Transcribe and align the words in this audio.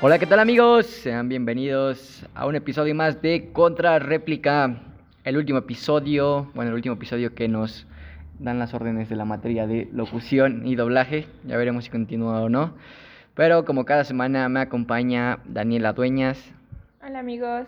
Hola, 0.00 0.20
¿qué 0.20 0.26
tal 0.26 0.38
amigos? 0.38 0.86
Sean 0.86 1.28
bienvenidos 1.28 2.24
a 2.34 2.46
un 2.46 2.54
episodio 2.54 2.94
más 2.94 3.20
de 3.20 3.50
Contra 3.52 3.98
Réplica. 3.98 4.80
El 5.24 5.36
último 5.36 5.58
episodio, 5.58 6.52
bueno, 6.54 6.70
el 6.70 6.76
último 6.76 6.94
episodio 6.94 7.34
que 7.34 7.48
nos 7.48 7.84
dan 8.38 8.60
las 8.60 8.74
órdenes 8.74 9.08
de 9.08 9.16
la 9.16 9.24
materia 9.24 9.66
de 9.66 9.88
locución 9.92 10.64
y 10.64 10.76
doblaje. 10.76 11.26
Ya 11.44 11.56
veremos 11.56 11.84
si 11.84 11.90
continúa 11.90 12.40
o 12.42 12.48
no. 12.48 12.74
Pero 13.34 13.64
como 13.64 13.84
cada 13.84 14.04
semana 14.04 14.48
me 14.48 14.60
acompaña 14.60 15.40
Daniela 15.44 15.92
Dueñas 15.92 16.52
Hola 17.04 17.18
amigos. 17.18 17.66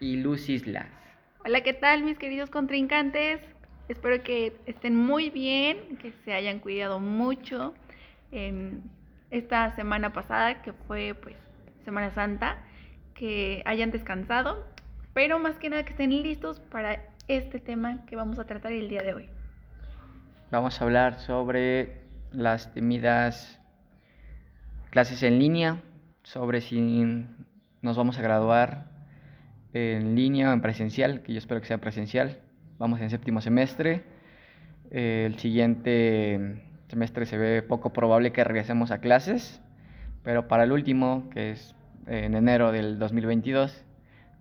y 0.00 0.16
Luz 0.16 0.48
Islas. 0.48 0.86
Hola, 1.44 1.60
¿qué 1.62 1.74
tal 1.74 2.02
mis 2.02 2.16
queridos 2.16 2.48
contrincantes? 2.48 3.40
Espero 3.88 4.22
que 4.22 4.54
estén 4.64 4.96
muy 4.96 5.28
bien, 5.28 5.98
que 6.00 6.12
se 6.24 6.32
hayan 6.32 6.60
cuidado 6.60 6.98
mucho 6.98 7.74
en 8.32 8.82
esta 9.30 9.74
semana 9.76 10.12
pasada, 10.12 10.62
que 10.62 10.72
fue 10.72 11.14
pues 11.14 11.36
Semana 11.84 12.10
Santa, 12.10 12.58
que 13.14 13.62
hayan 13.64 13.90
descansado, 13.90 14.66
pero 15.12 15.38
más 15.38 15.58
que 15.58 15.70
nada 15.70 15.84
que 15.84 15.90
estén 15.90 16.10
listos 16.10 16.60
para 16.60 17.02
este 17.26 17.60
tema 17.60 18.04
que 18.06 18.16
vamos 18.16 18.38
a 18.38 18.44
tratar 18.44 18.72
el 18.72 18.88
día 18.88 19.02
de 19.02 19.14
hoy. 19.14 19.28
Vamos 20.50 20.80
a 20.80 20.84
hablar 20.84 21.18
sobre 21.20 22.02
las 22.32 22.72
temidas 22.72 23.60
clases 24.90 25.22
en 25.22 25.38
línea, 25.38 25.82
sobre 26.22 26.60
si 26.60 26.80
nos 27.82 27.96
vamos 27.96 28.18
a 28.18 28.22
graduar 28.22 28.86
en 29.72 30.14
línea 30.14 30.50
o 30.50 30.52
en 30.52 30.62
presencial, 30.62 31.22
que 31.22 31.32
yo 31.32 31.38
espero 31.38 31.60
que 31.60 31.66
sea 31.66 31.78
presencial. 31.78 32.38
Vamos 32.78 33.00
en 33.00 33.10
séptimo 33.10 33.40
semestre. 33.40 34.04
El 34.90 35.38
siguiente 35.38 36.62
semestre 36.88 37.26
se 37.26 37.38
ve 37.38 37.62
poco 37.62 37.92
probable 37.92 38.32
que 38.32 38.44
regresemos 38.44 38.90
a 38.90 38.98
clases, 38.98 39.60
pero 40.22 40.48
para 40.48 40.64
el 40.64 40.72
último, 40.72 41.28
que 41.30 41.52
es 41.52 41.74
en 42.06 42.34
enero 42.34 42.72
del 42.72 42.98
2022, 42.98 43.84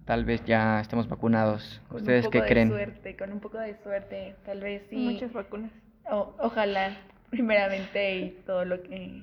tal 0.05 0.25
vez 0.25 0.43
ya 0.45 0.79
estemos 0.79 1.07
vacunados. 1.07 1.81
Con 1.89 1.97
¿Ustedes 1.97 2.25
un 2.25 2.31
qué 2.31 2.37
poco 2.39 2.43
de 2.45 2.49
creen? 2.51 2.69
suerte, 2.69 3.17
con 3.17 3.31
un 3.33 3.39
poco 3.39 3.57
de 3.59 3.75
suerte, 3.83 4.35
tal 4.45 4.61
vez 4.61 4.83
sí. 4.89 4.95
Muchas 4.95 5.33
vacunas. 5.33 5.71
O- 6.09 6.33
ojalá, 6.39 6.95
primeramente, 7.29 8.17
y 8.17 8.29
todo 8.45 8.65
lo 8.65 8.81
que 8.83 9.21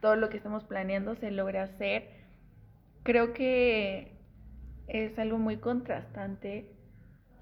todo 0.00 0.16
lo 0.16 0.28
que 0.30 0.36
estamos 0.38 0.64
planeando 0.64 1.14
se 1.16 1.30
logre 1.30 1.60
hacer. 1.60 2.08
Creo 3.04 3.32
que 3.32 4.12
es 4.88 5.16
algo 5.18 5.38
muy 5.38 5.58
contrastante 5.58 6.66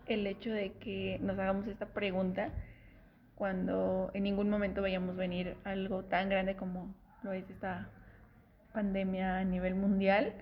el 0.07 0.27
hecho 0.27 0.51
de 0.51 0.73
que 0.73 1.19
nos 1.23 1.39
hagamos 1.39 1.67
esta 1.69 1.87
pregunta 1.87 2.51
cuando 3.41 4.11
en 4.13 4.25
ningún 4.25 4.51
momento 4.51 4.83
veíamos 4.83 5.17
venir 5.17 5.57
algo 5.65 6.05
tan 6.05 6.29
grande 6.29 6.57
como 6.57 6.95
lo 7.23 7.33
es 7.33 7.49
esta 7.49 7.89
pandemia 8.75 9.39
a 9.39 9.45
nivel 9.45 9.75
mundial. 9.75 10.35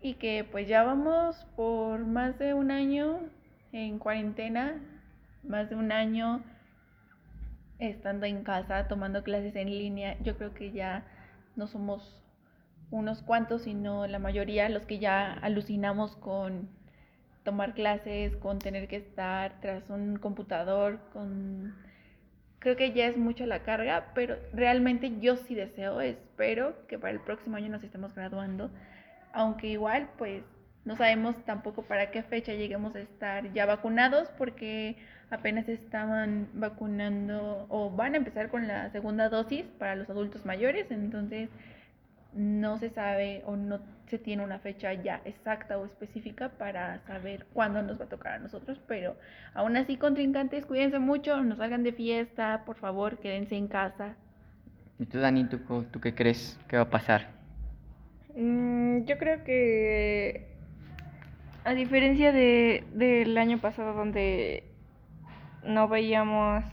Y 0.00 0.14
que 0.14 0.42
pues 0.50 0.66
ya 0.66 0.82
vamos 0.82 1.46
por 1.56 2.06
más 2.06 2.38
de 2.38 2.54
un 2.54 2.70
año 2.70 3.20
en 3.72 3.98
cuarentena, 3.98 4.80
más 5.42 5.68
de 5.68 5.76
un 5.76 5.92
año 5.92 6.42
estando 7.78 8.24
en 8.24 8.44
casa, 8.44 8.88
tomando 8.88 9.22
clases 9.24 9.54
en 9.54 9.68
línea, 9.68 10.16
yo 10.22 10.38
creo 10.38 10.54
que 10.54 10.72
ya 10.72 11.04
no 11.54 11.66
somos 11.66 12.18
unos 12.90 13.20
cuantos, 13.20 13.64
sino 13.64 14.06
la 14.06 14.18
mayoría 14.18 14.70
los 14.70 14.86
que 14.86 14.98
ya 14.98 15.34
alucinamos 15.34 16.16
con 16.16 16.70
tomar 17.44 17.74
clases, 17.74 18.36
con 18.36 18.58
tener 18.58 18.88
que 18.88 18.96
estar 18.96 19.60
tras 19.60 19.90
un 19.90 20.16
computador, 20.16 20.98
con... 21.12 21.91
Creo 22.62 22.76
que 22.76 22.92
ya 22.92 23.08
es 23.08 23.16
mucho 23.16 23.44
la 23.44 23.64
carga, 23.64 24.12
pero 24.14 24.36
realmente 24.52 25.18
yo 25.18 25.36
sí 25.36 25.56
deseo, 25.56 26.00
espero 26.00 26.86
que 26.86 26.96
para 26.96 27.12
el 27.12 27.18
próximo 27.18 27.56
año 27.56 27.68
nos 27.68 27.82
estemos 27.82 28.14
graduando, 28.14 28.70
aunque 29.32 29.66
igual 29.66 30.08
pues 30.16 30.44
no 30.84 30.96
sabemos 30.96 31.34
tampoco 31.44 31.82
para 31.82 32.12
qué 32.12 32.22
fecha 32.22 32.52
lleguemos 32.52 32.94
a 32.94 33.00
estar 33.00 33.52
ya 33.52 33.66
vacunados 33.66 34.28
porque 34.38 34.96
apenas 35.30 35.68
estaban 35.68 36.50
vacunando 36.54 37.66
o 37.68 37.90
van 37.90 38.14
a 38.14 38.18
empezar 38.18 38.48
con 38.48 38.68
la 38.68 38.90
segunda 38.90 39.28
dosis 39.28 39.64
para 39.80 39.96
los 39.96 40.08
adultos 40.08 40.46
mayores, 40.46 40.88
entonces 40.92 41.48
no 42.34 42.78
se 42.78 42.90
sabe 42.90 43.42
o 43.46 43.56
no 43.56 43.80
se 44.06 44.18
tiene 44.18 44.44
una 44.44 44.58
fecha 44.58 44.92
ya 44.92 45.20
exacta 45.24 45.78
o 45.78 45.86
específica 45.86 46.50
para 46.50 46.98
saber 47.06 47.46
cuándo 47.52 47.82
nos 47.82 48.00
va 48.00 48.04
a 48.04 48.08
tocar 48.08 48.32
a 48.34 48.38
nosotros, 48.38 48.78
pero 48.86 49.16
aún 49.54 49.76
así 49.76 49.96
contrincantes, 49.96 50.66
cuídense 50.66 50.98
mucho, 50.98 51.42
no 51.42 51.56
salgan 51.56 51.82
de 51.82 51.92
fiesta, 51.92 52.62
por 52.66 52.76
favor, 52.76 53.18
quédense 53.18 53.56
en 53.56 53.68
casa. 53.68 54.14
¿Y 54.98 55.06
tú, 55.06 55.18
Dani, 55.18 55.44
tú, 55.44 55.60
qué 56.00 56.14
crees 56.14 56.58
que 56.68 56.76
va 56.76 56.82
a 56.82 56.90
pasar? 56.90 57.28
Mm, 58.36 59.04
yo 59.04 59.18
creo 59.18 59.44
que 59.44 60.46
a 61.64 61.74
diferencia 61.74 62.32
de, 62.32 62.84
del 62.92 63.36
año 63.38 63.58
pasado 63.58 63.94
donde 63.94 64.64
no 65.64 65.88
veíamos 65.88 66.64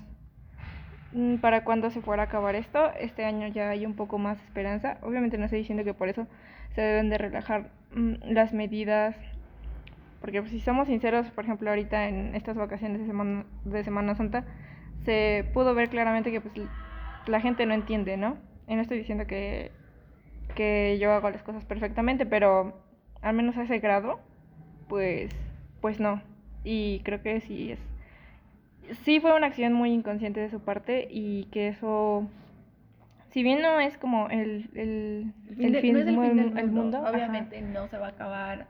para 1.42 1.64
cuándo 1.64 1.90
se 1.90 2.02
fuera 2.02 2.24
a 2.24 2.26
acabar 2.28 2.56
esto, 2.56 2.92
este 3.00 3.26
año 3.26 3.48
ya 3.48 3.70
hay 3.70 3.86
un 3.86 3.96
poco 3.96 4.18
más 4.18 4.42
esperanza. 4.44 4.98
Obviamente 5.02 5.38
no 5.38 5.46
estoy 5.46 5.60
diciendo 5.60 5.84
que 5.84 5.94
por 5.94 6.10
eso 6.10 6.28
se 6.76 6.82
deben 6.82 7.10
de 7.10 7.18
relajar 7.18 7.72
mm, 7.94 8.32
las 8.32 8.54
medidas, 8.54 9.16
porque 10.22 10.42
pues, 10.42 10.52
si 10.52 10.60
somos 10.60 10.88
sinceros, 10.88 11.30
por 11.32 11.46
ejemplo, 11.46 11.70
ahorita 11.70 12.08
en 12.08 12.36
estas 12.36 12.58
vacaciones 12.58 13.00
de 13.02 13.08
Semana, 13.08 13.46
de 13.66 13.84
Semana 13.84 14.16
Santa, 14.16 14.44
se 15.06 15.46
pudo 15.54 15.74
ver 15.74 15.90
claramente 15.90 16.32
que 16.32 16.42
pues 16.42 16.54
la 17.28 17.42
gente 17.42 17.66
no 17.66 17.74
entiende, 17.74 18.18
¿no? 18.18 18.38
Y 18.68 18.76
no 18.76 18.82
estoy 18.82 18.98
diciendo 19.00 19.26
que 19.26 19.72
que 20.56 20.98
yo 21.00 21.12
hago 21.12 21.30
las 21.30 21.44
cosas 21.44 21.66
perfectamente, 21.66 22.26
pero 22.26 22.74
al 23.22 23.36
menos 23.36 23.58
a 23.58 23.64
ese 23.64 23.80
grado, 23.80 24.20
pues, 24.88 25.32
pues 25.82 26.00
no. 26.00 26.22
Y 26.64 27.00
creo 27.04 27.22
que 27.22 27.40
sí 27.42 27.72
es, 27.72 27.80
sí 29.04 29.20
fue 29.20 29.36
una 29.36 29.48
acción 29.48 29.74
muy 29.74 29.92
inconsciente 29.94 30.40
de 30.40 30.50
su 30.50 30.60
parte 30.60 31.08
y 31.10 31.46
que 31.46 31.68
eso, 31.70 32.28
si 33.32 33.44
bien 33.44 33.62
no 33.62 33.80
es 33.80 33.98
como 33.98 34.30
el, 34.30 34.70
el, 34.76 35.34
el 35.60 35.78
fin, 35.82 35.94
no 35.94 36.00
es 36.00 36.08
el 36.08 36.16
mu- 36.16 36.22
fin 36.24 36.36
del 36.38 36.58
el 36.58 36.72
mundo, 36.72 36.98
ajá. 37.00 37.12
obviamente 37.12 37.62
no 37.62 37.88
se 37.88 37.98
va 37.98 38.08
a 38.08 38.10
acabar 38.10 38.68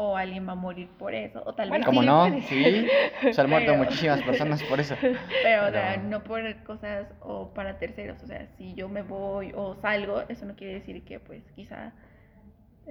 o 0.00 0.16
alguien 0.16 0.46
va 0.46 0.52
a 0.52 0.54
morir 0.54 0.88
por 0.96 1.12
eso, 1.12 1.42
o 1.44 1.54
tal 1.54 1.70
Bueno, 1.70 1.84
vez 1.84 1.86
¿Cómo 1.86 2.00
sí, 2.02 2.06
no? 2.06 2.28
puede 2.28 2.42
Sí, 2.42 2.86
ser. 3.20 3.34
se 3.34 3.40
han 3.40 3.50
muerto 3.50 3.72
Pero- 3.72 3.82
muchísimas 3.84 4.22
personas 4.22 4.62
por 4.62 4.78
eso. 4.78 4.94
Pero, 5.42 5.66
o 5.66 5.70
sea, 5.72 5.96
no 5.96 6.22
por 6.22 6.40
cosas 6.62 7.08
o 7.20 7.48
para 7.52 7.78
terceros. 7.78 8.22
O 8.22 8.26
sea, 8.28 8.46
si 8.56 8.74
yo 8.74 8.88
me 8.88 9.02
voy 9.02 9.50
o 9.56 9.74
salgo, 9.82 10.22
eso 10.28 10.46
no 10.46 10.54
quiere 10.54 10.74
decir 10.74 11.02
que, 11.02 11.18
pues, 11.18 11.42
quizá. 11.56 11.90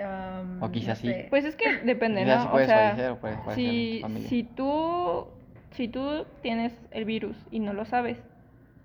am, 0.03 0.61
O 0.61 0.69
quizá 0.69 0.89
no 0.89 0.95
sí. 0.97 1.13
Pues 1.29 1.45
es 1.45 1.55
que 1.55 1.77
depende, 1.85 2.23
Quizás 2.23 2.37
¿no? 2.37 2.41
sí 2.43 2.47
O 2.49 2.51
puedes 2.51 2.67
sea, 2.67 2.77
fallecer 2.89 3.11
o 3.11 3.15
puedes 3.19 3.39
fallecer 3.39 3.65
en 4.05 4.17
si, 4.17 4.27
si 4.27 4.43
tú, 4.43 5.27
si 5.71 5.87
tú 5.87 6.25
tienes 6.41 6.73
el 6.91 7.05
virus 7.05 7.35
y 7.51 7.59
no 7.59 7.73
lo 7.73 7.85
sabes, 7.85 8.17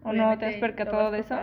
o 0.04 0.12
no 0.12 0.36
te 0.38 0.46
has 0.46 0.56
percatado 0.56 1.10
de 1.10 1.20
eso, 1.20 1.34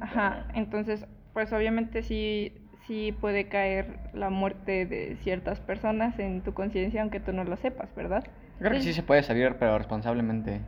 Ajá, 0.00 0.46
entonces, 0.54 1.06
pues 1.32 1.52
obviamente 1.52 2.02
sí, 2.02 2.52
sí 2.86 3.12
puede 3.12 3.48
caer 3.48 3.86
la 4.14 4.30
muerte 4.30 4.86
de 4.86 5.16
ciertas 5.22 5.60
personas 5.60 6.18
en 6.18 6.40
tu 6.42 6.54
conciencia, 6.54 7.02
aunque 7.02 7.20
tú 7.20 7.32
no 7.32 7.44
lo 7.44 7.56
sepas, 7.56 7.94
¿verdad? 7.94 8.24
Yo 8.24 8.58
creo 8.58 8.72
que 8.72 8.80
sí 8.80 8.92
se 8.92 9.02
puede 9.02 9.22
salir, 9.22 9.56
pero 9.58 9.78
responsablemente. 9.78 10.60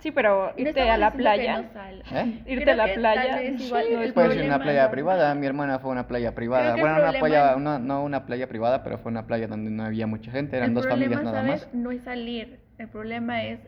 Sí, 0.00 0.10
pero 0.12 0.52
irte 0.56 0.88
a 0.88 0.96
la 0.98 1.12
playa, 1.12 1.62
no 1.62 2.16
¿Eh? 2.16 2.42
irte 2.46 2.64
Creo 2.64 2.74
a 2.74 2.76
la 2.76 2.94
playa, 2.94 3.38
sí, 3.56 3.64
igual 3.64 3.86
no 3.92 4.14
Puede 4.14 4.34
ser 4.34 4.44
una 4.44 4.58
playa 4.58 4.84
¿no? 4.84 4.90
privada. 4.92 5.34
Mi 5.34 5.46
hermana 5.46 5.78
fue 5.78 5.90
a 5.90 5.92
una 5.92 6.06
playa 6.06 6.34
privada. 6.34 6.76
Bueno, 6.76 6.96
una 6.96 7.12
playa, 7.12 7.56
una- 7.56 7.78
no 7.78 8.04
una 8.04 8.26
playa 8.26 8.46
privada, 8.48 8.82
pero 8.84 8.98
fue 8.98 9.10
una 9.10 9.26
playa 9.26 9.48
donde 9.48 9.70
no 9.70 9.84
había 9.84 10.06
mucha 10.06 10.30
gente. 10.30 10.56
Eran 10.56 10.70
el 10.70 10.74
dos 10.74 10.86
problema, 10.86 11.22
familias 11.22 11.24
nada 11.24 11.42
¿sabes? 11.42 11.62
más. 11.62 11.74
No 11.74 11.90
es 11.90 12.02
salir. 12.02 12.65
El 12.78 12.88
problema 12.88 13.44
es 13.44 13.60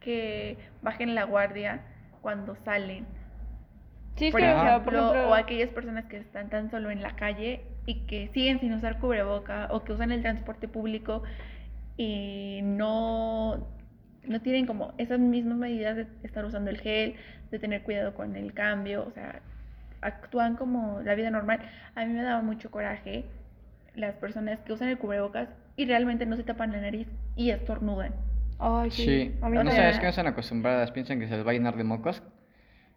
que 0.00 0.58
bajen 0.82 1.14
la 1.14 1.24
guardia 1.24 1.82
cuando 2.20 2.56
salen. 2.64 3.06
Sí, 4.16 4.30
sea, 4.32 4.82
por 4.82 4.94
ejemplo, 4.94 5.28
o 5.28 5.34
aquellas 5.34 5.70
personas 5.70 6.04
que 6.06 6.18
están 6.18 6.50
tan 6.50 6.70
solo 6.70 6.90
en 6.90 7.02
la 7.02 7.16
calle 7.16 7.62
y 7.86 8.06
que 8.06 8.28
siguen 8.34 8.60
sin 8.60 8.72
usar 8.74 8.98
cubreboca 8.98 9.68
o 9.70 9.82
que 9.82 9.92
usan 9.92 10.12
el 10.12 10.20
transporte 10.20 10.68
público 10.68 11.22
y 11.96 12.60
no, 12.62 13.66
no 14.26 14.40
tienen 14.42 14.66
como 14.66 14.92
esas 14.98 15.18
mismas 15.18 15.56
medidas 15.56 15.96
de 15.96 16.06
estar 16.22 16.44
usando 16.44 16.70
el 16.70 16.78
gel, 16.78 17.14
de 17.50 17.58
tener 17.58 17.82
cuidado 17.82 18.14
con 18.14 18.36
el 18.36 18.52
cambio, 18.52 19.06
o 19.06 19.10
sea, 19.12 19.40
actúan 20.02 20.56
como 20.56 21.00
la 21.02 21.14
vida 21.14 21.30
normal. 21.30 21.60
A 21.94 22.04
mí 22.04 22.12
me 22.12 22.22
daba 22.22 22.42
mucho 22.42 22.70
coraje 22.70 23.24
las 23.94 24.14
personas 24.16 24.60
que 24.60 24.72
usan 24.72 24.88
el 24.88 24.98
cubrebocas 24.98 25.48
y 25.76 25.86
realmente 25.86 26.26
no 26.26 26.36
se 26.36 26.44
tapan 26.44 26.72
la 26.72 26.80
nariz 26.80 27.08
y 27.36 27.50
estornudan. 27.50 28.12
Ay, 28.60 28.90
sí, 28.90 29.04
Sí, 29.04 29.38
a 29.40 29.48
mí 29.48 29.54
no 29.56 29.60
o 29.62 29.64
sé, 29.64 29.70
también. 29.70 29.86
es 29.88 29.96
que 29.98 30.02
no 30.04 30.08
están 30.10 30.26
acostumbradas. 30.26 30.90
Piensan 30.92 31.18
que 31.18 31.26
se 31.28 31.36
les 31.36 31.46
va 31.46 31.50
a 31.50 31.54
llenar 31.54 31.76
de 31.76 31.84
mocos. 31.84 32.22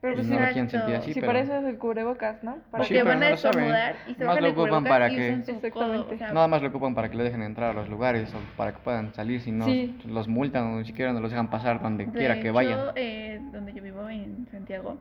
Pero 0.01 0.15
pues 0.15 0.27
no 0.27 0.37
lo 0.37 0.45
quieren 0.47 0.69
sentir 0.69 0.95
así. 0.95 1.13
sí, 1.13 1.21
pero... 1.21 1.27
para 1.31 1.39
eso 1.39 1.55
es 1.55 1.63
el 1.63 1.77
cubrebocas, 1.77 2.43
¿no? 2.43 2.57
Para 2.69 2.83
Sí, 2.83 2.93
Porque 2.93 2.95
pero 2.95 3.05
van 3.05 3.19
no 3.21 3.25
a 3.25 3.29
lo 3.29 3.37
saben. 3.37 3.59
estornudar 3.63 3.95
y 4.05 4.13
se 4.15 4.25
Más 4.25 4.41
lo 4.41 4.49
ocupan 4.49 4.83
para 4.83 5.09
y 5.09 5.15
que- 5.15 5.31
codo, 5.31 5.39
Exactamente. 5.55 6.15
o 6.15 6.17
sea, 6.17 6.33
Nada 6.33 6.47
más 6.49 6.61
lo 6.61 6.67
ocupan 6.67 6.93
para 6.93 7.09
que 7.09 7.15
lo 7.15 7.23
dejen 7.23 7.41
entrar 7.41 7.69
a 7.69 7.73
los 7.73 7.87
lugares 7.87 8.33
o 8.33 8.57
para 8.57 8.73
que 8.73 8.79
puedan 8.79 9.13
salir. 9.13 9.39
Si 9.39 9.53
no, 9.53 9.63
Sí. 9.63 9.97
los 10.05 10.27
multan 10.27 10.73
o 10.73 10.79
ni 10.79 10.85
siquiera 10.85 11.13
no 11.13 11.21
los 11.21 11.31
dejan 11.31 11.49
pasar 11.49 11.81
donde 11.81 12.05
De 12.05 12.11
quiera 12.11 12.33
que 12.35 12.41
hecho, 12.49 12.53
vayan. 12.53 12.79
eh, 12.95 13.39
donde 13.53 13.71
yo 13.71 13.81
vivo 13.81 14.09
en 14.09 14.45
Santiago, 14.51 14.97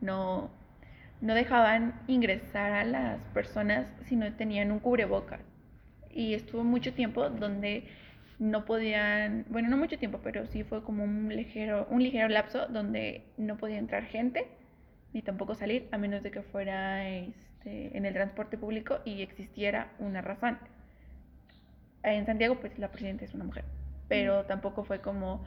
no, 0.00 0.50
no 1.20 1.34
dejaban 1.34 1.94
ingresar 2.06 2.70
a 2.72 2.84
las 2.84 3.18
personas 3.34 3.86
si 4.06 4.14
no 4.14 4.32
tenían 4.34 4.70
un 4.70 4.78
cubrebocas. 4.78 5.40
Y 6.12 6.34
estuvo 6.34 6.62
mucho 6.64 6.92
tiempo 6.94 7.28
donde 7.28 7.88
no 8.40 8.64
podían, 8.64 9.44
bueno, 9.50 9.68
no 9.68 9.76
mucho 9.76 9.98
tiempo, 9.98 10.18
pero 10.24 10.46
sí 10.46 10.64
fue 10.64 10.82
como 10.82 11.04
un 11.04 11.28
ligero, 11.28 11.86
un 11.90 12.02
ligero 12.02 12.28
lapso 12.28 12.66
donde 12.68 13.22
no 13.36 13.58
podía 13.58 13.78
entrar 13.78 14.06
gente 14.06 14.48
ni 15.12 15.20
tampoco 15.20 15.54
salir 15.54 15.88
a 15.92 15.98
menos 15.98 16.22
de 16.22 16.30
que 16.30 16.40
fuera 16.42 17.06
este, 17.08 17.96
en 17.96 18.06
el 18.06 18.14
transporte 18.14 18.56
público 18.56 19.00
y 19.04 19.20
existiera 19.20 19.92
una 19.98 20.22
razón. 20.22 20.58
En 22.02 22.24
Santiago, 22.24 22.58
pues 22.60 22.78
la 22.78 22.90
presidenta 22.90 23.26
es 23.26 23.34
una 23.34 23.44
mujer, 23.44 23.64
pero 24.08 24.46
tampoco 24.46 24.84
fue 24.84 25.00
como, 25.00 25.44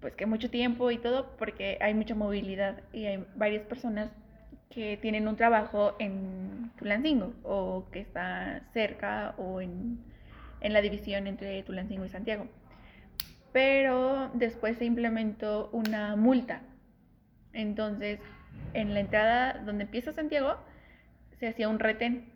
pues 0.00 0.14
que 0.14 0.26
mucho 0.26 0.50
tiempo 0.50 0.90
y 0.90 0.98
todo, 0.98 1.36
porque 1.38 1.78
hay 1.80 1.94
mucha 1.94 2.16
movilidad 2.16 2.80
y 2.92 3.06
hay 3.06 3.24
varias 3.36 3.64
personas 3.66 4.10
que 4.68 4.96
tienen 4.96 5.28
un 5.28 5.36
trabajo 5.36 5.94
en 6.00 6.72
Tulancingo 6.76 7.34
o 7.44 7.86
que 7.92 8.00
está 8.00 8.62
cerca 8.72 9.34
o 9.36 9.60
en, 9.60 10.00
en 10.62 10.72
la 10.72 10.80
división 10.80 11.26
entre 11.26 11.62
Tulancingo 11.62 12.04
y 12.04 12.08
Santiago. 12.08 12.46
Pero 13.52 14.30
después 14.32 14.78
se 14.78 14.86
implementó 14.86 15.68
una 15.72 16.16
multa. 16.16 16.62
Entonces, 17.52 18.20
en 18.72 18.94
la 18.94 19.00
entrada 19.00 19.60
donde 19.64 19.84
empieza 19.84 20.12
Santiago, 20.12 20.56
se 21.38 21.48
hacía 21.48 21.68
un 21.68 21.78
retén 21.78 22.32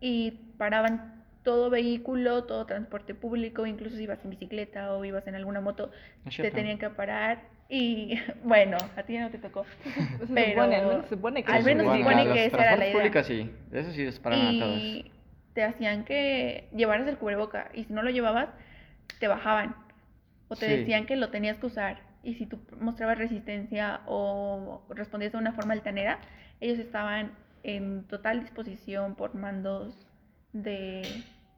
y 0.00 0.30
paraban 0.56 1.24
todo 1.42 1.70
vehículo, 1.70 2.44
todo 2.44 2.66
transporte 2.66 3.14
público, 3.14 3.66
incluso 3.66 3.96
si 3.96 4.04
ibas 4.04 4.22
en 4.24 4.30
bicicleta 4.30 4.94
o 4.94 5.04
ibas 5.04 5.26
en 5.26 5.34
alguna 5.34 5.60
moto, 5.60 5.90
te 6.36 6.50
tenían 6.50 6.78
que 6.78 6.88
parar 6.90 7.42
y 7.68 8.18
bueno, 8.44 8.78
a 8.96 9.02
ti 9.02 9.18
no 9.18 9.30
te 9.30 9.38
tocó. 9.38 9.64
pero 10.34 10.62
al 10.62 10.70
menos 10.70 11.02
se 11.04 11.10
supone 11.10 11.42
que, 11.42 11.52
al 11.52 11.64
menos 11.64 11.92
se 11.92 11.98
supone 11.98 12.32
que 12.32 12.46
esa 12.46 12.56
era 12.56 12.76
la 12.76 12.84
idea. 12.86 12.96
Públicos, 12.96 13.26
sí, 13.26 13.50
eso 13.72 13.92
sí 13.92 14.02
es 14.02 14.18
para 14.18 14.36
y 14.36 14.60
todos. 14.60 15.17
Te 15.58 15.64
hacían 15.64 16.04
que 16.04 16.68
llevaras 16.72 17.08
el 17.08 17.18
cubreboca 17.18 17.68
y 17.74 17.82
si 17.82 17.92
no 17.92 18.04
lo 18.04 18.10
llevabas, 18.10 18.48
te 19.18 19.26
bajaban. 19.26 19.74
O 20.46 20.54
te 20.54 20.68
decían 20.68 21.04
que 21.04 21.16
lo 21.16 21.30
tenías 21.30 21.56
que 21.56 21.66
usar 21.66 22.00
y 22.22 22.34
si 22.34 22.46
tú 22.46 22.60
mostrabas 22.78 23.18
resistencia 23.18 24.02
o 24.06 24.84
respondías 24.90 25.32
de 25.32 25.38
una 25.38 25.54
forma 25.54 25.72
altanera, 25.72 26.20
ellos 26.60 26.78
estaban 26.78 27.32
en 27.64 28.04
total 28.04 28.42
disposición 28.42 29.16
por 29.16 29.34
mandos 29.34 30.06
de, 30.52 31.02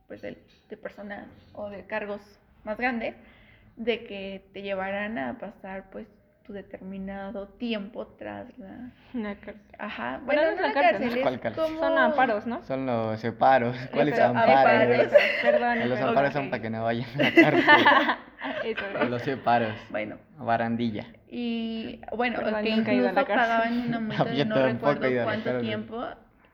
pues 0.08 0.22
de, 0.22 0.38
de 0.70 0.76
personas 0.78 1.28
o 1.52 1.68
de 1.68 1.84
cargos 1.84 2.22
más 2.64 2.78
grandes 2.78 3.16
de 3.76 4.04
que 4.04 4.46
te 4.54 4.62
llevaran 4.62 5.18
a 5.18 5.38
pasar 5.38 5.90
pues 5.90 6.06
tu 6.50 6.54
determinado 6.54 7.46
tiempo 7.46 8.08
tras 8.18 8.48
la, 8.58 9.34
cárcel. 9.36 9.62
Ajá, 9.78 10.20
bueno, 10.24 10.42
no, 10.42 10.48
es 10.48 10.60
la 10.60 10.72
cárcel, 10.72 11.54
Como... 11.54 11.78
son 11.78 11.96
amparos, 11.96 12.44
¿no? 12.44 12.64
Son 12.64 12.86
los 12.86 13.20
separos. 13.20 13.76
¿Cuáles 13.92 14.18
amparos? 14.18 15.12
Perdón. 15.42 15.88
Los 15.88 16.00
amparos 16.00 16.32
son 16.32 16.50
para 16.50 16.60
que 16.60 16.70
no 16.70 16.82
vayan 16.82 17.08
a 17.14 17.22
la 17.22 17.34
cárcel. 17.34 17.64
Eso 18.64 19.04
Los 19.08 19.22
separos. 19.22 19.74
Bueno. 19.90 20.16
Barandilla. 20.38 21.06
Y 21.28 22.00
bueno, 22.16 22.40
que 22.62 22.68
incluso 22.68 23.14
pagaban 23.14 23.78
una 23.86 24.00
multa 24.00 24.24
de 24.24 24.44
no 24.44 24.56
recuerdo 24.56 25.22
cuánto 25.22 25.60
tiempo. 25.60 26.04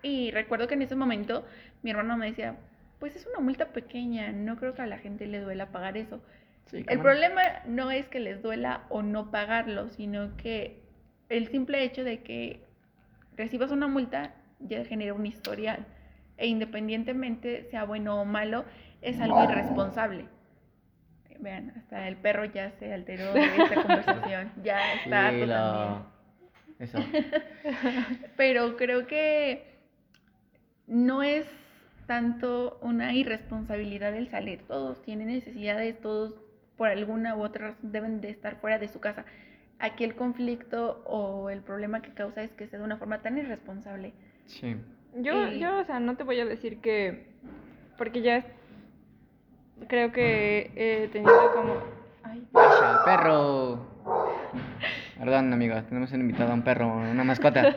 Y 0.02 0.31
recuerdo 0.31 0.69
que 0.69 0.75
en 0.75 0.82
ese 0.82 0.94
momento 0.94 1.46
mi 1.82 1.90
hermano 1.90 2.19
me 2.19 2.26
decía, 2.26 2.56
pues 2.99 3.16
es 3.16 3.26
una 3.26 3.40
multa 3.40 3.69
pequeña, 3.69 4.31
no 4.31 4.56
creo 4.56 4.75
que 4.75 4.82
a 4.82 4.87
la 4.87 4.99
gente 4.99 5.26
le 5.26 5.40
duela 5.40 5.66
pagar 5.66 5.96
eso 5.96 6.20
el 6.72 7.00
problema 7.00 7.42
no 7.66 7.90
es 7.90 8.08
que 8.08 8.20
les 8.20 8.42
duela 8.42 8.84
o 8.88 9.02
no 9.02 9.30
pagarlo, 9.30 9.88
sino 9.90 10.36
que 10.36 10.82
el 11.28 11.48
simple 11.48 11.82
hecho 11.82 12.02
de 12.02 12.22
que 12.22 12.64
recibas 13.36 13.70
una 13.70 13.86
multa 13.86 14.34
ya 14.60 14.84
genera 14.84 15.14
un 15.14 15.26
historial. 15.26 15.86
E 16.38 16.46
independientemente 16.48 17.64
sea 17.70 17.84
bueno 17.84 18.20
o 18.20 18.24
malo, 18.24 18.64
es 19.00 19.20
algo 19.20 19.42
irresponsable. 19.44 20.26
Vean, 21.38 21.72
hasta 21.76 22.08
el 22.08 22.16
perro 22.16 22.46
ya 22.46 22.70
se 22.72 22.92
alteró 22.92 23.32
de 23.32 23.44
esta 23.44 23.74
conversación. 23.82 24.52
Ya 24.62 24.94
está 24.94 25.30
sí, 25.30 25.42
Eso. 26.78 26.98
Pero 28.36 28.76
creo 28.76 29.06
que 29.06 29.76
no 30.86 31.22
es 31.22 31.46
tanto 32.06 32.78
una 32.82 33.14
irresponsabilidad 33.14 34.14
el 34.14 34.28
salir. 34.28 34.62
Todos 34.66 35.02
tienen 35.02 35.28
necesidades, 35.28 36.00
todos 36.00 36.45
por 36.76 36.88
alguna 36.88 37.37
u 37.37 37.43
otra 37.43 37.69
razón 37.69 37.93
deben 37.93 38.20
de 38.20 38.31
estar 38.31 38.56
fuera 38.56 38.78
de 38.78 38.88
su 38.88 39.00
casa. 39.00 39.25
Aquí 39.78 40.05
el 40.05 40.14
conflicto 40.14 41.02
o 41.05 41.50
el 41.50 41.61
problema 41.61 42.02
que 42.02 42.12
causa 42.12 42.43
es 42.43 42.52
que 42.52 42.67
sea 42.67 42.78
de 42.78 42.84
una 42.84 42.96
forma 42.96 43.23
tan 43.23 43.38
irresponsable. 43.38 44.12
Sí. 44.46 44.76
Yo, 45.14 45.49
yo, 45.49 45.78
o 45.78 45.84
sea, 45.84 46.00
no 46.00 46.17
te 46.17 46.25
voy 46.25 46.40
a 46.40 46.44
decir 46.44 46.81
que, 46.81 47.26
porque 47.96 48.23
ya 48.23 48.44
creo 49.88 50.12
que 50.12 50.70
he 50.76 51.08
tenido 51.08 51.52
como... 51.55 51.76
¡Ay! 52.23 52.46
¡Vaya, 52.52 53.05
perro! 53.05 53.87
Perdón, 55.19 55.52
amigos, 55.52 55.87
tenemos 55.88 56.12
un 56.12 56.20
invitado 56.20 56.50
a 56.50 56.55
un 56.55 56.62
perro, 56.62 56.88
una 56.88 57.25
mascota. 57.25 57.75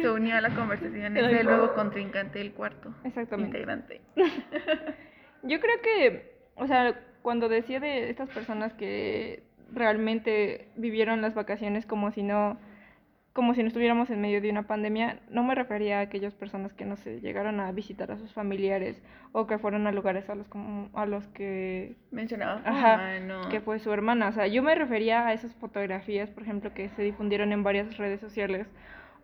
Se 0.00 0.08
unió 0.08 0.36
a 0.36 0.40
la 0.40 0.50
conversación, 0.50 1.16
es 1.16 1.32
el 1.32 1.46
nuevo 1.46 1.74
contrincante 1.74 2.38
del 2.38 2.52
cuarto. 2.52 2.94
Exactamente. 3.04 3.58
Integrante. 3.58 4.00
Yo 5.42 5.58
creo 5.58 5.80
que, 5.82 6.32
o 6.54 6.66
sea, 6.66 6.94
cuando 7.22 7.48
decía 7.48 7.80
de 7.80 8.10
estas 8.10 8.28
personas 8.30 8.72
que 8.74 9.42
realmente 9.72 10.68
vivieron 10.76 11.22
las 11.22 11.34
vacaciones 11.34 11.86
como 11.86 12.10
si 12.10 12.22
no 12.22 12.58
como 13.32 13.54
si 13.54 13.62
no 13.62 13.68
estuviéramos 13.68 14.10
en 14.10 14.20
medio 14.20 14.40
de 14.40 14.50
una 14.50 14.64
pandemia, 14.64 15.20
no 15.30 15.44
me 15.44 15.54
refería 15.54 15.98
a 15.98 16.02
aquellas 16.02 16.34
personas 16.34 16.72
que 16.72 16.84
no 16.84 16.96
se 16.96 17.20
llegaron 17.20 17.60
a 17.60 17.70
visitar 17.70 18.10
a 18.10 18.18
sus 18.18 18.32
familiares 18.32 19.00
o 19.30 19.46
que 19.46 19.56
fueron 19.58 19.86
a 19.86 19.92
lugares 19.92 20.28
a 20.28 20.34
los 20.34 20.48
como 20.48 20.90
a 20.94 21.06
los 21.06 21.28
que 21.28 21.94
mencionaba 22.10 22.60
Ajá, 22.64 23.00
que 23.48 23.60
fue 23.60 23.78
su 23.78 23.92
hermana, 23.92 24.28
o 24.28 24.32
sea, 24.32 24.48
yo 24.48 24.64
me 24.64 24.74
refería 24.74 25.26
a 25.28 25.32
esas 25.32 25.54
fotografías, 25.54 26.28
por 26.30 26.42
ejemplo, 26.42 26.74
que 26.74 26.88
se 26.90 27.02
difundieron 27.02 27.52
en 27.52 27.62
varias 27.62 27.96
redes 27.98 28.20
sociales 28.20 28.66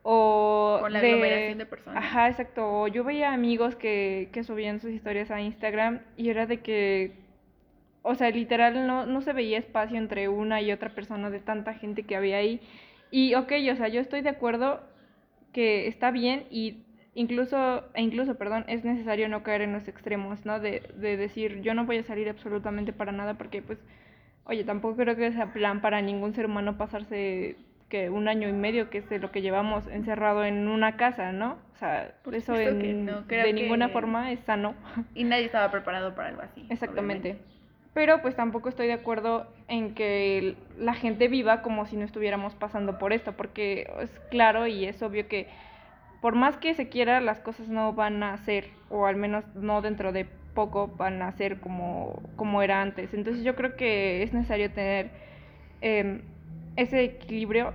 o 0.05 0.79
con 0.81 0.93
la 0.93 1.01
aglomeración 1.01 1.59
de 1.59 1.67
personas. 1.67 2.05
Ajá, 2.05 2.29
exacto. 2.29 2.65
O 2.65 2.87
yo 2.87 3.03
veía 3.03 3.33
amigos 3.33 3.75
que, 3.75 4.29
que 4.33 4.45
subían 4.45 4.79
sus 4.79 4.93
historias 4.93 5.33
a 5.33 5.41
Instagram 5.41 5.99
y 6.17 6.31
era 6.31 6.47
de 6.47 6.61
que 6.61 7.26
o 8.07 8.15
sea, 8.15 8.31
literal 8.31 8.87
no, 8.87 9.05
no 9.05 9.21
se 9.21 9.33
veía 9.33 9.59
espacio 9.59 9.99
entre 9.99 10.29
una 10.29 10.63
y 10.63 10.71
otra 10.71 10.91
persona 10.91 11.29
de 11.29 11.41
tanta 11.41 11.75
gente 11.75 12.05
que 12.05 12.15
había 12.15 12.37
ahí. 12.37 12.61
Y 13.11 13.35
ok, 13.35 13.53
o 13.73 13.77
sea, 13.77 13.89
yo 13.89 14.01
estoy 14.01 14.21
de 14.21 14.29
acuerdo 14.29 14.81
que 15.53 15.89
está 15.89 16.13
bien 16.13 16.45
y 16.49 16.85
incluso, 17.15 17.83
e 17.95 18.03
incluso, 18.03 18.37
perdón, 18.37 18.65
es 18.69 18.85
necesario 18.85 19.29
no 19.29 19.43
caer 19.43 19.63
en 19.63 19.73
los 19.73 19.89
extremos, 19.89 20.47
¿no? 20.47 20.61
De, 20.61 20.83
de 20.95 21.17
decir, 21.17 21.63
yo 21.63 21.75
no 21.75 21.85
voy 21.85 21.99
a 21.99 22.05
salir 22.05 22.29
absolutamente 22.29 22.93
para 22.93 23.11
nada 23.11 23.35
porque, 23.35 23.61
pues, 23.61 23.79
oye, 24.45 24.63
tampoco 24.63 24.99
creo 24.99 25.17
que 25.17 25.33
sea 25.33 25.53
plan 25.53 25.81
para 25.81 26.01
ningún 26.01 26.33
ser 26.33 26.47
humano 26.47 26.79
pasarse 26.79 27.57
que 27.89 28.09
un 28.09 28.29
año 28.29 28.49
y 28.49 28.53
medio, 28.53 28.89
que 28.89 28.99
es 28.99 29.21
lo 29.21 29.33
que 29.33 29.43
llevamos 29.43 29.85
encerrado 29.89 30.45
en 30.45 30.69
una 30.69 30.97
casa, 30.97 31.33
¿no? 31.33 31.59
O 31.75 31.77
sea, 31.79 32.15
por 32.23 32.37
eso 32.37 32.55
en, 32.55 33.07
de 33.27 33.53
ninguna 33.53 33.89
forma 33.89 34.31
es 34.31 34.39
sano. 34.41 34.75
Y 35.17 35.25
nadie 35.25 35.47
estaba 35.47 35.73
preparado 35.73 36.15
para 36.15 36.29
algo 36.29 36.43
así. 36.43 36.67
Exactamente 36.71 37.37
pero 37.97 38.21
pues 38.21 38.37
tampoco 38.37 38.69
estoy 38.69 38.89
de 38.89 38.93
acuerdo 38.93 39.47
en 39.69 39.95
que 39.95 40.55
la 40.79 40.93
gente 40.93 41.29
viva 41.29 41.63
como 41.63 41.87
si 41.87 41.97
no 41.97 42.05
estuviéramos 42.05 42.55
pasando 42.55 42.99
por 42.99 43.15
esto, 43.15 43.33
porque 43.33 43.91
es 44.03 44.11
claro 44.29 44.67
y 44.67 44.85
es 44.85 45.01
obvio 45.03 45.27
que 45.29 45.49
por 46.21 46.35
más 46.35 46.59
que 46.59 46.75
se 46.75 46.91
quiera, 46.91 47.23
las 47.23 47.41
cosas 47.41 47.69
no 47.69 47.95
van 47.95 48.23
a 48.23 48.37
ser, 48.45 48.69
o 48.91 49.07
al 49.07 49.17
menos 49.17 49.45
no 49.55 49.81
dentro 49.81 50.13
de 50.13 50.27
poco 50.53 50.89
van 50.89 51.23
a 51.23 51.33
ser 51.33 51.59
como, 51.59 52.21
como 52.37 52.61
era 52.61 52.83
antes. 52.83 53.15
Entonces 53.15 53.43
yo 53.43 53.57
creo 53.57 53.77
que 53.77 54.23
es 54.23 54.35
necesario 54.35 54.71
tener 54.71 55.09
em, 55.81 56.21
ese 56.77 57.03
equilibrio 57.03 57.73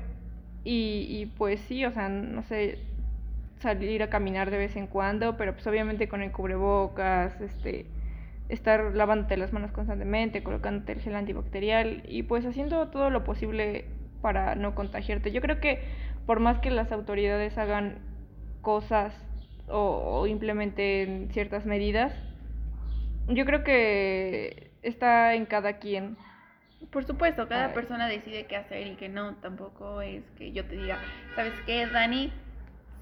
y, 0.64 1.08
y 1.10 1.26
pues 1.36 1.62
sí, 1.62 1.84
o 1.84 1.92
sea, 1.92 2.10
no 2.10 2.44
sé, 2.44 2.78
salir 3.60 4.04
a 4.04 4.12
caminar 4.12 4.52
de 4.52 4.60
vez 4.60 4.76
en 4.76 4.86
cuando, 4.86 5.36
pero 5.36 5.54
pues 5.54 5.66
obviamente 5.66 6.08
con 6.08 6.22
el 6.22 6.32
cubrebocas, 6.32 7.42
este 7.42 7.88
estar 8.52 8.94
lavándote 8.94 9.38
las 9.38 9.54
manos 9.54 9.72
constantemente, 9.72 10.44
colocándote 10.44 10.92
el 10.92 11.00
gel 11.00 11.16
antibacterial 11.16 12.04
y 12.08 12.24
pues 12.24 12.46
haciendo 12.46 12.90
todo 12.90 13.10
lo 13.10 13.24
posible 13.24 13.86
para 14.22 14.56
no 14.56 14.76
contagiarte. 14.76 15.32
Yo 15.32 15.42
creo 15.42 15.60
que 15.60 15.82
por 16.26 16.40
más 16.40 16.60
que 16.60 16.70
las 16.70 16.92
autoridades 16.92 17.58
hagan 17.58 18.00
cosas 18.62 19.14
o, 19.68 20.28
implementen 20.28 21.30
ciertas 21.32 21.66
medidas, 21.66 22.14
yo 23.28 23.46
creo 23.46 23.64
que 23.64 24.72
está 24.82 25.34
en 25.34 25.46
cada 25.46 25.80
quien. 25.80 26.18
Por 26.92 27.06
supuesto, 27.06 27.48
cada 27.48 27.74
persona 27.74 28.08
decide 28.08 28.48
qué 28.48 28.58
hacer 28.58 28.86
y 28.88 28.96
qué 28.96 29.08
no. 29.08 29.36
Tampoco 29.36 30.02
es 30.02 30.24
que 30.38 30.52
yo 30.52 30.66
te 30.66 30.76
diga, 30.76 31.00
¿sabes 31.36 31.54
qué, 31.66 31.88
Dani? 31.88 32.34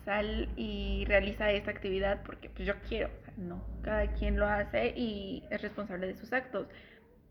Sal 0.05 0.47
y 0.55 1.05
realiza 1.07 1.49
esta 1.51 1.71
actividad 1.71 2.21
porque 2.23 2.49
pues 2.49 2.67
yo 2.67 2.75
quiero 2.87 3.09
no, 3.39 3.63
cada 3.81 4.07
quien 4.13 4.37
lo 4.37 4.47
hace 4.47 4.93
y 4.95 5.43
es 5.49 5.61
responsable 5.61 6.07
de 6.07 6.15
sus 6.15 6.31
actos. 6.33 6.67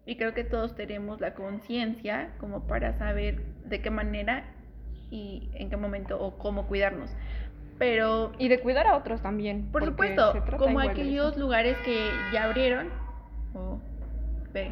Y 0.06 0.16
creo 0.16 0.32
que 0.32 0.44
todos 0.44 0.74
tenemos 0.74 1.20
la 1.20 1.34
conciencia 1.34 2.30
como 2.38 2.66
para 2.66 2.96
saber 2.98 3.42
de 3.66 3.82
qué 3.82 3.90
manera 3.90 4.44
y 5.10 5.50
en 5.54 5.68
qué 5.68 5.76
momento 5.76 6.18
o 6.20 6.38
cómo 6.38 6.66
cuidarnos. 6.66 7.10
pero 7.78 8.32
Y 8.38 8.48
de 8.48 8.60
cuidar 8.60 8.86
a 8.86 8.96
otros 8.96 9.20
también. 9.22 9.70
por 9.70 9.84
supuesto, 9.84 10.32
como 10.56 10.80
aquellos 10.80 11.36
lugares 11.36 11.76
que 11.84 12.10
ya 12.32 12.44
abrieron, 12.44 12.88
oh, 13.54 13.80
ve, 14.52 14.70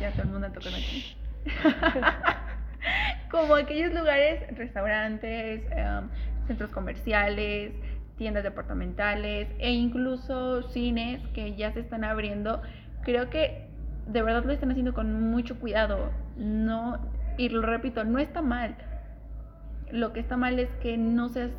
ya 0.00 0.10
todo 0.12 0.22
el 0.22 0.28
mundo 0.30 0.50
tocando 0.52 0.78
aquí. 0.78 1.16
como 3.30 3.54
aquellos 3.54 3.92
lugares, 3.92 4.56
restaurantes, 4.56 5.62
em, 5.70 6.08
centros 6.46 6.70
comerciales, 6.70 7.72
tiendas 8.18 8.42
departamentales 8.42 9.48
e 9.58 9.72
incluso 9.72 10.62
cines 10.64 11.26
que 11.28 11.54
ya 11.56 11.72
se 11.72 11.80
están 11.80 12.04
abriendo, 12.04 12.60
creo 13.02 13.30
que 13.30 13.68
de 14.06 14.22
verdad 14.22 14.44
lo 14.44 14.52
están 14.52 14.70
haciendo 14.70 14.94
con 14.94 15.30
mucho 15.30 15.58
cuidado. 15.58 16.10
No, 16.36 16.98
y 17.38 17.48
lo 17.48 17.62
repito, 17.62 18.04
no 18.04 18.18
está 18.18 18.42
mal. 18.42 18.76
Lo 19.90 20.12
que 20.12 20.20
está 20.20 20.36
mal 20.36 20.58
es 20.58 20.68
que 20.82 20.98
no 20.98 21.28
seas 21.30 21.50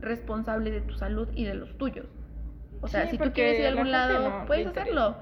responsable 0.00 0.70
de 0.70 0.80
tu 0.80 0.94
salud 0.94 1.28
y 1.34 1.44
de 1.44 1.54
los 1.54 1.76
tuyos. 1.78 2.06
O 2.80 2.88
sea, 2.88 3.04
Sí, 3.04 3.12
si 3.12 3.18
tú 3.18 3.32
quieres 3.32 3.58
ir 3.60 3.66
a 3.66 3.68
algún 3.68 3.90
lado, 3.90 4.40
no 4.40 4.46
puedes 4.46 4.66
hacerlo. 4.66 5.16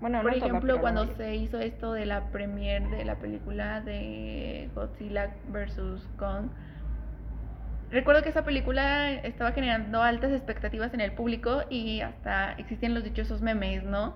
Bueno, 0.00 0.22
Por 0.22 0.30
no 0.30 0.36
ejemplo, 0.36 0.80
cuando 0.80 1.06
se 1.16 1.34
hizo 1.36 1.58
esto 1.58 1.92
de 1.92 2.06
la 2.06 2.30
premiere 2.30 2.88
de 2.88 3.04
la 3.04 3.16
película 3.16 3.80
de 3.80 4.70
Godzilla 4.74 5.34
vs. 5.48 6.06
Kong, 6.16 6.50
recuerdo 7.90 8.22
que 8.22 8.28
esa 8.30 8.44
película 8.44 9.12
estaba 9.12 9.52
generando 9.52 10.02
altas 10.02 10.32
expectativas 10.32 10.92
en 10.94 11.00
el 11.00 11.12
público 11.12 11.62
y 11.70 12.00
hasta 12.00 12.52
existían 12.52 12.94
los 12.94 13.04
dichosos 13.04 13.40
memes, 13.40 13.82
¿no? 13.84 14.14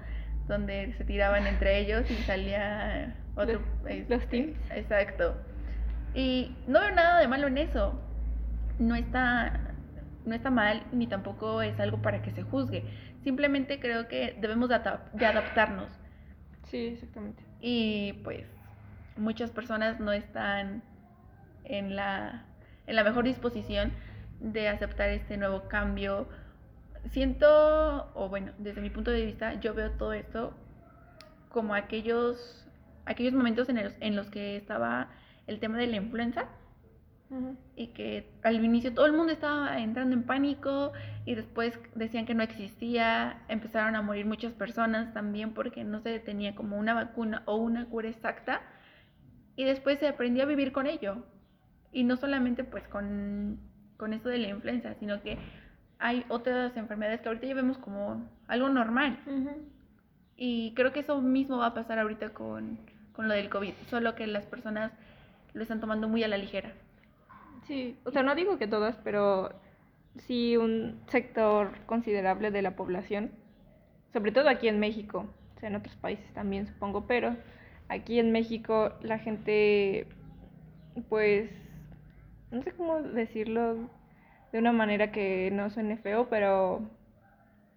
Donde 0.49 0.93
se 0.99 1.05
tiraban 1.05 1.47
entre 1.47 1.79
ellos 1.81 2.11
y 2.11 2.15
salía 2.25 3.15
otro... 3.37 3.61
Los- 3.85 4.09
los 4.09 4.27
teams. 4.29 4.57
Exacto. 4.75 5.37
Y 6.15 6.55
no 6.67 6.81
veo 6.81 6.95
nada 6.95 7.21
de 7.21 7.29
malo 7.29 7.47
en 7.47 7.59
eso. 7.59 7.99
No 8.79 8.95
está, 8.95 9.61
no 10.27 10.35
está 10.35 10.51
mal 10.51 10.83
ni 10.93 11.07
tampoco 11.07 11.63
es 11.63 11.79
algo 11.81 12.03
para 12.03 12.23
que 12.23 12.31
se 12.33 12.43
juzgue. 12.43 12.85
Simplemente 13.25 13.79
creo 13.81 14.09
que 14.09 14.37
debemos 14.41 14.69
de 14.69 15.27
adaptarnos. 15.27 15.89
Sí, 16.65 16.87
exactamente. 16.89 17.43
Y 17.61 18.15
pues 18.25 18.45
muchas 19.17 19.51
personas 19.51 20.01
no 20.01 20.13
están 20.13 20.83
en 21.65 21.95
la, 21.97 22.45
en 22.87 22.97
la 22.97 23.05
mejor 23.05 23.25
disposición 23.25 23.93
de 24.41 24.69
aceptar 24.69 25.09
este 25.11 25.37
nuevo 25.37 25.69
cambio. 25.69 26.29
Siento, 27.11 28.11
o 28.15 28.29
bueno, 28.29 28.53
desde 28.59 28.81
mi 28.81 28.91
punto 28.91 29.11
de 29.11 29.25
vista, 29.25 29.55
yo 29.61 29.75
veo 29.75 29.91
todo 29.93 30.13
esto 30.13 30.55
como 31.49 31.75
aquellos, 31.75 32.67
aquellos 33.05 33.35
momentos 33.35 33.69
en 33.69 33.83
los, 33.83 33.95
en 34.01 34.17
los 34.17 34.31
que 34.31 34.57
estaba 34.57 35.11
el 35.47 35.61
tema 35.61 35.79
de 35.79 35.87
la 35.87 35.97
influenza 35.97 36.49
y 37.77 37.89
que 37.89 38.31
al 38.43 38.63
inicio 38.63 38.93
todo 38.93 39.07
el 39.07 39.13
mundo 39.13 39.33
estaba 39.33 39.81
entrando 39.81 40.15
en 40.15 40.25
pánico 40.25 40.93
y 41.25 41.35
después 41.35 41.79
decían 41.95 42.27
que 42.27 42.35
no 42.35 42.43
existía, 42.43 43.43
empezaron 43.49 43.97
a 43.97 44.03
morir 44.03 44.27
muchas 44.27 44.53
personas 44.53 45.15
también 45.15 45.55
porque 45.55 45.83
no 45.83 46.01
se 46.01 46.19
tenía 46.19 46.55
como 46.55 46.77
una 46.77 46.93
vacuna 46.93 47.43
o 47.47 47.57
una 47.57 47.87
cura 47.87 48.09
exacta. 48.11 48.61
Y 49.57 49.65
después 49.65 49.99
se 49.99 50.09
aprendió 50.09 50.43
a 50.43 50.47
vivir 50.47 50.73
con 50.73 50.87
ello 50.87 51.25
y 51.93 52.05
no 52.05 52.17
solamente 52.17 52.65
pues 52.65 52.87
con, 52.89 53.59
con 53.97 54.13
esto 54.13 54.29
de 54.29 54.39
la 54.39 54.49
influenza, 54.49 54.95
sino 54.95 55.23
que 55.23 55.39
hay 55.99 56.25
otras 56.29 56.77
enfermedades 56.77 57.21
que 57.21 57.29
ahorita 57.29 57.47
ya 57.47 57.55
vemos 57.55 57.79
como 57.79 58.29
algo 58.49 58.69
normal 58.69 59.19
y 60.37 60.73
creo 60.75 60.93
que 60.93 61.01
eso 61.01 61.21
mismo 61.21 61.59
va 61.59 61.67
a 61.67 61.75
pasar 61.75 61.99
ahorita 61.99 62.31
con, 62.31 62.79
con 63.13 63.29
lo 63.29 63.35
del 63.35 63.49
COVID, 63.49 63.75
solo 63.89 64.15
que 64.15 64.27
las 64.27 64.45
personas 64.47 64.93
lo 65.55 65.63
están 65.63 65.81
tomando 65.81 66.09
muy 66.09 66.25
a 66.25 66.29
la 66.29 66.39
ligera. 66.39 66.73
Sí, 67.67 67.97
o 68.05 68.11
sea, 68.11 68.23
no 68.23 68.35
digo 68.35 68.59
que 68.59 68.67
todas, 68.67 68.97
pero 69.05 69.53
sí 70.17 70.57
un 70.57 71.01
sector 71.07 71.71
considerable 71.87 72.51
de 72.51 72.63
la 72.63 72.75
población, 72.75 73.31
sobre 74.13 74.33
todo 74.33 74.49
aquí 74.49 74.69
en 74.69 74.81
México, 74.81 75.27
o 75.57 75.61
sea, 75.61 75.69
en 75.69 75.77
otros 75.77 75.95
países 75.97 76.33
también 76.35 76.67
supongo, 76.67 77.07
pero 77.07 77.37
aquí 77.89 78.19
en 78.19 78.33
México 78.33 78.95
la 79.03 79.19
gente, 79.19 80.09
pues, 81.09 81.51
no 82.53 82.63
sé 82.63 82.73
cómo 82.73 83.03
decirlo 83.03 83.77
de 84.53 84.59
una 84.59 84.73
manera 84.73 85.11
que 85.13 85.51
no 85.53 85.71
suene 85.71 85.97
feo, 85.97 86.29
pero... 86.29 86.81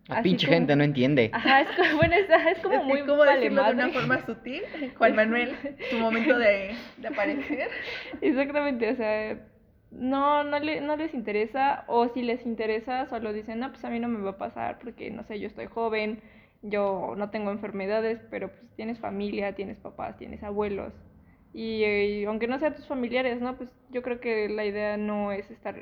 La 0.08 0.22
pinche 0.22 0.46
como- 0.46 0.58
gente 0.60 0.76
no 0.76 0.84
entiende. 0.84 1.32
Ajá, 1.34 1.62
es 1.62 1.68
como, 1.76 1.96
bueno, 1.98 2.16
es, 2.16 2.30
es 2.30 2.60
como 2.60 2.76
Es 2.76 2.82
que, 2.82 2.88
muy 2.88 3.02
¿Cómo 3.02 3.24
decirlo 3.24 3.64
de 3.64 3.72
una 3.72 3.90
forma 3.90 4.26
sutil? 4.26 4.62
Juan 4.98 5.16
Manuel, 5.16 5.56
tu 5.90 5.98
momento 6.00 6.38
de, 6.38 6.76
de 6.98 7.08
aparecer. 7.08 7.70
Exactamente, 8.22 8.92
o 8.92 8.96
sea, 8.96 9.38
no, 9.92 10.44
no, 10.44 10.60
le, 10.60 10.82
no 10.82 10.96
les 10.96 11.14
interesa, 11.14 11.84
o 11.88 12.08
si 12.10 12.22
les 12.22 12.46
interesa, 12.46 13.08
solo 13.08 13.34
dicen, 13.34 13.60
no, 13.60 13.72
pues 13.72 13.84
a 13.86 13.90
mí 13.90 14.00
no 14.00 14.08
me 14.08 14.20
va 14.22 14.32
a 14.32 14.38
pasar 14.38 14.80
porque, 14.80 15.10
no 15.12 15.24
sé, 15.24 15.40
yo 15.40 15.48
estoy 15.48 15.66
joven, 15.68 16.22
yo 16.62 17.14
no 17.18 17.30
tengo 17.30 17.52
enfermedades, 17.52 18.20
pero 18.30 18.50
pues 18.50 18.76
tienes 18.76 19.00
familia, 19.00 19.54
tienes 19.56 19.78
papás, 19.78 20.18
tienes 20.18 20.44
abuelos. 20.44 20.94
Y, 21.56 21.84
eh, 21.86 22.06
y 22.08 22.26
aunque 22.26 22.48
no 22.48 22.60
sean 22.60 22.76
tus 22.76 22.86
familiares, 22.86 23.40
¿no? 23.40 23.56
Pues 23.56 23.70
yo 23.90 24.02
creo 24.02 24.20
que 24.20 24.50
la 24.50 24.66
idea 24.66 24.98
no 24.98 25.32
es 25.32 25.50
estar 25.50 25.74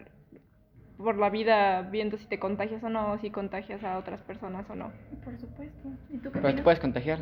por 0.98 1.18
la 1.18 1.32
vida 1.32 1.82
viendo 1.82 2.15
si 2.18 2.27
te 2.27 2.38
contagias 2.38 2.84
o 2.84 2.89
no, 2.89 3.13
o 3.13 3.18
si 3.18 3.32
contagias 3.32 3.84
a 3.84 3.98
otras 3.98 4.22
personas 4.22 4.70
o 4.70 4.75
no. 4.75 4.92
Por 5.25 5.36
supuesto. 5.39 5.89
¿Y 6.12 6.18
tú 6.20 6.32
qué 6.32 6.39
Pero 6.39 6.56
te 6.56 6.62
puedes 6.62 6.80
contagiar. 6.80 7.20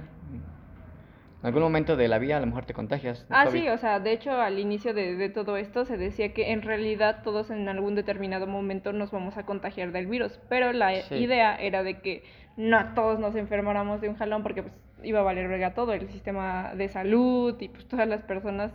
En 1.41 1.47
algún 1.47 1.63
momento 1.63 1.95
de 1.95 2.07
la 2.09 2.19
vida 2.19 2.37
a 2.37 2.39
lo 2.41 2.45
mejor 2.45 2.65
te 2.65 2.73
contagias. 2.73 3.25
Ah, 3.29 3.45
COVID. 3.45 3.59
sí, 3.61 3.69
o 3.69 3.77
sea, 3.77 3.99
de 4.01 4.11
hecho 4.11 4.31
al 4.33 4.59
inicio 4.59 4.93
de, 4.93 5.15
de 5.15 5.29
todo 5.29 5.55
esto 5.57 5.85
se 5.85 5.97
decía 5.97 6.33
que 6.33 6.51
en 6.51 6.61
realidad 6.61 7.21
todos 7.23 7.49
en 7.49 7.67
algún 7.69 7.95
determinado 7.95 8.45
momento 8.47 8.91
nos 8.93 9.11
vamos 9.11 9.37
a 9.37 9.45
contagiar 9.45 9.91
del 9.93 10.07
virus, 10.07 10.39
pero 10.49 10.73
la 10.73 10.93
Sí. 11.03 11.15
idea 11.15 11.55
era 11.55 11.81
de 11.83 11.99
que 12.01 12.23
no 12.57 12.93
todos 12.93 13.17
nos 13.17 13.35
enfermáramos 13.35 14.01
de 14.01 14.09
un 14.09 14.17
jalón 14.17 14.43
porque 14.43 14.61
pues 14.63 14.75
iba 15.03 15.19
a 15.19 15.23
valer 15.23 15.47
verga 15.47 15.73
todo, 15.73 15.93
el 15.93 16.09
sistema 16.09 16.73
de 16.75 16.87
salud 16.89 17.55
y 17.59 17.69
pues 17.69 17.87
todas 17.87 18.07
las 18.07 18.21
personas, 18.23 18.71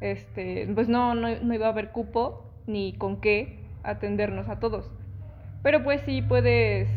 este, 0.00 0.68
pues 0.74 0.88
no, 0.88 1.14
no, 1.14 1.28
no 1.28 1.54
iba 1.54 1.66
a 1.66 1.70
haber 1.70 1.90
cupo 1.90 2.50
ni 2.66 2.92
con 2.94 3.20
qué 3.20 3.60
atendernos 3.82 4.48
a 4.48 4.58
todos. 4.58 4.90
Pero 5.62 5.82
pues 5.82 6.00
sí 6.02 6.22
puedes, 6.22 6.88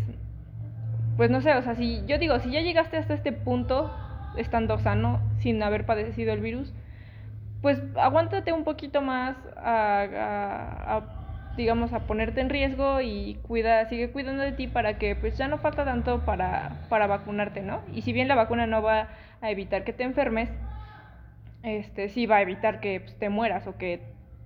pues 1.17 1.29
no 1.29 1.41
sé, 1.41 1.53
o 1.55 1.61
sea, 1.61 1.75
si 1.75 2.03
yo 2.05 2.17
digo, 2.17 2.39
si 2.39 2.51
ya 2.51 2.61
llegaste 2.61 2.97
hasta 2.97 3.13
este 3.13 3.31
punto 3.31 3.91
estando 4.37 4.77
sano, 4.79 5.19
sin 5.39 5.61
haber 5.63 5.85
padecido 5.85 6.33
el 6.33 6.41
virus, 6.41 6.73
pues 7.61 7.81
aguántate 7.95 8.53
un 8.53 8.63
poquito 8.63 9.01
más 9.01 9.35
a, 9.57 11.01
digamos, 11.59 11.91
a 11.91 12.07
ponerte 12.07 12.39
en 12.39 12.49
riesgo 12.49 13.01
y 13.01 13.37
cuida, 13.43 13.85
sigue 13.89 14.11
cuidando 14.11 14.43
de 14.43 14.53
ti 14.53 14.67
para 14.67 14.97
que 14.97 15.13
pues 15.17 15.37
ya 15.37 15.49
no 15.49 15.57
falta 15.57 15.83
tanto 15.83 16.21
para, 16.21 16.85
para 16.87 17.05
vacunarte, 17.05 17.61
¿no? 17.61 17.81
Y 17.93 18.01
si 18.01 18.13
bien 18.13 18.29
la 18.29 18.35
vacuna 18.35 18.65
no 18.65 18.81
va 18.81 19.09
a 19.41 19.51
evitar 19.51 19.83
que 19.83 19.91
te 19.91 20.03
enfermes, 20.03 20.49
este 21.61 22.07
sí 22.07 22.27
va 22.27 22.37
a 22.37 22.41
evitar 22.43 22.79
que 22.79 23.01
pues, 23.01 23.19
te 23.19 23.27
mueras 23.27 23.67
o 23.67 23.77
que 23.77 24.01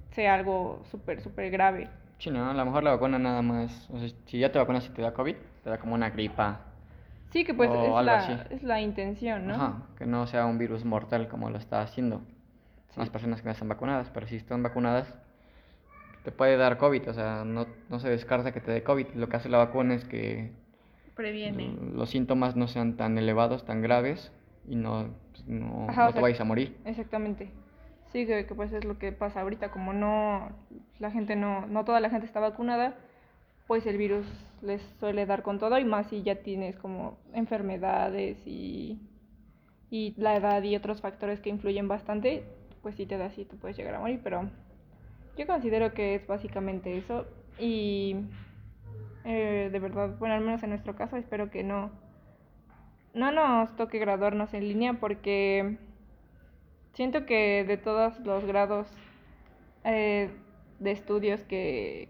sea 0.09 0.33
algo 0.33 0.81
súper, 0.89 1.21
súper 1.21 1.51
grave. 1.51 1.87
Sí, 2.17 2.31
no, 2.31 2.49
a 2.49 2.53
lo 2.55 2.65
mejor 2.65 2.83
la 2.83 2.91
vacuna 2.91 3.19
nada 3.19 3.43
más. 3.43 3.87
O 3.91 3.99
sea, 3.99 4.09
si 4.25 4.39
ya 4.39 4.51
te 4.51 4.57
vacunas 4.57 4.87
y 4.87 4.89
te 4.89 5.03
da 5.03 5.13
COVID, 5.13 5.35
te 5.63 5.69
da 5.69 5.77
como 5.77 5.93
una 5.93 6.09
gripa. 6.09 6.61
Sí, 7.29 7.43
que 7.43 7.53
pues 7.53 7.69
O 7.69 7.73
es, 7.75 7.79
algo 7.79 8.01
la, 8.01 8.17
así. 8.17 8.33
es 8.49 8.63
la 8.63 8.81
intención, 8.81 9.45
¿no? 9.45 9.53
Ajá, 9.53 9.73
que 9.99 10.07
no 10.07 10.25
sea 10.25 10.47
un 10.47 10.57
virus 10.57 10.83
mortal 10.83 11.27
como 11.27 11.51
lo 11.51 11.59
está 11.59 11.81
haciendo. 11.81 12.21
Sí. 12.89 12.99
Las 12.99 13.11
personas 13.11 13.41
que 13.41 13.45
no 13.45 13.51
están 13.51 13.69
vacunadas, 13.69 14.09
pero 14.11 14.25
si 14.25 14.35
están 14.35 14.63
vacunadas, 14.63 15.13
te 16.23 16.31
puede 16.31 16.57
dar 16.57 16.77
COVID. 16.77 17.09
O 17.09 17.13
sea, 17.13 17.43
no, 17.45 17.67
no 17.89 17.99
se 17.99 18.09
descarta 18.09 18.51
que 18.53 18.61
te 18.61 18.71
dé 18.71 18.83
COVID. 18.83 19.07
Lo 19.15 19.29
que 19.29 19.37
hace 19.37 19.49
la 19.49 19.57
vacuna 19.59 19.95
es 19.95 20.05
que 20.05 20.51
Previene. 21.15 21.63
l- 21.63 21.93
los 21.95 22.09
síntomas 22.09 22.55
no 22.55 22.67
sean 22.67 22.97
tan 22.97 23.17
elevados, 23.17 23.65
tan 23.65 23.81
graves 23.81 24.31
y 24.67 24.75
no, 24.75 25.09
pues, 25.31 25.47
no, 25.47 25.87
Ajá, 25.89 26.01
no 26.03 26.07
te 26.09 26.13
sea, 26.13 26.21
vayas 26.21 26.41
a 26.41 26.45
morir. 26.45 26.77
Exactamente. 26.85 27.49
Sí, 28.11 28.25
que, 28.27 28.45
que 28.45 28.55
pues 28.55 28.71
es 28.73 28.85
lo 28.85 28.97
que 28.99 29.11
pasa 29.11 29.41
ahorita, 29.41 29.71
como 29.71 29.91
no, 29.93 30.49
la 30.99 31.11
gente 31.11 31.35
no, 31.35 31.65
no 31.67 31.83
toda 31.83 31.99
la 31.99 32.09
gente 32.09 32.27
está 32.27 32.39
vacunada, 32.39 32.95
pues 33.67 33.85
el 33.85 33.97
virus 33.97 34.25
les 34.61 34.81
suele 34.99 35.25
dar 35.25 35.43
con 35.43 35.59
todo 35.59 35.77
y 35.79 35.85
más 35.85 36.07
si 36.07 36.23
ya 36.23 36.35
tienes 36.43 36.77
como 36.77 37.17
enfermedades 37.33 38.37
y, 38.45 38.99
y 39.89 40.13
la 40.17 40.35
edad 40.37 40.63
y 40.63 40.75
otros 40.75 41.01
factores 41.01 41.39
que 41.41 41.49
influyen 41.49 41.87
bastante, 41.87 42.43
pues 42.81 42.95
sí 42.95 43.05
te 43.05 43.17
da 43.17 43.25
así, 43.27 43.45
te 43.45 43.55
puedes 43.57 43.77
llegar 43.77 43.95
a 43.95 43.99
morir, 43.99 44.21
pero 44.23 44.49
yo 45.37 45.47
considero 45.47 45.93
que 45.93 46.15
es 46.15 46.27
básicamente 46.27 46.97
eso 46.97 47.25
y 47.59 48.15
eh, 49.25 49.69
de 49.71 49.79
verdad, 49.79 50.17
bueno, 50.19 50.35
al 50.35 50.41
menos 50.41 50.63
en 50.63 50.69
nuestro 50.69 50.95
caso 50.95 51.17
espero 51.17 51.49
que 51.49 51.63
no, 51.63 51.91
no 53.13 53.31
nos 53.31 53.75
toque 53.75 53.99
graduarnos 53.99 54.53
en 54.53 54.67
línea 54.67 54.93
porque 54.93 55.77
siento 56.93 57.25
que 57.25 57.63
de 57.63 57.77
todos 57.77 58.19
los 58.19 58.45
grados 58.45 58.87
eh, 59.83 60.29
de 60.79 60.91
estudios 60.91 61.41
que 61.43 62.09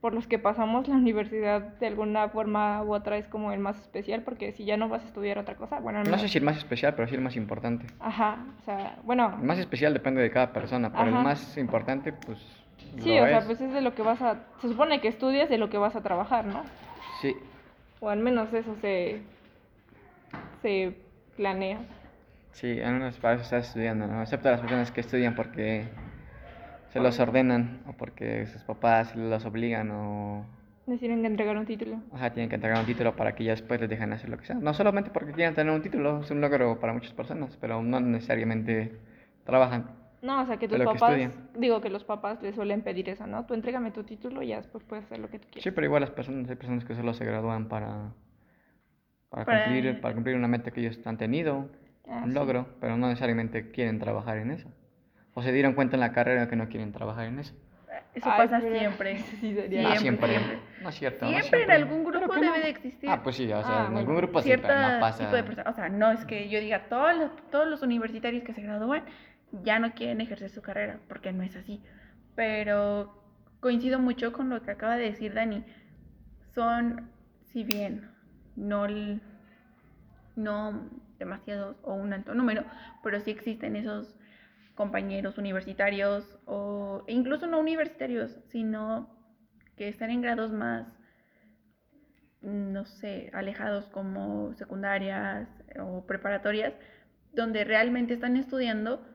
por 0.00 0.14
los 0.14 0.26
que 0.26 0.38
pasamos 0.38 0.88
la 0.88 0.94
universidad 0.96 1.60
de 1.78 1.86
alguna 1.86 2.28
forma 2.30 2.82
u 2.82 2.94
otra 2.94 3.18
es 3.18 3.26
como 3.28 3.52
el 3.52 3.60
más 3.60 3.78
especial 3.80 4.22
porque 4.22 4.52
si 4.52 4.64
ya 4.64 4.76
no 4.76 4.88
vas 4.88 5.02
a 5.04 5.06
estudiar 5.06 5.38
otra 5.38 5.56
cosa, 5.56 5.78
bueno, 5.80 5.98
al 5.98 6.04
No 6.04 6.12
sé 6.12 6.16
menos- 6.16 6.32
si 6.32 6.38
el 6.38 6.44
más 6.44 6.56
especial, 6.56 6.94
pero 6.94 7.06
sí 7.08 7.14
el 7.16 7.20
más 7.20 7.36
importante. 7.36 7.86
Ajá, 8.00 8.38
o 8.60 8.64
sea, 8.64 8.96
bueno, 9.04 9.34
El 9.38 9.44
más 9.46 9.58
especial 9.58 9.92
depende 9.92 10.22
de 10.22 10.30
cada 10.30 10.52
persona, 10.52 10.90
pero 10.90 11.02
Ajá. 11.08 11.18
el 11.18 11.24
más 11.24 11.56
importante, 11.58 12.12
pues 12.12 12.38
Sí, 12.98 13.10
lo 13.16 13.24
o 13.24 13.26
sea, 13.26 13.38
es. 13.38 13.44
pues 13.44 13.60
es 13.60 13.72
de 13.74 13.82
lo 13.82 13.94
que 13.94 14.02
vas 14.02 14.20
a... 14.22 14.38
Se 14.62 14.68
supone 14.68 15.00
que 15.02 15.08
estudias 15.08 15.48
de 15.50 15.58
lo 15.58 15.68
que 15.68 15.76
vas 15.78 15.94
a 15.96 16.00
trabajar, 16.02 16.46
¿no? 16.46 16.62
Sí, 17.20 17.36
O 18.00 18.08
al 18.08 18.18
menos 18.20 18.52
eso 18.54 18.74
se... 18.80 19.20
se 20.62 20.94
planea. 21.36 21.78
sí, 22.52 22.78
en 22.80 22.94
unos 22.94 23.16
para 23.18 23.34
eso 23.34 23.44
estás 23.44 23.68
estudiando, 23.68 24.06
¿no? 24.06 24.22
Excepto 24.22 24.50
las 24.50 24.60
personas 24.60 24.90
que 24.90 25.00
estudian 25.02 25.34
porque 25.34 25.84
se 26.92 27.00
los 27.00 27.18
ordenan 27.20 27.80
o 27.86 27.92
porque 27.92 28.46
sus 28.46 28.62
papás 28.64 29.14
los 29.16 29.44
obligan 29.46 29.90
o 29.90 30.44
Les 30.86 30.98
tienen 31.00 31.20
que 31.20 31.28
entregar 31.28 31.56
un 31.56 31.66
título. 31.66 32.00
ajá, 32.12 32.30
tienen 32.32 32.48
que 32.48 32.56
entregar 32.56 32.80
un 32.80 32.86
título 32.86 33.14
para 33.16 33.34
que 33.34 33.44
ya 33.44 33.52
después 33.52 33.80
les 33.80 33.88
dejen 33.88 34.12
hacer 34.12 34.28
lo 34.30 34.36
que 34.38 34.46
sea. 34.46 34.56
No 34.56 34.74
solamente 34.74 35.10
porque 35.10 35.32
quieran 35.32 35.54
tener 35.54 35.72
un 35.72 35.82
título, 35.82 36.20
es 36.22 36.30
un 36.30 36.40
logro 36.40 36.80
para 36.80 36.92
muchas 36.92 37.12
personas, 37.12 37.56
pero 37.60 37.82
no 37.82 38.00
necesariamente 38.00 38.98
trabajan. 39.44 39.90
No, 40.22 40.42
o 40.42 40.46
sea, 40.46 40.58
que 40.58 40.68
tus 40.68 40.78
lo 40.78 40.84
que 40.84 40.98
papás... 40.98 41.10
estudian. 41.18 41.48
digo 41.56 41.80
que 41.80 41.88
los 41.90 42.04
papás 42.04 42.42
les 42.42 42.54
suelen 42.54 42.82
pedir 42.82 43.08
eso, 43.08 43.26
¿no? 43.26 43.46
Tú 43.46 43.54
entrégame 43.54 43.90
tu 43.90 44.02
título 44.04 44.42
y 44.42 44.48
ya 44.48 44.56
después 44.58 44.84
puedes 44.84 45.04
hacer 45.06 45.18
lo 45.18 45.30
que 45.30 45.38
tú 45.38 45.46
quieras. 45.50 45.62
Sí, 45.64 45.70
pero 45.70 45.86
igual 45.86 46.02
las 46.02 46.10
personas, 46.10 46.48
hay 46.50 46.56
personas 46.56 46.84
que 46.84 46.94
solo 46.94 47.14
se 47.14 47.24
gradúan 47.24 47.68
para, 47.68 48.12
para, 49.30 49.44
Para- 49.44 49.62
cumplir, 49.62 50.00
para 50.00 50.14
cumplir 50.14 50.36
una 50.36 50.48
meta 50.48 50.70
que 50.72 50.80
ellos 50.80 50.98
han 51.06 51.16
tenido, 51.16 51.68
Ah, 52.08 52.22
un 52.24 52.30
sí. 52.30 52.34
logro, 52.34 52.66
pero 52.80 52.96
no 52.96 53.06
necesariamente 53.06 53.70
quieren 53.70 53.98
trabajar 54.00 54.38
en 54.38 54.50
eso. 54.50 54.68
O 55.34 55.42
se 55.42 55.52
dieron 55.52 55.74
cuenta 55.74 55.96
en 55.96 56.00
la 56.00 56.12
carrera 56.12 56.48
que 56.48 56.56
no 56.56 56.68
quieren 56.68 56.92
trabajar 56.92 57.26
en 57.26 57.38
eso. 57.38 57.54
Eso 58.14 58.28
Ay, 58.30 58.38
pasa 58.38 58.58
pero- 58.60 58.78
siempre. 58.78 59.18
Sí, 59.40 59.54
sería- 59.54 59.82
no 59.82 59.96
Siempre, 59.96 60.28
siempre. 60.28 60.28
siempre. 60.28 60.58
No 60.82 60.88
es 60.88 60.94
cierto. 60.96 61.24
no 61.26 61.30
Siempre 61.30 61.48
en 61.62 61.66
siempre. 61.66 61.74
algún 61.76 62.04
grupo 62.04 62.34
debe 62.34 62.46
no. 62.46 62.52
de 62.54 62.68
existir. 62.68 63.08
Ah, 63.10 63.22
pues 63.22 63.36
sí, 63.36 63.44
o 63.52 63.62
sea, 63.62 63.84
Ah, 63.84 63.88
en 63.90 63.96
algún 63.96 64.16
grupo 64.16 64.40
pero 64.42 64.56
no 64.62 65.00
pasa. 65.00 65.24
tipo 65.30 65.36
de. 65.36 65.62
O 65.68 65.72
sea, 65.74 65.88
no 65.88 66.10
es 66.10 66.24
que 66.24 66.48
yo 66.48 66.60
diga 66.60 66.88
todos 66.88 67.16
los, 67.16 67.30
todos 67.50 67.68
los 67.68 67.82
universitarios 67.82 68.42
que 68.42 68.52
se 68.54 68.62
gradúan 68.62 69.04
ya 69.62 69.78
no 69.78 69.92
quieren 69.94 70.20
ejercer 70.20 70.50
su 70.50 70.62
carrera, 70.62 70.98
porque 71.08 71.32
no 71.32 71.42
es 71.42 71.54
así. 71.56 71.82
Pero 72.34 73.14
coincido 73.60 73.98
mucho 73.98 74.32
con 74.32 74.48
lo 74.48 74.62
que 74.62 74.70
acaba 74.72 74.96
de 74.96 75.04
decir 75.04 75.34
Dani. 75.34 75.64
Son, 76.54 77.08
si 77.52 77.62
bien 77.64 78.10
no, 78.56 78.86
no 80.36 80.88
demasiados 81.18 81.76
o 81.82 81.94
un 81.94 82.12
alto 82.12 82.34
número, 82.34 82.64
pero 83.02 83.20
sí 83.20 83.30
existen 83.30 83.76
esos 83.76 84.16
compañeros 84.80 85.36
universitarios 85.36 86.24
o 86.46 87.04
incluso 87.06 87.46
no 87.46 87.58
universitarios, 87.60 88.30
sino 88.48 89.10
que 89.76 89.88
están 89.88 90.08
en 90.08 90.22
grados 90.22 90.52
más 90.52 90.86
no 92.40 92.86
sé, 92.86 93.30
alejados 93.34 93.84
como 93.88 94.54
secundarias 94.54 95.50
o 95.78 96.06
preparatorias, 96.06 96.72
donde 97.34 97.64
realmente 97.64 98.14
están 98.14 98.38
estudiando 98.38 99.06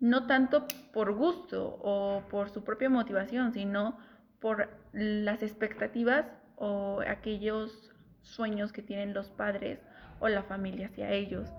no 0.00 0.26
tanto 0.26 0.66
por 0.92 1.14
gusto 1.14 1.78
o 1.80 2.22
por 2.28 2.50
su 2.50 2.62
propia 2.62 2.90
motivación, 2.90 3.54
sino 3.54 3.96
por 4.38 4.68
las 4.92 5.42
expectativas 5.42 6.26
o 6.56 7.00
aquellos 7.08 7.90
sueños 8.20 8.70
que 8.70 8.82
tienen 8.82 9.14
los 9.14 9.30
padres 9.30 9.80
o 10.20 10.28
la 10.28 10.42
familia 10.42 10.88
hacia 10.88 11.10
ellos. 11.10 11.50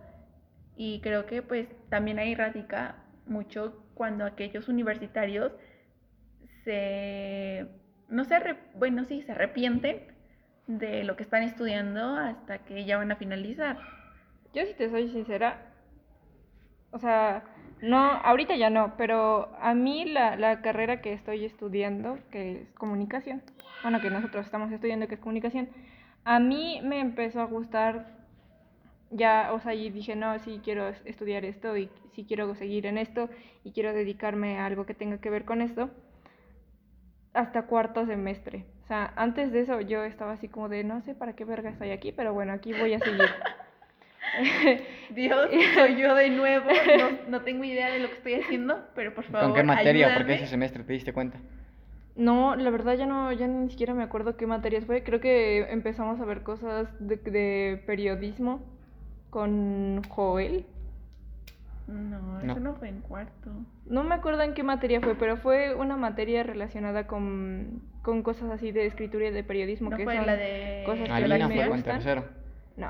Y 0.75 1.01
creo 1.01 1.25
que 1.25 1.41
pues 1.41 1.67
también 1.89 2.19
ahí 2.19 2.35
radica 2.35 3.03
mucho 3.29 3.83
cuando 3.93 4.25
aquellos 4.25 4.67
universitarios 4.67 5.51
se, 6.63 7.67
no 8.09 8.23
se, 8.25 8.35
bueno, 8.75 9.05
sí, 9.05 9.21
se 9.23 9.31
arrepienten 9.31 10.01
de 10.67 11.03
lo 11.03 11.15
que 11.15 11.23
están 11.23 11.43
estudiando 11.43 12.15
hasta 12.15 12.59
que 12.59 12.85
ya 12.85 12.97
van 12.97 13.11
a 13.11 13.15
finalizar. 13.15 13.77
Yo 14.53 14.65
si 14.65 14.73
te 14.73 14.89
soy 14.89 15.09
sincera, 15.09 15.73
o 16.91 16.99
sea, 16.99 17.43
no, 17.81 17.97
ahorita 17.97 18.55
ya 18.55 18.69
no, 18.69 18.95
pero 18.97 19.55
a 19.61 19.73
mí 19.73 20.05
la, 20.05 20.35
la 20.35 20.61
carrera 20.61 21.01
que 21.01 21.13
estoy 21.13 21.45
estudiando, 21.45 22.19
que 22.31 22.61
es 22.61 22.73
comunicación, 22.73 23.41
bueno, 23.83 24.01
que 24.01 24.09
nosotros 24.09 24.45
estamos 24.45 24.71
estudiando 24.71 25.07
que 25.07 25.15
es 25.15 25.21
comunicación, 25.21 25.69
a 26.25 26.39
mí 26.39 26.81
me 26.83 26.99
empezó 26.99 27.41
a 27.41 27.45
gustar 27.45 28.16
ya, 29.11 29.51
o 29.53 29.59
sea, 29.59 29.73
y 29.73 29.89
dije, 29.89 30.15
no, 30.15 30.37
sí 30.39 30.61
quiero 30.63 30.87
es- 30.89 31.01
estudiar 31.05 31.45
esto 31.45 31.77
y 31.77 31.89
sí 32.13 32.25
quiero 32.27 32.53
seguir 32.55 32.85
en 32.85 32.97
esto 32.97 33.29
y 33.63 33.71
quiero 33.71 33.93
dedicarme 33.93 34.59
a 34.59 34.65
algo 34.65 34.85
que 34.85 34.93
tenga 34.93 35.19
que 35.19 35.29
ver 35.29 35.45
con 35.45 35.61
esto 35.61 35.89
hasta 37.33 37.63
cuarto 37.67 38.05
semestre. 38.05 38.65
O 38.83 38.87
sea, 38.87 39.13
antes 39.15 39.51
de 39.51 39.61
eso 39.61 39.79
yo 39.81 40.03
estaba 40.03 40.33
así 40.33 40.47
como 40.47 40.69
de, 40.69 40.83
no 40.83 41.01
sé 41.01 41.13
para 41.15 41.33
qué 41.35 41.45
verga 41.45 41.69
estoy 41.69 41.91
aquí, 41.91 42.11
pero 42.11 42.33
bueno, 42.33 42.53
aquí 42.53 42.73
voy 42.73 42.93
a 42.93 43.01
seguir. 43.01 43.35
Dios, 45.09 45.49
soy 45.73 45.95
yo 45.97 46.13
de 46.15 46.29
nuevo, 46.29 46.69
no, 46.97 47.09
no 47.29 47.41
tengo 47.43 47.63
idea 47.63 47.89
de 47.89 47.99
lo 47.99 48.09
que 48.09 48.15
estoy 48.15 48.33
haciendo, 48.35 48.85
pero 48.95 49.13
por 49.13 49.23
favor, 49.25 49.45
¿Con 49.45 49.53
qué 49.53 49.63
materia? 49.63 50.05
ayúdame. 50.07 50.13
Porque 50.13 50.33
ese 50.33 50.47
semestre 50.47 50.83
te 50.83 50.93
diste 50.93 51.13
cuenta. 51.13 51.39
No, 52.15 52.55
la 52.55 52.69
verdad 52.71 52.95
ya 52.97 53.05
no, 53.05 53.31
ya 53.31 53.47
ni 53.47 53.69
siquiera 53.69 53.93
me 53.93 54.03
acuerdo 54.03 54.37
qué 54.37 54.47
materias 54.47 54.85
fue. 54.85 55.03
Creo 55.03 55.19
que 55.21 55.59
empezamos 55.71 56.19
a 56.19 56.25
ver 56.25 56.43
cosas 56.43 56.87
de, 56.99 57.17
de 57.17 57.83
periodismo 57.85 58.61
con 59.29 60.01
Joel. 60.09 60.65
No, 61.87 62.19
No. 62.43 62.51
eso 62.51 62.59
no 62.59 62.73
fue 62.75 62.89
en 62.89 62.99
cuarto. 63.01 63.49
No 63.85 64.03
me 64.03 64.15
acuerdo 64.15 64.41
en 64.43 64.53
qué 64.53 64.63
materia 64.63 64.99
fue, 64.99 65.15
pero 65.15 65.37
fue 65.37 65.73
una 65.73 65.95
materia 65.95 66.43
relacionada 66.43 67.07
con, 67.07 67.81
con 68.01 68.23
cosas 68.23 68.51
así 68.51 68.71
de 68.71 68.85
escritura 68.85 69.27
y 69.27 69.31
de 69.31 69.43
periodismo. 69.43 69.89
No 69.89 69.97
que 69.97 70.03
fue 70.03 70.17
son 70.17 70.25
la 70.25 70.35
de 70.35 70.83
cosas 70.85 71.05
que 71.05 71.11
a 71.11 71.15
Alina 71.15 71.47
mí 71.47 71.55
fue 71.55 71.69
con 71.69 71.83
tercero. 71.83 72.25
No. 72.75 72.89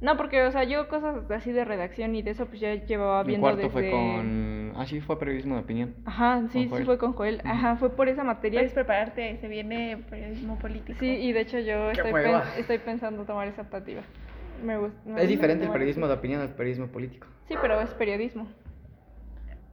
No, 0.00 0.16
porque, 0.18 0.42
o 0.42 0.52
sea, 0.52 0.64
yo 0.64 0.88
cosas 0.88 1.30
así 1.30 1.52
de 1.52 1.64
redacción 1.64 2.14
y 2.14 2.22
de 2.22 2.32
eso, 2.32 2.46
pues 2.46 2.60
ya 2.60 2.74
llevaba 2.74 3.22
Mi 3.24 3.28
viendo 3.28 3.44
cuarto 3.46 3.62
desde... 3.62 3.70
fue 3.72 3.90
con... 3.90 4.72
Ah, 4.76 4.84
sí, 4.86 5.00
fue 5.00 5.18
periodismo 5.18 5.54
de 5.54 5.62
opinión. 5.62 5.94
Ajá, 6.04 6.42
sí, 6.52 6.70
sí 6.74 6.84
fue 6.84 6.98
con 6.98 7.14
Joel. 7.14 7.40
Ajá, 7.44 7.76
fue 7.76 7.90
por 7.96 8.08
esa 8.08 8.22
materia. 8.22 8.60
Puedes 8.60 8.74
prepararte, 8.74 9.38
se 9.38 9.48
viene 9.48 10.04
periodismo 10.10 10.58
político. 10.58 10.98
Sí, 11.00 11.06
y 11.06 11.32
de 11.32 11.40
hecho 11.40 11.58
yo 11.60 11.90
estoy, 11.90 12.12
pen- 12.12 12.40
estoy 12.58 12.78
pensando 12.78 13.24
tomar 13.24 13.48
esa 13.48 13.62
optativa. 13.62 14.02
Me 14.64 14.78
gusta. 14.78 14.98
me 15.04 15.22
Es 15.22 15.28
diferente 15.28 15.64
el 15.66 15.72
periodismo 15.72 16.08
de 16.08 16.14
opinión 16.14 16.40
al 16.40 16.50
periodismo 16.50 16.86
político. 16.88 17.26
Sí, 17.48 17.54
pero 17.60 17.80
es 17.80 17.90
periodismo. 17.90 18.48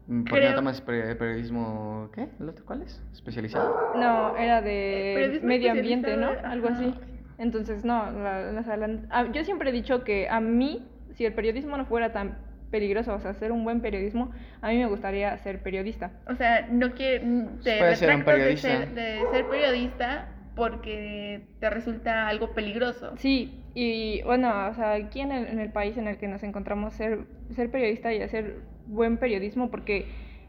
Mm, 0.07 0.23
¿Por 0.25 0.39
qué 0.39 0.49
no 0.49 0.55
tomas 0.55 0.81
periodismo... 0.81 2.09
¿Qué? 2.13 2.27
¿El 2.39 2.49
otro 2.49 2.65
cuál 2.65 2.81
es? 2.81 3.01
¿Especializado? 3.13 3.93
No, 3.95 4.35
era 4.37 4.61
de 4.61 5.13
Periodismo 5.15 5.47
medio 5.47 5.71
ambiente, 5.71 6.17
¿no? 6.17 6.31
Algo 6.43 6.67
así. 6.67 6.93
Entonces, 7.37 7.83
no, 7.85 8.11
la- 8.11 9.05
ah, 9.09 9.25
yo 9.31 9.43
siempre 9.43 9.69
he 9.69 9.73
dicho 9.73 10.03
que 10.03 10.27
a 10.29 10.39
mí, 10.39 10.85
si 11.13 11.25
el 11.25 11.33
periodismo 11.33 11.77
no 11.77 11.85
fuera 11.85 12.11
tan 12.11 12.37
peligroso, 12.69 13.13
o 13.13 13.19
sea, 13.19 13.31
hacer 13.31 13.51
un 13.51 13.63
buen 13.63 13.81
periodismo, 13.81 14.31
a 14.61 14.69
mí 14.69 14.77
me 14.77 14.87
gustaría 14.87 15.37
ser 15.37 15.61
periodista. 15.61 16.11
O 16.27 16.35
sea, 16.35 16.67
no 16.69 16.91
quiere, 16.93 17.23
mm, 17.25 17.59
te 17.63 17.77
Puedes 17.77 17.99
ser 17.99 18.09
un 18.09 18.17
retractas 18.17 18.25
de 18.25 18.25
periodista. 18.25 18.67
ser, 18.67 18.89
de 18.93 19.21
ser 19.31 19.45
periodista 19.47 20.27
porque 20.55 21.41
te 21.59 21.69
resulta 21.69 22.27
algo 22.27 22.53
peligroso. 22.53 23.13
Sí, 23.17 23.63
y 23.73 24.21
bueno, 24.23 24.67
o 24.69 24.73
sea, 24.73 24.93
aquí 24.93 25.21
en 25.21 25.31
el, 25.31 25.47
en 25.47 25.59
el 25.59 25.71
país 25.71 25.97
en 25.97 26.07
el 26.07 26.17
que 26.17 26.27
nos 26.27 26.43
encontramos, 26.43 26.93
ser, 26.93 27.25
ser 27.55 27.71
periodista 27.71 28.13
y 28.13 28.21
hacer 28.21 28.61
buen 28.85 29.17
periodismo, 29.17 29.71
porque 29.71 30.05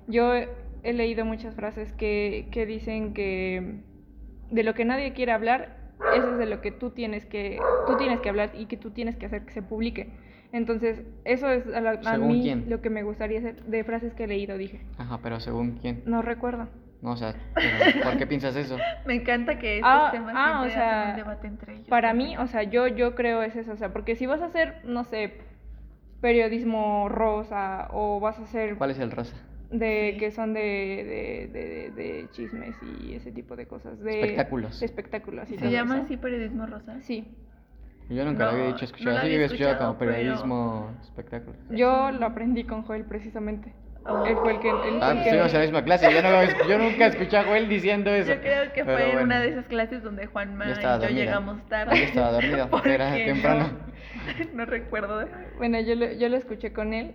yo 0.07 0.35
he, 0.35 0.49
leído 0.93 1.25
muchas 1.25 1.55
frases 1.55 1.93
que, 1.93 2.49
que 2.51 2.67
dicen 2.67 3.15
que 3.15 3.81
de 4.51 4.63
lo 4.63 4.75
que 4.75 4.85
nadie 4.85 5.13
quiere 5.15 5.33
hablar, 5.33 5.77
eso 6.15 6.31
es 6.33 6.39
de 6.39 6.47
lo 6.47 6.61
que 6.61 6.71
tú 6.71 6.91
tienes 6.91 7.25
que, 7.25 7.59
tú 7.87 7.97
tienes 7.97 8.21
que 8.21 8.29
hablar 8.29 8.51
y 8.55 8.67
que 8.67 8.77
tú 8.77 8.91
tienes 8.91 9.17
que 9.17 9.27
hacer 9.27 9.47
que 9.47 9.53
se 9.53 9.63
publique. 9.63 10.09
Entonces, 10.53 11.03
eso 11.25 11.49
es 11.51 11.67
a, 11.75 11.81
la- 11.81 11.91
a 11.93 12.03
¿Según 12.03 12.29
mí 12.29 12.43
quién? 12.43 12.65
lo 12.69 12.81
que 12.81 12.91
me 12.91 13.03
gustaría 13.03 13.39
hacer 13.39 13.63
de 13.65 13.83
frases 13.83 14.13
que 14.15 14.25
he 14.25 14.29
leído, 14.29 14.57
dije. 14.59 14.81
Ajá, 14.99 15.19
pero 15.23 15.41
según 15.41 15.79
quién. 15.81 16.03
No 16.07 16.23
recuerdo. 16.23 16.69
No, 17.05 17.11
o 17.11 17.17
sea, 17.19 17.35
¿por 18.03 18.17
qué 18.17 18.27
piensas 18.27 18.57
eso? 18.57 18.79
Me 19.07 19.15
encanta 19.17 19.59
que 19.59 19.77
estos 19.77 19.91
Ah, 19.93 20.09
temas 20.11 20.35
ah, 20.35 20.63
o 20.67 20.71
sea, 20.71 21.01
hacen 21.03 21.11
un 21.11 21.17
debate 21.17 21.47
entre 21.49 21.73
ellos. 21.75 21.89
Para 21.89 22.15
mí, 22.15 22.35
o 22.39 22.47
sea, 22.47 22.63
yo, 22.63 22.87
yo 22.89 23.15
creo 23.15 23.43
es 23.43 23.55
eso, 23.57 23.73
o 23.73 23.77
sea, 23.77 23.93
porque 23.93 24.17
si 24.17 24.25
vas 24.25 24.41
a 24.41 24.47
hacer, 24.47 24.81
no 24.85 25.05
sé, 25.05 25.35
periodismo 26.23 27.11
rosa 27.11 27.89
o 27.93 28.21
vas 28.21 28.39
a 28.39 28.45
hacer 28.45 28.77
¿Cuál 28.77 28.91
es 28.93 28.99
el 28.99 29.11
rosa? 29.11 29.37
de 29.71 30.13
Sí. 30.13 30.19
que 30.19 30.31
son 30.31 30.55
de, 30.55 30.61
de, 31.53 31.61
de, 31.61 31.91
de 31.91 32.29
chismes 32.31 32.75
y 32.83 33.15
ese 33.15 33.33
tipo 33.33 33.55
de 33.55 33.67
cosas, 33.67 33.99
de 34.01 34.21
Espectáculos. 34.21 34.81
de 34.81 34.87
espectáculos 34.87 35.51
y 35.51 35.59
¿Se 35.59 35.71
llama 35.71 35.97
eso. 35.97 36.05
así 36.05 36.17
periodismo 36.17 36.65
rosa? 36.67 37.01
Sí, 37.03 37.29
Yo 38.09 38.25
nunca 38.25 38.47
lo 38.47 38.53
No, 38.53 38.57
había 38.59 38.67
dicho, 38.69 38.79
no 38.81 38.85
escuchado. 38.85 39.11
lo 39.17 39.19
así 39.19 39.35
había 39.35 39.45
escuchado 39.47 39.77
como 39.77 39.91
escuchado, 39.91 39.99
pero- 39.99 40.13
periodismo 40.13 40.91
espectáculo. 41.03 41.57
yo 41.71 42.11
lo 42.13 42.25
aprendí 42.27 42.65
con 42.65 42.83
Joel 42.83 43.05
precisamente. 43.05 43.75
Él 44.27 44.37
fue 44.37 44.53
el 44.53 44.61
que, 44.61 44.69
él 44.71 44.77
Ah, 44.77 44.87
el 44.87 44.99
pues 44.99 45.13
que- 45.15 45.19
estuvimos 45.31 45.53
en 45.53 45.59
la 45.59 45.65
misma 45.65 45.85
clase. 45.85 46.13
Yo, 46.13 46.23
no, 46.23 46.31
lo- 46.31 46.69
yo 46.69 46.79
nunca 46.79 47.07
escuché 47.07 47.37
a 47.39 47.45
Joel 47.45 47.69
diciendo 47.69 48.11
eso. 48.11 48.35
Yo 48.35 48.41
creo 48.41 48.65
que 48.73 48.85
Pero 48.85 48.97
fue 48.99 49.03
en 49.07 49.13
bueno. 49.13 49.25
una 49.25 49.41
de 49.41 49.49
esas 49.49 49.67
clases 49.67 50.03
donde 50.03 50.27
Juanma 50.27 50.65
Yo 50.67 50.71
y 50.71 50.73
estaba 50.75 50.97
yo 50.97 51.01
dormida. 51.03 51.21
llegamos 51.25 51.69
tarde. 51.69 51.97
Yo 51.99 52.05
estaba 52.05 52.33
dormida 52.33 52.67
porque 52.71 52.95
era 52.95 53.15
temprano. 53.15 53.65
No, 53.65 54.45
no 54.55 54.65
recuerdo. 54.67 55.27
Bueno, 55.57 55.81
yo 55.81 55.95
lo, 55.95 56.13
yo 56.13 56.29
lo 56.29 56.37
escuché 56.37 56.73
con 56.73 56.93
él 56.93 57.15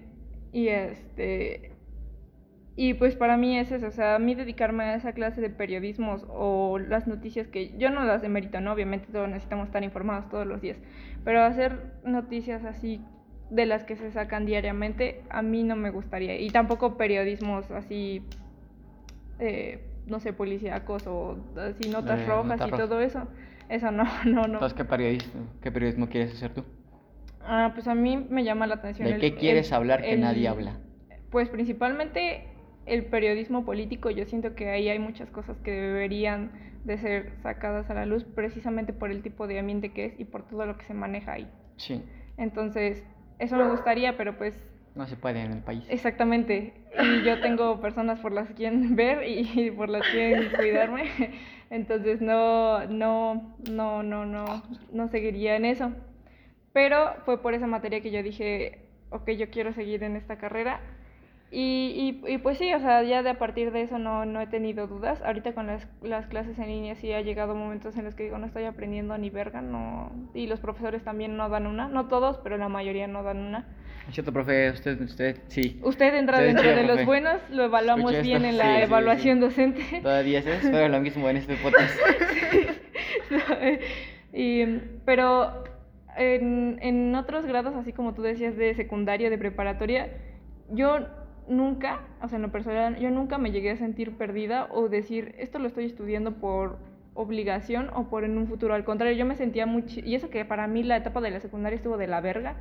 y 0.51 0.69
este 0.69 1.73
y 2.75 2.93
pues 2.93 3.15
para 3.17 3.35
mí 3.35 3.59
es 3.59 3.71
eso, 3.73 3.87
o 3.87 3.91
sea, 3.91 4.15
a 4.15 4.19
mí 4.19 4.35
dedicarme 4.35 4.85
a 4.85 4.95
esa 4.95 5.11
clase 5.11 5.41
de 5.41 5.49
periodismos 5.49 6.25
o 6.29 6.79
las 6.79 7.07
noticias 7.07 7.47
que 7.49 7.77
yo 7.77 7.89
no 7.89 8.05
las 8.05 8.21
demerito, 8.21 8.61
¿no? 8.61 8.71
Obviamente 8.71 9.11
todos 9.11 9.27
necesitamos 9.27 9.67
estar 9.67 9.83
informados 9.83 10.29
todos 10.29 10.47
los 10.47 10.61
días, 10.61 10.77
pero 11.25 11.41
hacer 11.43 11.77
noticias 12.05 12.63
así 12.63 13.01
de 13.49 13.65
las 13.65 13.83
que 13.83 13.95
se 13.95 14.11
sacan 14.11 14.45
diariamente 14.45 15.23
a 15.29 15.41
mí 15.41 15.63
no 15.63 15.75
me 15.75 15.89
gustaría 15.91 16.39
y 16.39 16.49
tampoco 16.51 16.97
periodismos 16.97 17.69
así 17.71 18.23
eh, 19.39 19.79
no 20.05 20.19
sé, 20.19 20.33
policíacos 20.33 21.03
o 21.07 21.37
así 21.57 21.87
notas 21.87 22.19
Eh, 22.19 22.25
rojas 22.27 22.59
y 22.65 22.71
todo 22.71 22.99
eso. 23.01 23.27
Eso 23.69 23.91
no, 23.91 24.03
no, 24.25 24.47
no. 24.47 24.59
Entonces, 24.59 24.75
¿qué 24.77 24.85
periodismo, 24.85 25.47
¿qué 25.61 25.71
periodismo 25.71 26.07
quieres 26.09 26.33
hacer 26.33 26.53
tú? 26.53 26.63
Ah, 27.41 27.71
pues 27.73 27.87
a 27.87 27.95
mí 27.95 28.17
me 28.29 28.43
llama 28.43 28.67
la 28.67 28.75
atención. 28.75 29.07
¿De 29.07 29.15
el- 29.15 29.21
qué 29.21 29.35
quieres 29.35 29.67
el- 29.67 29.73
hablar 29.73 30.01
que 30.01 30.13
el- 30.13 30.21
nadie 30.21 30.47
habla? 30.47 30.79
Pues 31.31 31.49
principalmente 31.49 32.43
el 32.85 33.05
periodismo 33.05 33.65
político. 33.65 34.09
Yo 34.09 34.25
siento 34.25 34.55
que 34.55 34.69
ahí 34.69 34.89
hay 34.89 34.99
muchas 34.99 35.29
cosas 35.31 35.57
que 35.59 35.71
deberían 35.71 36.51
de 36.83 36.97
ser 36.97 37.33
sacadas 37.43 37.89
a 37.89 37.93
la 37.93 38.05
luz 38.05 38.23
precisamente 38.23 38.93
por 38.93 39.11
el 39.11 39.21
tipo 39.21 39.47
de 39.47 39.59
ambiente 39.59 39.91
que 39.91 40.05
es 40.05 40.19
y 40.19 40.25
por 40.25 40.43
todo 40.47 40.65
lo 40.65 40.77
que 40.77 40.85
se 40.85 40.93
maneja 40.93 41.33
ahí. 41.33 41.47
Sí, 41.77 42.03
Entonces, 42.37 43.03
eso 43.39 43.55
me 43.57 43.65
gustaría, 43.65 44.17
pero 44.17 44.37
pues 44.37 44.53
no 44.95 45.07
se 45.07 45.15
puede 45.15 45.41
en 45.43 45.51
el 45.53 45.63
país. 45.63 45.85
exactamente. 45.89 46.73
Y 46.99 47.21
yo 47.23 47.39
tengo 47.39 47.79
personas 47.79 48.19
por 48.19 48.31
las 48.31 48.47
que 48.49 48.55
quieren 48.55 48.95
ver 48.95 49.27
y 49.27 49.71
por 49.71 49.89
las 49.89 50.03
que 50.03 50.11
quieren 50.11 50.49
cuidarme. 50.49 51.05
Entonces 51.69 52.21
no, 52.21 52.85
no, 52.87 53.55
no, 53.69 54.03
no, 54.03 54.25
no, 54.25 54.63
no 54.91 55.07
seguiría 55.09 55.55
en 55.55 55.65
eso. 55.65 55.91
Pero 56.73 57.15
fue 57.25 57.41
por 57.41 57.53
esa 57.53 57.67
materia 57.67 58.01
que 58.01 58.11
yo 58.11 58.23
dije, 58.23 58.89
ok, 59.09 59.29
yo 59.31 59.49
quiero 59.49 59.73
seguir 59.73 60.03
en 60.03 60.15
esta 60.15 60.37
carrera. 60.37 60.81
Y, 61.51 62.19
y, 62.27 62.31
y 62.33 62.37
pues 62.37 62.59
sí, 62.59 62.71
o 62.75 62.79
sea, 62.79 63.01
ya 63.01 63.23
de 63.23 63.31
a 63.31 63.39
partir 63.39 63.71
de 63.71 63.81
eso 63.81 63.97
no, 63.97 64.23
no 64.25 64.39
he 64.39 64.45
tenido 64.45 64.85
dudas. 64.85 65.19
Ahorita 65.23 65.53
con 65.53 65.65
las, 65.65 65.87
las 66.03 66.27
clases 66.27 66.59
en 66.59 66.67
línea 66.67 66.93
sí 66.95 67.11
ha 67.11 67.21
llegado 67.21 67.55
momentos 67.55 67.97
en 67.97 68.05
los 68.05 68.13
que 68.13 68.23
digo, 68.25 68.37
no 68.37 68.45
estoy 68.45 68.65
aprendiendo 68.65 69.17
ni 69.17 69.31
verga, 69.31 69.61
no. 69.61 70.11
Y 70.35 70.45
los 70.45 70.59
profesores 70.59 71.03
también 71.03 71.37
no 71.37 71.49
dan 71.49 71.65
una, 71.65 71.87
no 71.87 72.07
todos, 72.07 72.37
pero 72.43 72.57
la 72.57 72.69
mayoría 72.69 73.07
no 73.07 73.23
dan 73.23 73.37
una. 73.39 73.65
Cierto, 74.11 74.31
profe, 74.31 74.69
usted, 74.71 75.01
usted, 75.01 75.37
sí. 75.47 75.79
Usted 75.83 76.13
entra 76.15 76.37
Usted 76.37 76.47
dentro 76.47 76.69
de 76.69 76.83
los 76.83 77.05
buenos, 77.05 77.39
lo 77.51 77.63
evaluamos 77.63 78.11
bien 78.21 78.45
esto. 78.45 78.47
en 78.49 78.57
la 78.57 78.63
Sí, 78.65 78.69
sí, 78.71 78.77
sí. 78.77 78.83
evaluación 78.83 79.39
docente. 79.39 79.83
Todavía 80.01 80.41
se 80.43 80.55
espero 80.55 80.87
lo 80.87 80.99
mismo 80.99 81.29
en 81.29 81.37
este 81.37 81.55
podcast. 81.57 81.95
y, 84.33 84.65
pero 85.05 85.63
en, 86.17 86.79
en 86.81 87.15
otros 87.15 87.45
grados, 87.45 87.75
así 87.75 87.93
como 87.93 88.13
tú 88.13 88.21
decías, 88.21 88.55
de 88.57 88.73
secundaria, 88.75 89.29
de 89.29 89.37
preparatoria, 89.37 90.09
yo 90.71 91.07
nunca, 91.49 91.99
o 92.21 92.27
sea, 92.29 92.37
en 92.37 92.43
lo 92.43 92.51
personal, 92.51 92.97
yo 92.99 93.09
nunca 93.11 93.37
me 93.37 93.51
llegué 93.51 93.71
a 93.71 93.77
sentir 93.77 94.11
perdida 94.17 94.67
o 94.71 94.87
decir, 94.89 95.35
esto 95.39 95.59
lo 95.59 95.67
estoy 95.67 95.85
estudiando 95.85 96.33
por 96.33 96.77
obligación 97.15 97.89
o 97.93 98.09
por 98.09 98.23
en 98.23 98.37
un 98.37 98.47
futuro. 98.47 98.73
Al 98.73 98.85
contrario, 98.85 99.17
yo 99.17 99.25
me 99.25 99.35
sentía 99.35 99.65
muy... 99.65 99.83
chi- 99.85 100.03
Y 100.05 100.15
eso 100.15 100.29
que 100.29 100.45
para 100.45 100.67
mí 100.67 100.83
la 100.83 100.95
etapa 100.97 101.19
de 101.21 101.31
la 101.31 101.39
secundaria 101.41 101.75
estuvo 101.75 101.97
de 101.97 102.07
la 102.07 102.21
verga, 102.21 102.55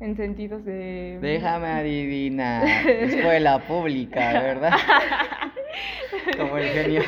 en 0.00 0.14
sentidos 0.16 0.64
de... 0.64 1.18
Déjame 1.20 1.66
adivinar. 1.80 2.64
Escuela 2.86 3.58
pública, 3.66 4.32
¿verdad? 4.40 4.72
Como 6.38 6.56
el 6.58 6.68
genio, 6.68 7.02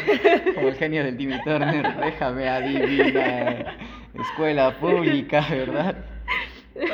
como 0.55 0.69
el 0.69 0.75
genio 0.75 1.05
del 1.05 1.17
Timmy 1.17 1.41
Turner. 1.45 1.97
Déjame 1.97 2.49
adivinar. 2.49 3.77
Escuela 4.15 4.77
pública, 4.79 5.45
¿verdad? 5.49 5.97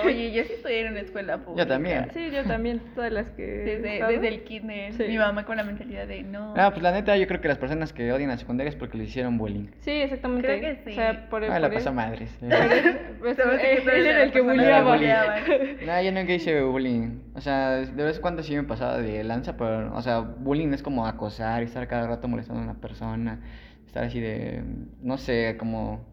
Oye, 0.05 0.33
yo 0.33 0.45
sí 0.45 0.53
estudié 0.55 0.81
en 0.87 0.93
una 0.93 1.01
escuela 1.01 1.39
pública. 1.39 1.65
Yo 1.65 1.69
también. 1.69 2.09
Sí, 2.15 2.31
yo 2.33 2.45
también, 2.45 2.81
todas 2.95 3.13
las 3.13 3.31
que... 3.31 3.43
Desde, 3.43 4.07
desde 4.07 4.29
el 4.29 4.43
kinder, 4.45 4.93
Sí. 4.93 5.05
mi 5.09 5.19
mamá 5.19 5.45
con 5.45 5.57
la 5.57 5.65
mentalidad 5.65 6.07
de 6.07 6.23
no. 6.23 6.55
Ah, 6.57 6.71
pues 6.71 6.83
la 6.83 6.93
neta, 6.93 7.17
yo 7.17 7.27
creo 7.27 7.41
que 7.41 7.49
las 7.49 7.59
personas 7.59 7.93
que 7.93 8.13
odian 8.13 8.31
la 8.31 8.37
secundaria 8.39 8.69
es 8.71 8.77
porque 8.77 8.99
les 8.99 9.09
hicieron 9.09 9.39
bullying. 9.39 9.67
Sí, 9.81 9.91
exactamente. 9.91 10.47
Creo 10.47 10.61
que 10.61 10.83
sí. 10.85 10.91
O 10.91 10.95
sea, 10.95 11.29
por, 11.29 11.45
Ah, 11.45 11.59
la 11.59 11.69
pasa 11.69 11.79
eso- 11.81 11.93
madres. 11.93 12.31
Pues, 13.23 13.37
que 13.37 13.75
él 13.99 14.07
era 14.07 14.23
el 14.25 14.33
que 14.33 14.41
bulleaba. 14.41 14.97
No, 15.87 16.03
yo 16.03 16.13
nunca 16.13 16.33
hice 16.33 16.61
bullying. 16.63 17.21
O 17.35 17.41
sea, 17.41 17.71
de 17.77 18.05
vez 18.05 18.17
en 18.17 18.23
cuando 18.23 18.43
sí 18.43 18.55
me 18.57 18.65
pasaba 18.65 18.99
de 18.99 19.23
lanza, 19.25 19.57
pero, 19.57 19.95
o 19.95 20.03
sea, 20.03 20.21
bullying 20.21 20.73
es 20.73 20.83
como 20.83 21.07
acosar, 21.07 21.63
estar 21.63 21.87
cada 21.89 22.07
rato 22.07 22.27
molestando 22.29 22.61
a 22.61 22.65
una 22.65 22.81
persona, 22.81 23.41
estar 23.87 24.05
así 24.05 24.21
de, 24.21 24.63
no 25.03 25.19
sé, 25.19 25.57
como 25.59 26.05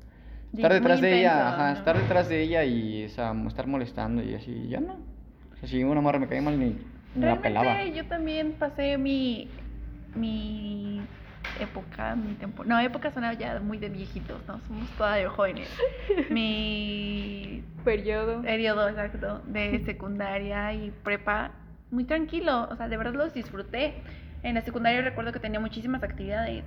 estar 0.54 0.74
detrás 0.74 1.02
de 1.02 1.20
ella, 1.20 1.48
ajá, 1.50 1.72
¿no? 1.72 1.78
estar 1.80 1.98
detrás 1.98 2.30
de 2.30 2.42
ella 2.42 2.64
y, 2.64 3.06
o 3.06 3.10
sea, 3.10 3.34
estar 3.48 3.68
molestando 3.68 4.24
y 4.24 4.34
así, 4.36 4.68
ya 4.68 4.80
no. 4.80 4.94
O 5.54 5.58
sea, 5.58 5.70
si 5.70 5.84
una 5.84 6.02
morra 6.02 6.20
me 6.20 6.28
caía 6.28 6.42
mal, 6.42 6.60
ni, 6.60 6.78
ni 7.16 7.26
la 7.26 7.42
pelaba. 7.42 7.74
Realmente 7.74 7.98
yo 7.98 8.06
también 8.06 8.54
pasé 8.54 8.98
mi, 8.98 9.50
mi 10.16 11.02
época, 11.60 12.16
mi 12.16 12.34
tiempo. 12.36 12.64
No, 12.64 12.80
época 12.80 13.12
suena 13.12 13.34
ya 13.34 13.60
muy 13.60 13.78
de 13.78 13.90
viejitos, 13.90 14.42
no, 14.48 14.60
somos 14.68 14.90
todavía 14.92 15.30
jóvenes. 15.30 15.70
mi 16.30 17.64
Periodo. 17.84 18.42
periodo 18.42 18.88
exacto 18.90 19.42
de 19.48 19.80
secundaria 19.86 20.74
y 20.74 20.92
prepa 21.04 21.52
muy 21.92 22.04
tranquilo, 22.04 22.68
o 22.70 22.76
sea, 22.76 22.88
de 22.88 22.98
verdad 22.98 23.14
los 23.14 23.34
disfruté. 23.34 23.96
En 24.44 24.56
la 24.56 24.62
secundaria 24.62 25.02
recuerdo 25.02 25.34
que 25.34 25.40
tenía 25.40 25.60
muchísimas 25.60 26.02
actividades 26.04 26.64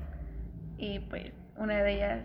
y 0.79 0.99
pues 1.01 1.33
una 1.57 1.83
de 1.83 1.95
ellas, 1.95 2.21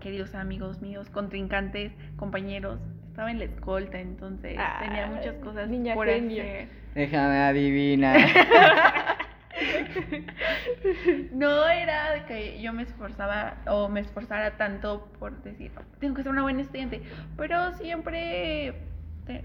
queridos 0.00 0.34
amigos 0.34 0.80
míos, 0.80 1.08
contrincantes, 1.10 1.92
compañeros, 2.16 2.80
estaba 3.08 3.30
en 3.30 3.38
la 3.38 3.44
escolta, 3.46 3.98
entonces 4.00 4.56
tenía 4.80 5.04
Ah, 5.06 5.10
muchas 5.14 5.34
cosas 5.36 5.68
niña 5.68 5.94
por 5.94 6.06
genio. 6.06 6.42
hacer. 6.42 6.68
Déjame 6.94 7.36
adivinar. 7.38 8.16
No 11.32 11.68
era 11.68 12.24
que 12.26 12.60
yo 12.60 12.72
me 12.72 12.82
esforzaba 12.82 13.56
o 13.66 13.88
me 13.88 14.00
esforzara 14.00 14.56
tanto 14.56 15.06
por 15.18 15.42
decir, 15.42 15.72
"Oh, 15.76 15.82
tengo 15.98 16.14
que 16.14 16.22
ser 16.22 16.30
una 16.30 16.42
buena 16.42 16.62
estudiante, 16.62 17.02
pero 17.36 17.72
siempre 17.74 18.74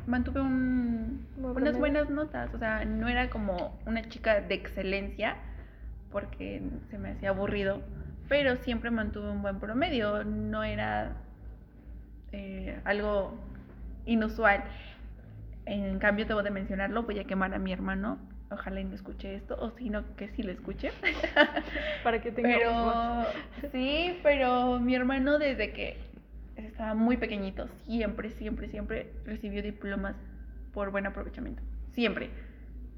mantuve 0.08 0.40
un, 0.42 1.26
unas 1.38 1.78
buenas 1.78 2.10
notas, 2.10 2.54
o 2.54 2.58
sea, 2.60 2.86
no 2.86 3.08
era 3.10 3.30
como 3.30 3.80
una 3.86 4.08
chica 4.08 4.40
de 4.42 4.56
excelencia 4.56 5.36
porque 6.12 6.62
se 6.90 6.98
me 6.98 7.10
hacía 7.10 7.30
aburrido, 7.30 7.82
pero 8.28 8.58
siempre 8.58 8.92
mantuve 8.92 9.30
un 9.30 9.42
buen 9.42 9.60
promedio, 9.60 10.24
no 10.24 10.64
era 10.64 11.18
eh, 12.32 12.80
algo 12.84 13.38
inusual. 14.06 14.64
En 15.66 16.00
cambio, 16.00 16.26
debo 16.26 16.44
de 16.44 16.52
mencionarlo, 16.52 17.04
voy 17.04 17.20
a 17.20 17.24
quemar 17.26 17.54
a 17.54 17.60
mi 17.60 17.72
hermano. 17.72 18.18
Ojalá 18.50 18.82
y 18.82 18.84
no 18.84 18.94
escuche 18.94 19.34
esto, 19.34 19.58
o 19.60 19.72
si 19.72 19.90
no, 19.90 20.16
que 20.16 20.28
sí 20.30 20.44
lo 20.44 20.52
escuche. 20.52 20.92
Para 22.04 22.22
que 22.22 22.30
voz. 22.30 22.42
Pero 22.44 23.26
sí, 23.72 24.20
pero 24.22 24.80
mi 24.80 24.94
hermano 24.96 25.40
desde 25.40 25.72
que 25.72 25.98
estaba 26.56 26.94
muy 26.94 27.18
pequeñito, 27.18 27.68
siempre, 27.86 28.30
siempre, 28.32 28.68
siempre 28.68 29.12
recibió 29.26 29.64
diplomas 29.64 30.16
por 30.72 30.92
buen 30.92 31.08
aprovechamiento. 31.08 31.64
Siempre. 31.92 32.30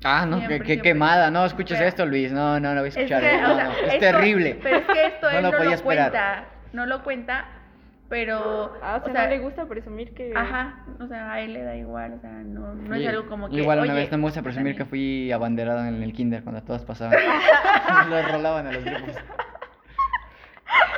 Ah, 0.07 0.25
no, 0.25 0.37
Siempre, 0.37 0.59
qué, 0.59 0.63
qué 0.63 0.73
siempre. 0.73 0.91
quemada. 0.91 1.31
No, 1.31 1.45
escuches 1.45 1.81
esto, 1.81 2.05
Luis. 2.05 2.31
No, 2.31 2.59
no, 2.59 2.73
no 2.75 2.81
voy 2.81 2.85
a 2.85 2.89
Es, 2.89 2.95
escuchar. 2.97 3.21
que, 3.21 3.41
no, 3.41 3.51
o 3.51 3.55
sea, 3.55 3.63
no, 3.65 3.71
es 3.71 3.81
esto- 3.93 3.99
terrible. 3.99 4.59
Pero 4.61 4.77
es 4.77 4.85
que 4.85 5.05
esto 5.07 5.27
No 5.31 5.37
él 5.37 5.43
lo 5.43 5.51
no 5.51 5.57
podía 5.57 5.69
lo 5.71 5.75
esperar. 5.75 6.11
cuenta. 6.11 6.43
No 6.73 6.85
lo 6.85 7.03
cuenta, 7.03 7.45
pero. 8.07 8.77
Ah, 8.83 9.01
o 9.03 9.11
sea, 9.11 9.23
no 9.23 9.29
le 9.29 9.39
gusta 9.39 9.65
presumir 9.65 10.13
que... 10.13 10.31
Ajá, 10.35 10.75
o 10.99 11.07
sea, 11.07 11.31
a 11.33 11.39
él 11.41 11.53
le 11.53 11.63
da 11.63 11.75
igual, 11.75 12.13
o 12.13 12.19
sea, 12.19 12.29
no, 12.31 12.75
no 12.75 12.93
es 12.93 12.99
Oye, 12.99 13.09
algo 13.09 13.27
como 13.27 13.49
que. 13.49 13.55
Igual 13.55 13.79
una 13.79 13.93
"Oye, 13.93 14.01
vez 14.01 14.11
no 14.11 14.17
me 14.19 14.23
gusta 14.23 14.41
presumir 14.43 14.73
que 14.73 14.83
también". 14.83 14.89
fui 14.89 15.31
abanderado 15.31 15.83
en 15.85 16.03
el 16.03 16.13
kinder 16.13 16.43
cuando 16.43 16.61
todos 16.61 16.85
pasaban. 16.85 17.17
Los 18.09 18.31
rolaban 18.31 18.67
a 18.67 18.71
los 18.73 18.83
grupos. 18.85 19.15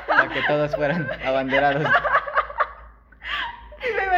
Para 0.08 0.30
que 0.30 0.40
todos 0.48 0.76
fueran 0.76 1.08
abanderados. 1.26 1.84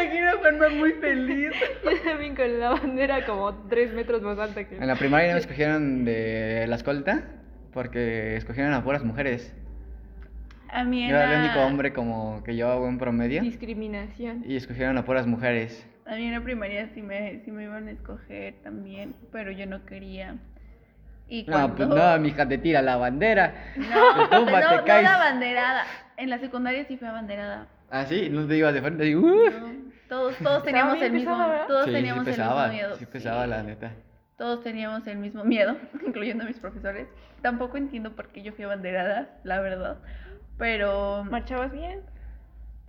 Imagino 0.01 0.29
a 0.29 0.37
Juanma 0.37 0.69
muy 0.69 0.91
feliz. 0.93 1.51
Yo 1.83 2.01
también 2.09 2.35
con 2.35 2.59
la 2.59 2.69
bandera 2.69 3.25
como 3.25 3.53
tres 3.69 3.93
metros 3.93 4.21
más 4.21 4.37
alta 4.39 4.63
que... 4.63 4.77
En 4.77 4.87
la 4.87 4.95
primaria 4.95 5.29
no 5.29 5.33
me 5.35 5.39
escogieron 5.41 6.05
de 6.05 6.65
la 6.67 6.75
escolta 6.75 7.23
porque 7.73 8.35
escogieron 8.37 8.73
a 8.73 8.83
puras 8.83 9.03
mujeres. 9.03 9.53
A 10.71 10.83
mí 10.83 11.01
Yo 11.09 11.15
era 11.15 11.33
el 11.33 11.45
único 11.45 11.59
hombre 11.61 11.93
como 11.93 12.43
que 12.43 12.55
llevaba 12.55 12.77
buen 12.79 12.97
promedio 12.97 13.41
Discriminación. 13.41 14.43
y 14.45 14.55
escogieron 14.55 14.97
a 14.97 15.03
puras 15.05 15.25
mujeres. 15.27 15.85
A 16.05 16.15
mí 16.15 16.25
en 16.25 16.33
la 16.33 16.41
primaria 16.41 16.89
sí 16.93 17.01
me, 17.01 17.41
sí 17.43 17.51
me 17.51 17.63
iban 17.63 17.87
a 17.87 17.91
escoger 17.91 18.55
también, 18.63 19.15
pero 19.31 19.51
yo 19.51 19.65
no 19.65 19.85
quería. 19.85 20.35
Y 21.27 21.43
No, 21.47 21.75
pues 21.75 21.87
no, 21.87 22.17
mija, 22.19 22.47
te 22.47 22.57
tira 22.57 22.81
la 22.81 22.97
bandera. 22.97 23.53
No, 23.75 24.29
Te 24.29 24.35
tumba, 24.37 24.61
no, 24.61 24.69
te 24.69 24.75
no 24.77 24.85
caes. 24.85 25.03
la 25.03 25.17
banderada. 25.17 25.83
En 26.17 26.29
la 26.29 26.39
secundaria 26.39 26.85
sí 26.87 26.97
fui 26.97 27.07
abanderada. 27.07 27.67
Ah, 27.91 28.05
sí, 28.05 28.29
no 28.31 28.47
te 28.47 28.57
ibas 28.57 28.73
de 28.73 28.81
frente. 28.81 29.15
¡uh! 29.15 29.21
No, 29.21 29.88
Todos, 30.09 30.35
todos 30.37 30.63
teníamos 30.63 31.01
el 31.01 31.11
mismo, 31.13 31.37
todos 31.67 31.85
Sí, 31.85 31.91
sí 31.91 31.95
teníamos 31.95 32.25
pesaba, 32.25 32.65
el 32.65 32.71
mismo 32.71 32.87
miedo. 32.87 32.97
sí 32.97 33.05
pesaba 33.05 33.43
sí. 33.43 33.49
la 33.49 33.63
neta. 33.63 33.91
Todos 34.37 34.63
teníamos 34.63 35.05
el 35.05 35.17
mismo 35.17 35.43
miedo, 35.43 35.77
incluyendo 36.05 36.43
a 36.43 36.47
mis 36.47 36.59
profesores. 36.59 37.07
Tampoco 37.41 37.77
entiendo 37.77 38.15
por 38.15 38.29
qué 38.29 38.41
yo 38.41 38.51
fui 38.53 38.65
abanderada, 38.65 39.29
la 39.43 39.59
verdad. 39.61 39.97
Pero 40.57 41.23
¿Marchabas 41.25 41.71
bien? 41.71 42.01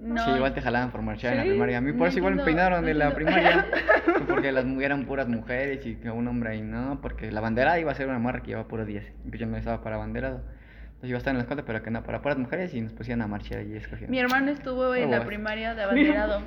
no. 0.00 0.24
Sí, 0.24 0.30
igual 0.30 0.54
te 0.54 0.62
jalaban 0.62 0.90
por 0.90 1.02
marchar 1.02 1.32
en 1.32 1.38
la 1.38 1.44
primaria. 1.44 1.78
A 1.78 1.80
mí 1.82 1.92
por 1.92 2.08
eso 2.08 2.18
igual 2.18 2.36
me 2.36 2.44
peinaron 2.44 2.84
de 2.84 2.94
la 2.94 3.14
primaria. 3.14 3.66
Porque 4.26 4.50
las 4.50 4.64
eran 4.64 5.04
puras 5.04 5.28
mujeres 5.28 5.84
y 5.84 5.96
que 5.96 6.10
un 6.10 6.26
hombre 6.26 6.50
ahí 6.50 6.62
no. 6.62 7.00
Porque 7.02 7.30
la 7.30 7.40
bandera 7.40 7.78
iba 7.78 7.92
a 7.92 7.94
ser 7.94 8.08
una 8.08 8.18
morra 8.18 8.40
que 8.40 8.48
llevaba 8.48 8.66
puros 8.66 8.86
10. 8.86 9.12
Y 9.30 9.38
yo 9.38 9.46
no 9.46 9.56
estaba 9.58 9.82
para 9.82 9.96
abanderado. 9.96 10.40
Entonces 10.86 11.10
iba 11.10 11.16
a 11.16 11.18
estar 11.18 11.32
en 11.32 11.38
la 11.38 11.42
escuela, 11.42 11.64
pero 11.66 11.82
que 11.82 11.90
no, 11.90 12.02
para 12.02 12.22
puras 12.22 12.38
mujeres 12.38 12.72
y 12.74 12.80
nos 12.80 12.92
pusieron 12.92 13.22
a 13.22 13.26
marchar 13.26 13.62
y 13.62 13.76
escogieron. 13.76 14.10
Mi 14.10 14.18
hermano 14.18 14.50
estuvo 14.50 14.94
en 14.94 15.10
la 15.10 15.24
primaria 15.24 15.74
de 15.74 15.82
abanderado. 15.84 16.42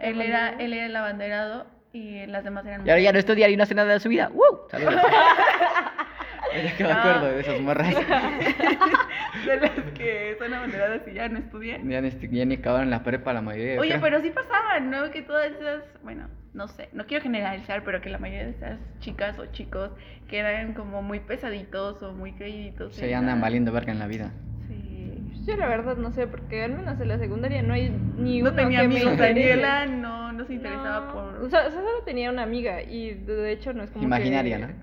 Él 0.00 0.20
era, 0.20 0.50
él 0.58 0.72
era 0.72 0.86
el 0.86 0.96
abanderado 0.96 1.66
y 1.92 2.26
las 2.26 2.44
demás 2.44 2.66
eran 2.66 2.86
Y 2.86 2.90
ahora 2.90 3.02
ya 3.02 3.12
no 3.12 3.18
estudia 3.18 3.48
y 3.48 3.56
no 3.56 3.62
hace 3.62 3.74
nada 3.74 3.92
de 3.92 4.00
su 4.00 4.08
vida. 4.08 4.30
¡Woo! 4.32 4.68
Saludos. 4.70 4.94
Ya 6.54 6.76
que 6.76 6.84
me 6.84 6.92
acuerdo 6.92 7.26
de 7.26 7.40
esas 7.40 7.60
morras. 7.60 7.94
de 9.46 9.56
las 9.60 9.70
que 9.94 10.36
son 10.38 10.54
abanderadas 10.54 11.02
y 11.06 11.12
ya 11.12 11.28
no 11.28 11.38
estudian. 11.38 11.88
Ya 11.88 12.00
ni, 12.00 12.10
ya 12.10 12.44
ni 12.46 12.54
acabaron 12.54 12.90
la 12.90 13.02
prepa 13.02 13.32
la 13.32 13.42
mayoría. 13.42 13.74
yo 13.74 13.80
Oye, 13.82 13.90
creo. 13.90 14.00
pero 14.00 14.20
sí 14.22 14.30
pasaban, 14.30 14.90
¿no? 14.90 15.10
Que 15.10 15.22
todas 15.22 15.52
esas, 15.52 15.82
bueno, 16.02 16.28
no 16.54 16.68
sé, 16.68 16.88
no 16.92 17.06
quiero 17.06 17.22
generalizar, 17.22 17.84
pero 17.84 18.00
que 18.00 18.10
la 18.10 18.18
mayoría 18.18 18.46
de 18.46 18.50
esas 18.52 18.78
chicas 19.00 19.38
o 19.38 19.46
chicos 19.46 19.90
que 20.28 20.38
eran 20.38 20.74
como 20.74 21.02
muy 21.02 21.20
pesaditos 21.20 22.02
o 22.02 22.12
muy 22.12 22.32
creíditos. 22.32 22.94
Se 22.94 23.10
en 23.10 23.18
andan 23.18 23.40
valiendo 23.40 23.70
verga 23.72 23.92
en 23.92 23.98
la 23.98 24.06
vida. 24.06 24.32
Yo 25.48 25.56
la 25.56 25.66
verdad 25.66 25.96
no 25.96 26.12
sé, 26.12 26.26
porque 26.26 26.62
al 26.62 26.72
menos 26.74 27.00
en 27.00 27.08
la 27.08 27.18
secundaria 27.18 27.62
no 27.62 27.72
hay 27.72 27.88
ni 28.18 28.42
No 28.42 28.50
uno 28.50 28.56
tenía 28.56 28.82
que 28.82 28.88
me 28.88 28.96
amigos, 28.96 29.12
interese. 29.12 29.40
Daniela 29.56 29.86
no, 29.86 30.30
no 30.32 30.44
se 30.44 30.52
interesaba 30.52 31.00
No, 31.06 31.12
por... 31.12 31.24
O 31.42 31.48
sea, 31.48 31.60
o 31.60 31.70
sea, 31.70 31.80
solo 31.80 32.02
tenía 32.04 32.30
una 32.30 32.42
amiga 32.42 32.82
y 32.82 33.14
de 33.14 33.50
hecho 33.52 33.72
no 33.72 33.82
es 33.82 33.90
como 33.90 34.04
Imaginaria, 34.04 34.58
que... 34.58 34.62
¿no? 34.62 34.68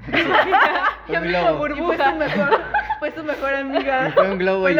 Y 1.07 1.15
fue 1.15 1.51
burbuja. 1.53 2.09
su 2.11 2.15
mejor, 2.17 2.61
fue 2.99 3.11
su 3.11 3.23
mejor 3.23 3.53
amiga. 3.53 4.11
Fue 4.15 4.31
un 4.31 4.39
globo 4.39 4.61
Fue 4.63 4.71
y. 4.71 4.75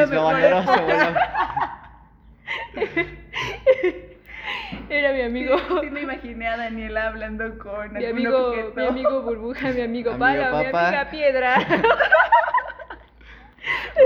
Era 4.89 5.13
mi 5.13 5.21
amigo. 5.21 5.55
Sí, 5.81 5.89
me 5.91 6.01
imaginé 6.01 6.47
a 6.47 6.57
Daniela 6.57 7.07
hablando 7.07 7.57
con 7.59 7.93
Mi 7.93 8.03
algún 8.05 8.25
amigo, 8.27 8.47
objeto. 8.49 8.73
mi 8.75 8.85
amigo 8.87 9.21
burbuja, 9.21 9.71
mi 9.71 9.81
amigo 9.81 10.11
Amigo 10.11 10.19
palo, 10.19 10.57
mi 10.57 10.65
amiga 10.65 11.07
piedra. 11.11 11.55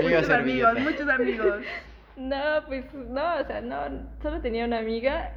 Muchos 0.01 0.29
amigos, 0.29 0.79
muchos 0.79 1.09
amigos. 1.09 1.61
No, 2.15 2.65
pues 2.67 2.85
no, 2.93 3.35
o 3.37 3.45
sea, 3.45 3.61
no, 3.61 4.09
solo 4.21 4.41
tenía 4.41 4.65
una 4.65 4.79
amiga 4.79 5.31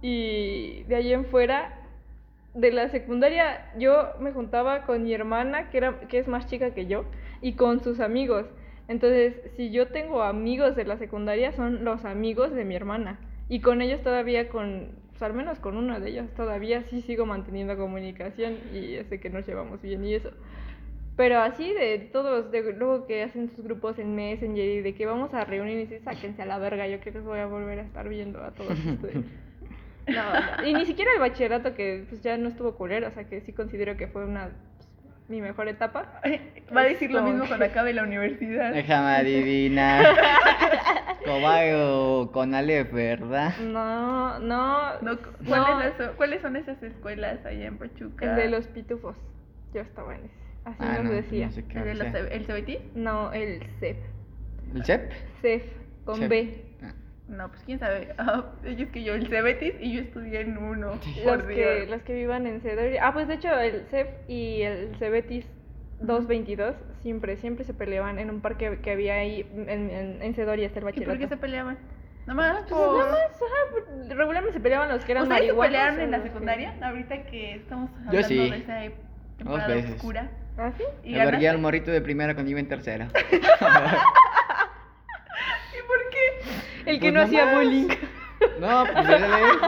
y 0.00 0.84
de 0.84 0.96
ahí 0.96 1.12
en 1.12 1.26
fuera, 1.26 1.80
de 2.54 2.72
la 2.72 2.88
secundaria, 2.88 3.70
yo 3.78 4.12
me 4.18 4.32
juntaba 4.32 4.82
con 4.82 5.04
mi 5.04 5.14
hermana, 5.14 5.70
que, 5.70 5.78
era, 5.78 6.00
que 6.08 6.18
es 6.18 6.26
más 6.26 6.46
chica 6.46 6.74
que 6.74 6.86
yo, 6.86 7.04
y 7.40 7.52
con 7.52 7.80
sus 7.80 8.00
amigos. 8.00 8.46
Entonces, 8.88 9.36
si 9.56 9.70
yo 9.70 9.88
tengo 9.88 10.22
amigos 10.22 10.74
de 10.74 10.84
la 10.84 10.98
secundaria, 10.98 11.52
son 11.52 11.84
los 11.84 12.04
amigos 12.04 12.52
de 12.52 12.64
mi 12.64 12.74
hermana. 12.74 13.20
Y 13.48 13.60
con 13.60 13.82
ellos 13.82 14.02
todavía, 14.02 14.48
con, 14.48 14.88
pues, 15.10 15.22
al 15.22 15.34
menos 15.34 15.60
con 15.60 15.76
uno 15.76 16.00
de 16.00 16.10
ellos, 16.10 16.26
todavía 16.34 16.82
sí 16.84 17.02
sigo 17.02 17.24
manteniendo 17.24 17.76
comunicación 17.76 18.54
y 18.74 18.96
sé 19.08 19.20
que 19.20 19.30
nos 19.30 19.46
llevamos 19.46 19.80
bien 19.80 20.04
y 20.04 20.14
eso. 20.14 20.30
Pero 21.20 21.38
así 21.40 21.70
de 21.74 21.98
todos, 22.12 22.50
de 22.50 22.72
luego 22.72 23.06
que 23.06 23.22
hacen 23.22 23.50
sus 23.54 23.62
grupos 23.62 23.98
en 23.98 24.14
Messenger 24.16 24.64
y 24.64 24.80
de 24.80 24.94
que 24.94 25.04
vamos 25.04 25.34
a 25.34 25.44
reunir 25.44 25.78
y 25.92 25.98
sáquense 26.02 26.40
a 26.40 26.46
la 26.46 26.56
verga, 26.58 26.86
yo 26.88 26.98
que 27.00 27.10
les 27.10 27.22
voy 27.22 27.38
a 27.40 27.46
volver 27.46 27.78
a 27.78 27.82
estar 27.82 28.08
viendo 28.08 28.42
a 28.42 28.52
todos 28.52 28.72
ustedes. 28.86 29.26
No, 30.06 30.22
no. 30.62 30.66
Y 30.66 30.72
ni 30.72 30.86
siquiera 30.86 31.10
el 31.12 31.20
bachillerato 31.20 31.74
que 31.74 32.04
pues 32.08 32.22
ya 32.22 32.38
no 32.38 32.48
estuvo 32.48 32.74
culero, 32.74 33.08
o 33.08 33.10
sea 33.10 33.24
que 33.24 33.42
sí 33.42 33.52
considero 33.52 33.98
que 33.98 34.06
fue 34.08 34.24
una 34.24 34.46
pues, 34.46 35.28
mi 35.28 35.42
mejor 35.42 35.68
etapa. 35.68 36.20
Va 36.74 36.80
a 36.80 36.84
decir 36.84 37.10
lo 37.12 37.22
mismo 37.22 37.42
que- 37.42 37.48
cuando 37.48 37.66
acabe 37.66 37.92
la 37.92 38.02
universidad. 38.04 38.72
Déjame 38.72 39.10
adivinar. 39.16 40.04
Cobayo 41.24 42.32
con 42.32 42.54
Aleph, 42.54 42.92
¿verdad? 42.92 43.52
No, 43.58 44.38
no, 44.38 45.00
No, 45.00 45.12
no, 45.12 45.18
¿cuáles, 45.46 45.98
las- 45.98 46.10
¿Cuáles 46.16 46.40
son 46.40 46.56
esas 46.56 46.82
escuelas 46.82 47.44
allá 47.44 47.66
en 47.66 47.76
Pachuca? 47.78 48.30
el 48.30 48.36
de 48.36 48.48
los 48.48 48.66
pitufos. 48.68 49.16
Yo 49.74 49.82
estaba 49.82 50.14
en 50.14 50.24
ese. 50.24 50.49
Así 50.64 50.76
Ah, 50.80 50.94
nos 50.98 51.04
no, 51.04 51.10
decía. 51.12 51.46
no 51.46 51.52
sé 51.52 51.64
qué 51.64 51.78
¿El, 51.78 51.98
de. 51.98 52.28
¿El 52.32 52.44
CBT? 52.46 52.96
No, 52.96 53.32
el 53.32 53.62
CEP. 53.80 53.96
¿El 54.74 54.84
CEP? 54.84 55.10
CEF, 55.40 55.64
con 56.04 56.18
CEP. 56.18 56.28
B. 56.28 56.64
Ah. 56.82 56.92
No, 57.28 57.48
pues 57.48 57.62
quién 57.64 57.78
sabe. 57.78 58.08
Ah, 58.18 58.44
es 58.64 58.88
que 58.88 59.02
yo 59.02 59.14
el 59.14 59.26
Cebetis 59.28 59.74
y 59.80 59.94
yo 59.94 60.00
estudié 60.02 60.40
en 60.40 60.58
uno. 60.58 60.92
Los 61.24 61.42
que, 61.44 61.86
los 61.88 62.02
que 62.02 62.14
vivan 62.14 62.46
en 62.46 62.60
Cedoria. 62.60 63.06
Ah, 63.06 63.12
pues 63.12 63.28
de 63.28 63.34
hecho 63.34 63.48
el 63.58 63.86
CEF 63.90 64.08
y 64.28 64.62
el 64.62 64.94
Cebetis 64.98 65.46
222 66.00 66.74
siempre, 67.02 67.36
siempre 67.36 67.64
se 67.64 67.72
peleaban 67.74 68.18
en 68.18 68.30
un 68.30 68.40
parque 68.40 68.78
que 68.82 68.90
había 68.90 69.14
ahí 69.14 69.46
en, 69.54 69.68
en, 69.90 70.22
en 70.22 70.34
Cedoria, 70.34 70.66
está 70.66 70.78
el 70.80 70.82
¿Y 70.82 70.86
por 70.86 70.92
bachillerato. 70.92 71.18
qué 71.20 71.28
se 71.28 71.36
peleaban? 71.36 71.78
Nomás 72.26 72.58
Pues 72.62 72.70
por... 72.70 72.98
nada 72.98 73.10
más, 73.12 73.36
ajá, 73.36 73.70
pues, 73.72 74.08
regularmente 74.16 74.52
se 74.52 74.60
peleaban 74.60 74.88
los 74.88 75.04
que 75.04 75.12
eran 75.12 75.24
¿Ustedes 75.24 75.40
se 75.40 75.46
marihuanos. 75.46 75.72
pelearon 75.72 76.00
en 76.00 76.10
la 76.10 76.18
que- 76.18 76.28
secundaria? 76.28 76.74
Ahorita 76.82 77.22
que 77.26 77.54
estamos 77.56 77.90
Yo 77.90 78.06
hablando 78.08 78.28
sí. 78.28 78.36
de 78.50 78.56
esa 78.56 78.80
temporada 79.38 79.74
veces. 79.74 79.90
oscura. 79.96 80.30
¿Ah, 80.60 80.72
sí? 80.76 80.84
¿Y 81.04 81.12
Me 81.12 81.18
vergué 81.18 81.30
ganaste? 81.30 81.48
al 81.48 81.58
morrito 81.58 81.90
de 81.90 82.00
primera 82.02 82.34
cuando 82.34 82.50
iba 82.50 82.60
en 82.60 82.68
tercera. 82.68 83.08
¿Y 83.32 83.36
por 85.86 85.98
qué? 86.10 86.90
El 86.90 87.00
que 87.00 87.10
Pues 87.10 87.14
no 87.14 87.20
hacía 87.22 87.54
bullying. 87.54 87.88
No, 88.58 88.84
pues 88.92 89.08
él, 89.08 89.22
él, 89.24 89.58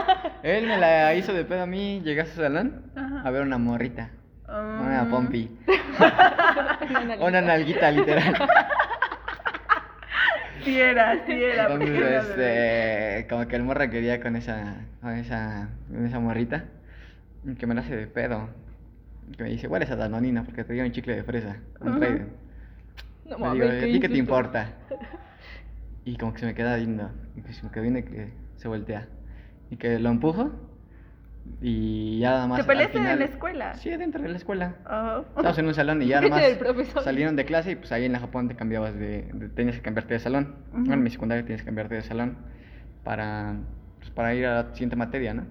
él 0.43 0.67
me 0.67 0.77
la 0.77 1.13
hizo 1.15 1.33
de 1.33 1.45
pedo 1.45 1.63
a 1.63 1.65
mí. 1.65 2.01
Llegué 2.03 2.21
a 2.21 2.25
su 2.25 2.35
salón 2.41 2.91
Ajá. 2.95 3.21
a 3.27 3.31
ver 3.31 3.41
una 3.41 3.57
morrita. 3.57 4.11
Una 4.47 5.01
Ah. 5.01 5.07
pompi. 5.09 5.49
Una 7.05 7.15
Una 7.25 7.41
nalguita, 7.41 7.89
literal. 7.89 8.35
Sí 10.63 10.79
era, 10.79 11.25
sí 11.25 11.31
era. 11.43 11.63
Entonces, 11.73 12.23
este, 12.29 13.27
como 13.29 13.47
que 13.47 13.55
el 13.55 13.63
morra 13.63 13.89
quería 13.89 14.21
con 14.21 14.35
esa, 14.35 14.75
con 15.01 15.11
esa, 15.17 15.69
con 15.91 16.05
esa 16.05 16.19
morrita, 16.19 16.65
que 17.59 17.65
me 17.67 17.73
la 17.75 17.81
hace 17.81 17.95
de 17.95 18.07
pedo. 18.07 18.47
Que 19.37 19.43
me 19.43 19.49
dice, 19.49 19.67
hueles 19.67 19.89
a 19.91 19.95
danonina 19.95 20.43
porque 20.43 20.63
te 20.63 20.73
dio 20.73 20.83
un 20.83 20.91
chicle 20.91 21.15
de 21.15 21.23
fresa. 21.23 21.57
un 21.81 21.89
Ujú. 21.89 21.99
Trident". 21.99 22.29
No 23.29 23.37
mames, 23.39 23.53
digo, 23.53 23.67
¿a 23.67 23.79
ti 23.93 23.99
qué 23.99 24.09
te 24.09 24.17
importa? 24.17 24.73
Y 26.05 26.17
como 26.17 26.33
que 26.33 26.39
se 26.41 26.45
me 26.47 26.53
queda 26.53 26.75
viendo. 26.75 27.09
Y 27.37 27.41
pues 27.41 27.59
como 27.59 27.71
que 27.71 27.79
viene 27.79 28.03
que 28.03 28.33
se 28.57 28.67
voltea. 28.67 29.07
Y 29.69 29.77
que 29.77 29.97
lo 29.99 30.09
empujo. 30.09 30.51
Y 31.61 32.19
ya 32.19 32.31
nada 32.31 32.47
más. 32.47 32.59
¿Te 32.61 32.67
peleaste 32.67 32.97
en 32.97 33.03
final- 33.03 33.19
la 33.19 33.25
escuela? 33.25 33.73
Sí, 33.75 33.89
dentro 33.95 34.21
de 34.21 34.29
la 34.29 34.35
escuela. 34.37 34.75
Oh. 34.85 35.21
Estábamos 35.29 35.57
en 35.59 35.67
un 35.67 35.73
salón 35.73 36.01
y 36.01 36.07
ya 36.07 36.21
nada 36.21 36.29
más 36.75 37.03
salieron 37.03 37.35
de 37.35 37.45
clase 37.45 37.71
y 37.71 37.75
pues 37.75 37.91
ahí 37.91 38.05
en 38.05 38.11
la 38.13 38.19
Japón 38.19 38.47
te 38.49 38.55
cambiabas 38.55 38.93
de, 38.95 39.29
de- 39.33 39.49
tenías 39.49 39.77
que 39.77 39.81
cambiarte 39.81 40.13
de 40.13 40.19
salón. 40.19 40.55
Ujú. 40.71 40.79
Bueno, 40.79 40.93
en 40.95 41.03
mi 41.03 41.09
secundaria 41.09 41.45
tienes 41.45 41.61
que 41.61 41.65
cambiarte 41.67 41.95
de 41.95 42.01
salón 42.01 42.37
para, 43.03 43.55
pues, 43.99 44.09
para 44.11 44.33
ir 44.35 44.45
a 44.45 44.63
la 44.63 44.73
siguiente 44.73 44.95
materia, 44.97 45.33
¿no? 45.33 45.45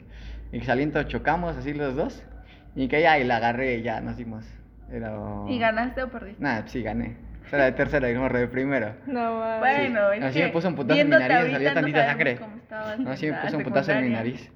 Y 0.52 0.60
que 0.60 0.66
saliendo 0.66 1.02
chocamos 1.04 1.56
así 1.56 1.72
los 1.72 1.94
dos 1.96 2.22
y 2.74 2.88
que 2.88 3.02
ya 3.02 3.18
y 3.18 3.24
la 3.24 3.36
agarré 3.36 3.76
y 3.76 3.82
ya 3.82 4.00
nos 4.00 4.16
dimos. 4.16 4.44
Era... 4.90 5.14
¿Y 5.48 5.58
ganaste 5.58 6.02
o 6.02 6.10
perdiste? 6.10 6.42
Nada, 6.42 6.66
sí 6.68 6.82
gané. 6.82 7.16
Era 7.50 7.64
de 7.64 7.72
tercera 7.72 8.08
y 8.08 8.12
el 8.12 8.18
morro 8.18 8.38
de 8.38 8.48
primero. 8.48 8.94
No 9.06 9.38
mames. 9.38 9.60
Bueno, 9.60 10.12
es 10.12 10.22
Así 10.22 10.38
que 10.38 10.46
me 10.46 10.52
puso 10.52 10.68
un 10.68 10.76
putazo 10.76 11.00
en 11.00 11.08
mi 11.08 11.16
nariz, 11.16 11.36
ahorita 11.36 11.52
salía 11.52 11.68
no 11.68 11.74
tantita 11.74 11.98
sabemos 11.98 12.40
sangre. 12.70 13.04
No, 13.04 13.16
sí 13.16 13.26
en 13.26 13.32
me 13.32 13.40
puso 13.40 13.56
un 13.58 13.64
putazo 13.64 13.92
en 13.92 14.04
mi 14.04 14.10
nariz. 14.10 14.50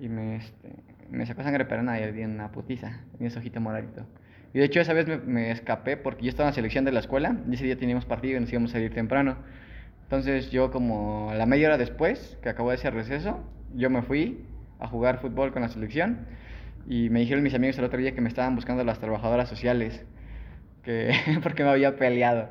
Y 0.00 0.08
me, 0.08 0.36
este, 0.36 0.70
me 1.10 1.26
sacó 1.26 1.42
sangre, 1.42 1.66
pero 1.66 1.82
nada, 1.82 2.00
yo 2.00 2.12
di 2.12 2.24
una 2.24 2.50
putiza. 2.50 3.00
Tenía 3.12 3.28
ese 3.28 3.38
ojito 3.38 3.60
moradito. 3.60 4.06
Y 4.54 4.58
de 4.58 4.64
hecho, 4.64 4.80
esa 4.80 4.94
vez 4.94 5.06
me, 5.06 5.18
me 5.18 5.50
escapé 5.50 5.96
porque 5.96 6.22
yo 6.22 6.30
estaba 6.30 6.48
en 6.48 6.52
la 6.52 6.54
selección 6.54 6.84
de 6.84 6.92
la 6.92 7.00
escuela. 7.00 7.36
Y 7.48 7.54
ese 7.54 7.64
día 7.64 7.76
teníamos 7.76 8.06
partido 8.06 8.38
y 8.38 8.40
nos 8.40 8.50
íbamos 8.50 8.74
a 8.74 8.80
ir 8.80 8.94
temprano. 8.94 9.36
Entonces, 10.04 10.50
yo, 10.50 10.70
como 10.70 11.30
a 11.30 11.34
la 11.34 11.44
media 11.44 11.68
hora 11.68 11.78
después 11.78 12.38
que 12.42 12.48
acabó 12.48 12.72
ese 12.72 12.90
receso, 12.90 13.44
yo 13.74 13.90
me 13.90 14.02
fui 14.02 14.46
a 14.80 14.86
jugar 14.86 15.18
fútbol 15.18 15.52
con 15.52 15.62
la 15.62 15.68
selección. 15.68 16.26
Y 16.86 17.08
me 17.10 17.20
dijeron 17.20 17.42
mis 17.42 17.54
amigos 17.54 17.78
el 17.78 17.84
otro 17.84 17.98
día 17.98 18.14
que 18.14 18.20
me 18.20 18.28
estaban 18.28 18.54
buscando 18.54 18.84
las 18.84 18.98
trabajadoras 18.98 19.48
sociales. 19.48 20.04
Que, 20.82 21.12
porque 21.42 21.64
me 21.64 21.70
había 21.70 21.96
peleado. 21.96 22.50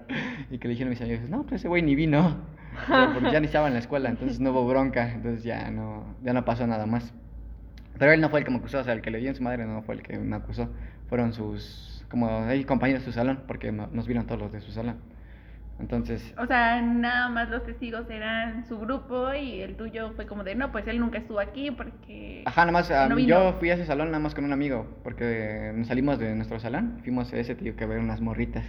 Y 0.50 0.58
que 0.58 0.68
le 0.68 0.74
dijeron 0.74 0.90
mis 0.90 1.02
amigos, 1.02 1.30
no, 1.30 1.44
pues 1.44 1.62
ese 1.62 1.68
güey 1.68 1.82
ni 1.82 1.96
vino. 1.96 2.38
Porque 3.14 3.32
ya 3.32 3.40
ni 3.40 3.46
estaba 3.46 3.68
en 3.68 3.74
la 3.74 3.80
escuela, 3.80 4.10
entonces 4.10 4.40
no 4.40 4.50
hubo 4.52 4.68
bronca, 4.68 5.12
entonces 5.14 5.44
ya 5.44 5.70
no, 5.70 6.16
ya 6.24 6.34
no 6.34 6.44
pasó 6.44 6.66
nada 6.66 6.88
más. 6.88 7.14
Pero 8.00 8.12
él 8.12 8.20
no 8.22 8.30
fue 8.30 8.40
el 8.40 8.46
que 8.46 8.52
me 8.52 8.58
acusó, 8.58 8.80
o 8.80 8.84
sea, 8.84 8.94
el 8.94 9.02
que 9.02 9.12
le 9.12 9.20
dio 9.20 9.30
en 9.30 9.36
su 9.36 9.44
madre 9.44 9.66
no 9.66 9.84
fue 9.84 9.94
el 9.96 10.02
que 10.02 10.18
me 10.18 10.36
acusó. 10.36 10.70
Fueron 11.08 11.34
sus, 11.34 12.04
como, 12.10 12.48
compañeros 12.66 13.04
de 13.04 13.12
su 13.12 13.14
salón, 13.14 13.42
porque 13.48 13.72
no- 13.72 13.88
nos 13.92 14.08
vieron 14.08 14.26
todos 14.26 14.42
los 14.42 14.52
de 14.52 14.62
su 14.62 14.72
salón. 14.72 14.96
Entonces, 15.80 16.34
O 16.38 16.46
sea, 16.46 16.82
nada 16.82 17.30
más 17.30 17.50
los 17.50 17.64
testigos 17.66 18.10
eran 18.10 18.66
su 18.68 18.80
grupo 18.80 19.34
y 19.34 19.62
el 19.62 19.76
tuyo 19.76 20.12
fue 20.16 20.26
como 20.28 20.44
de, 20.44 20.56
no, 20.56 20.72
pues 20.72 20.88
él 20.88 21.00
nunca 21.00 21.18
estuvo 21.18 21.40
aquí 21.40 21.72
porque... 21.72 22.44
ajá, 22.46 22.62
nada 22.62 22.72
más, 22.72 22.92
ah, 22.92 23.10
no 23.10 23.18
yo 23.20 23.54
fui 23.60 23.70
a 23.72 23.74
ese 23.74 23.86
salón 23.86 24.08
nada 24.12 24.20
más 24.20 24.34
con 24.36 24.46
un 24.46 24.54
amigo, 24.54 24.88
porque 25.04 25.72
nos 25.76 25.88
salimos 25.88 26.20
de 26.20 26.36
nuestro 26.36 26.60
salón, 26.60 27.00
fuimos 27.04 27.34
a 27.34 27.38
ese 27.38 27.56
tío 27.56 27.76
que 27.76 27.86
ver 27.86 28.00
unas 28.00 28.22
morritas. 28.22 28.64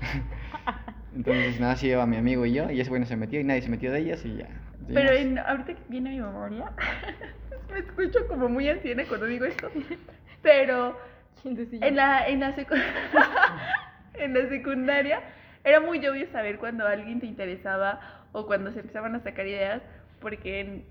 Entonces, 1.16 1.60
nada, 1.60 1.76
sí 1.76 1.88
iba 1.88 2.06
mi 2.06 2.16
amigo 2.16 2.46
y 2.46 2.52
yo, 2.52 2.70
y 2.70 2.80
ese 2.80 2.90
güey 2.90 3.00
no 3.00 3.06
se 3.06 3.16
metió 3.16 3.40
y 3.40 3.44
nadie 3.44 3.62
se 3.62 3.68
metió 3.68 3.90
de 3.92 3.98
ellas 4.00 4.24
y 4.24 4.36
ya. 4.36 4.48
Pero 4.88 5.10
en- 5.12 5.38
ahorita 5.38 5.74
que 5.74 5.82
viene 5.88 6.10
mi 6.10 6.20
memoria, 6.20 6.70
me 7.72 7.78
escucho 7.80 8.26
como 8.28 8.48
muy 8.48 8.68
anciana 8.68 9.04
cuando 9.08 9.26
digo 9.26 9.44
esto, 9.46 9.70
pero 10.42 10.98
en 11.44 11.96
la, 11.96 12.26
en 12.28 12.40
la, 12.40 12.54
secu- 12.56 12.76
en 14.14 14.34
la 14.34 14.48
secundaria 14.48 15.20
era 15.64 15.80
muy 15.80 16.04
obvio 16.06 16.30
saber 16.32 16.58
cuando 16.58 16.86
alguien 16.86 17.20
te 17.20 17.26
interesaba 17.26 18.00
o 18.32 18.46
cuando 18.46 18.72
se 18.72 18.80
empezaban 18.80 19.14
a 19.14 19.20
sacar 19.20 19.46
ideas, 19.46 19.82
porque 20.20 20.84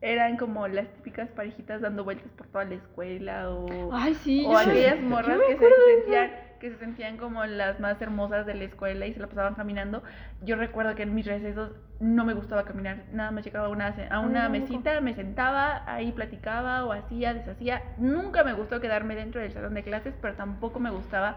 eran 0.00 0.36
como 0.36 0.66
las 0.66 0.88
típicas 0.94 1.28
parejitas 1.30 1.80
dando 1.80 2.02
vueltas 2.02 2.28
por 2.36 2.46
toda 2.48 2.64
la 2.64 2.74
escuela 2.74 3.50
o... 3.50 3.90
Ay, 3.92 4.14
sí. 4.14 4.44
o 4.46 4.56
aquellas 4.56 5.00
morras 5.00 5.38
que 5.46 5.56
se 5.56 5.68
sentían 5.68 6.30
que 6.62 6.70
se 6.70 6.78
sentían 6.78 7.16
como 7.16 7.44
las 7.44 7.80
más 7.80 8.00
hermosas 8.00 8.46
de 8.46 8.54
la 8.54 8.62
escuela 8.62 9.04
y 9.04 9.12
se 9.12 9.18
la 9.18 9.26
pasaban 9.26 9.56
caminando. 9.56 10.00
Yo 10.42 10.54
recuerdo 10.54 10.94
que 10.94 11.02
en 11.02 11.12
mis 11.12 11.26
recesos 11.26 11.72
no 11.98 12.24
me 12.24 12.34
gustaba 12.34 12.64
caminar, 12.64 13.02
nada 13.12 13.32
más 13.32 13.44
llegaba 13.44 13.66
a 13.66 13.68
una, 13.68 13.92
a 14.10 14.20
una 14.20 14.48
mesita, 14.48 15.00
me 15.00 15.12
sentaba, 15.12 15.82
ahí 15.92 16.12
platicaba 16.12 16.84
o 16.84 16.92
hacía, 16.92 17.34
deshacía. 17.34 17.82
Nunca 17.98 18.44
me 18.44 18.52
gustó 18.52 18.80
quedarme 18.80 19.16
dentro 19.16 19.40
del 19.40 19.50
salón 19.50 19.74
de 19.74 19.82
clases, 19.82 20.14
pero 20.22 20.34
tampoco 20.34 20.78
me 20.78 20.90
gustaba 20.90 21.36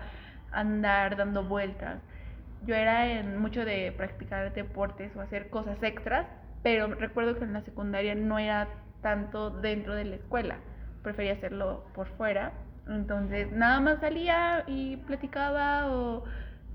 andar 0.52 1.18
dando 1.18 1.44
vueltas. 1.44 2.04
Yo 2.66 2.76
era 2.76 3.12
en 3.12 3.38
mucho 3.38 3.64
de 3.64 3.92
practicar 3.92 4.54
deportes 4.54 5.16
o 5.16 5.22
hacer 5.22 5.50
cosas 5.50 5.82
extras, 5.84 6.28
pero 6.64 6.88
recuerdo 6.88 7.38
que 7.38 7.44
en 7.44 7.54
la 7.54 7.62
secundaria 7.62 8.16
no 8.16 8.40
era 8.40 8.68
tanto 9.02 9.52
dentro 9.52 9.94
de 9.94 10.06
la 10.06 10.16
escuela, 10.16 10.58
prefería 11.04 11.34
hacerlo 11.34 11.86
por 11.94 12.08
fuera. 12.18 12.54
Entonces, 12.88 13.52
nada 13.52 13.80
más 13.80 14.00
salía 14.00 14.64
y 14.68 14.98
platicaba 14.98 15.92
o 15.92 16.24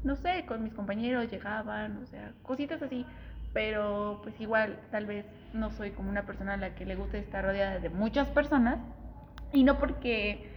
no 0.04 0.16
sé, 0.16 0.44
con 0.46 0.62
mis 0.62 0.72
compañeros 0.72 1.30
llegaban, 1.30 2.02
o 2.02 2.06
sea, 2.06 2.32
cositas 2.42 2.80
así, 2.82 3.04
pero 3.52 4.20
pues 4.22 4.40
igual 4.40 4.78
tal 4.90 5.06
vez 5.06 5.26
no 5.52 5.70
soy 5.70 5.90
como 5.90 6.08
una 6.08 6.24
persona 6.24 6.54
a 6.54 6.56
la 6.56 6.74
que 6.74 6.86
le 6.86 6.96
gusta 6.96 7.18
estar 7.18 7.44
rodeada 7.44 7.80
de 7.80 7.90
muchas 7.90 8.28
personas 8.28 8.78
y 9.52 9.64
no 9.64 9.78
porque 9.78 10.49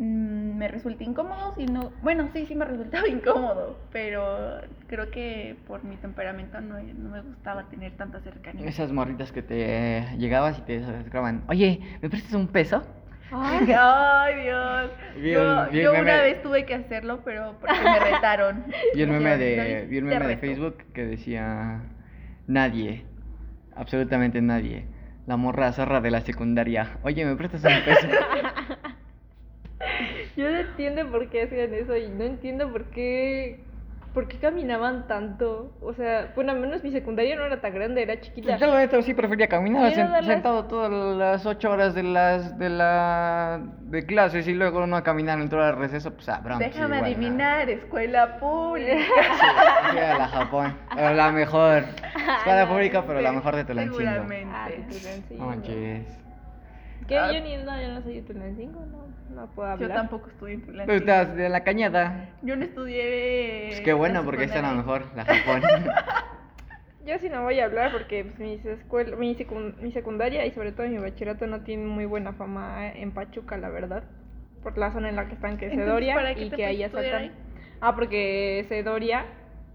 mm, 0.00 0.56
me 0.58 0.66
resulte 0.68 1.04
incómodo, 1.04 1.54
sino, 1.56 1.92
bueno, 2.02 2.28
sí, 2.32 2.46
sí 2.46 2.54
me 2.54 2.64
resultaba 2.64 3.06
incómodo, 3.16 3.78
pero 3.92 4.60
creo 4.88 5.10
que 5.10 5.56
por 5.66 5.84
mi 5.84 5.96
temperamento 5.96 6.60
no, 6.60 6.78
no 6.80 7.10
me 7.10 7.20
gustaba 7.22 7.64
tener 7.68 7.92
tanta 7.92 8.20
cercanía. 8.20 8.66
Esas 8.68 8.90
morritas 8.92 9.30
que 9.30 9.42
te 9.42 10.04
llegabas 10.18 10.58
y 10.58 10.62
te 10.62 10.82
acercaban, 10.82 11.44
oye, 11.48 11.80
¿me 12.02 12.08
prestas 12.10 12.32
un 12.32 12.48
peso? 12.48 12.82
Ay, 13.30 13.68
ay 13.78 14.42
Dios. 14.42 14.90
Yo 15.16 15.70
yo 15.70 15.92
un 15.92 16.00
una 16.00 16.16
vez 16.22 16.42
tuve 16.42 16.64
que 16.66 16.74
hacerlo, 16.74 17.20
pero 17.24 17.56
porque 17.60 17.74
me 17.80 18.00
retaron. 18.00 18.64
Vi 18.94 19.02
un 19.04 19.10
meme 19.10 19.36
de, 19.36 19.82
"No, 19.84 19.88
vi 19.90 19.98
un 19.98 20.04
meme 20.06 20.26
de 20.26 20.34
reto". 20.34 20.40
Facebook 20.40 20.76
que 20.92 21.04
decía, 21.06 21.82
nadie, 22.46 23.04
absolutamente 23.76 24.40
nadie, 24.42 24.86
la 25.26 25.36
morra 25.36 25.72
zorra 25.72 26.00
de 26.00 26.10
la 26.10 26.22
secundaria, 26.22 26.98
oye, 27.02 27.24
¿me 27.24 27.36
prestas 27.36 27.64
un 27.64 27.84
peso? 27.84 28.08
Yo 30.40 30.50
no 30.50 30.58
entiendo 30.58 31.10
por 31.10 31.28
qué 31.28 31.42
hacían 31.42 31.74
eso 31.74 31.94
y 31.96 32.08
no 32.08 32.24
entiendo 32.24 32.72
por 32.72 32.84
qué, 32.86 33.66
por 34.14 34.26
qué 34.26 34.38
caminaban 34.38 35.06
tanto. 35.06 35.76
O 35.82 35.92
sea, 35.92 36.32
bueno, 36.34 36.52
al 36.52 36.60
menos 36.60 36.82
mi 36.82 36.90
secundaria 36.92 37.36
no 37.36 37.44
era 37.44 37.60
tan 37.60 37.74
grande, 37.74 38.02
era 38.02 38.18
chiquita. 38.20 38.56
Yo 38.56 38.66
la 38.66 38.78
neta 38.78 39.02
sí 39.02 39.12
prefería 39.12 39.48
caminar 39.48 39.92
darles- 39.92 40.26
sentado 40.26 40.64
todas 40.64 40.90
las 41.16 41.44
ocho 41.44 41.70
horas 41.70 41.94
de 41.94 42.04
las 42.04 42.58
de 42.58 42.70
la 42.70 43.60
de 43.82 44.06
clases 44.06 44.48
y 44.48 44.54
luego 44.54 44.86
no 44.86 44.96
a 44.96 45.02
caminar 45.02 45.38
en 45.40 45.50
toda 45.50 45.70
el 45.70 45.76
receso, 45.76 46.14
pues 46.14 46.26
ah, 46.30 46.40
broma, 46.42 46.58
sí, 46.58 46.64
Déjame 46.70 46.96
igual, 46.96 47.12
adivinar, 47.12 47.68
escuela 47.70 48.38
pública. 48.38 48.96
Sí, 49.92 49.98
a 49.98 50.18
la 50.18 50.28
Japón, 50.28 50.76
pero 50.94 51.14
la 51.14 51.32
mejor. 51.32 51.84
Escuela 52.38 52.66
pública, 52.68 53.04
pero 53.06 53.20
la 53.20 53.32
mejor 53.32 53.56
de 53.56 53.64
Tulancingo. 53.64 53.98
Seguramente. 53.98 54.54
Ah, 54.56 54.68
de 54.70 54.76
Tulancingo. 54.98 55.44
Manches. 55.44 56.29
¿Qué? 57.08 57.18
Ah. 57.18 57.32
Yo 57.32 57.40
ni 57.40 57.56
no, 57.56 57.80
yo 57.82 57.88
no 57.88 58.02
soy 58.02 58.14
de 58.16 58.22
Tulancingo, 58.22 58.84
no, 58.86 59.34
no 59.34 59.46
puedo 59.54 59.68
hablar. 59.68 59.88
Yo 59.88 59.94
tampoco 59.94 60.28
estudié 60.28 60.58
Tulancingo. 60.58 60.92
estás 60.92 61.34
de 61.36 61.48
la 61.48 61.64
cañada. 61.64 62.28
Yo 62.42 62.56
no 62.56 62.64
estudié. 62.64 63.66
Pues 63.68 63.80
qué 63.82 63.92
bueno, 63.92 64.24
porque 64.24 64.44
esta 64.44 64.56
es 64.58 64.62
la 64.62 64.68
secundaria. 64.70 65.06
mejor, 65.06 65.16
la 65.16 65.24
Japón. 65.24 65.62
Yo 67.06 67.18
sí 67.18 67.28
no 67.30 67.42
voy 67.42 67.58
a 67.58 67.64
hablar 67.64 67.90
porque 67.92 68.24
pues, 68.24 68.38
mis 68.38 68.64
escuel- 68.64 69.16
mi, 69.16 69.34
secun- 69.34 69.74
mi 69.78 69.90
secundaria 69.90 70.44
y 70.46 70.52
sobre 70.52 70.72
todo 70.72 70.86
mi 70.86 70.98
bachillerato 70.98 71.46
no 71.46 71.62
tienen 71.62 71.88
muy 71.88 72.04
buena 72.04 72.34
fama 72.34 72.88
en 72.92 73.12
Pachuca, 73.12 73.56
la 73.56 73.70
verdad. 73.70 74.04
Por 74.62 74.76
la 74.76 74.92
zona 74.92 75.08
en 75.08 75.16
la 75.16 75.26
que 75.26 75.34
están, 75.34 75.56
que 75.56 75.66
es 75.66 75.72
Entonces, 75.72 75.86
Sedoria 75.88 76.14
¿para 76.14 76.34
qué 76.34 76.44
y 76.44 76.50
te 76.50 76.56
que 76.56 76.66
ahí 76.66 76.76
fuiste 76.82 76.84
a 76.84 77.00
estudiar 77.00 77.14
asaltan. 77.24 77.38
Ah, 77.80 77.94
porque 77.96 78.66
Sedoria, 78.68 79.24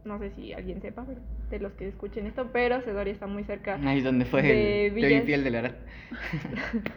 no 0.06 0.20
sé 0.20 0.32
si 0.32 0.54
alguien 0.54 0.82
sepa, 0.82 1.04
pero 1.06 1.20
de 1.50 1.60
los 1.60 1.74
que 1.74 1.88
escuchen 1.88 2.26
esto, 2.28 2.50
pero 2.54 2.82
Sedoria 2.82 3.12
está 3.14 3.28
muy 3.28 3.44
cerca. 3.44 3.80
Ahí 3.86 3.98
es 4.00 4.04
donde 4.04 4.26
fue 4.26 4.42
De 4.42 4.88
el 4.88 4.94
Te 4.94 4.96
vi 4.96 5.02
Villas. 5.08 5.22
infiel 5.22 5.44
de 5.44 5.50
la 5.52 5.62
verdad. 5.62 5.78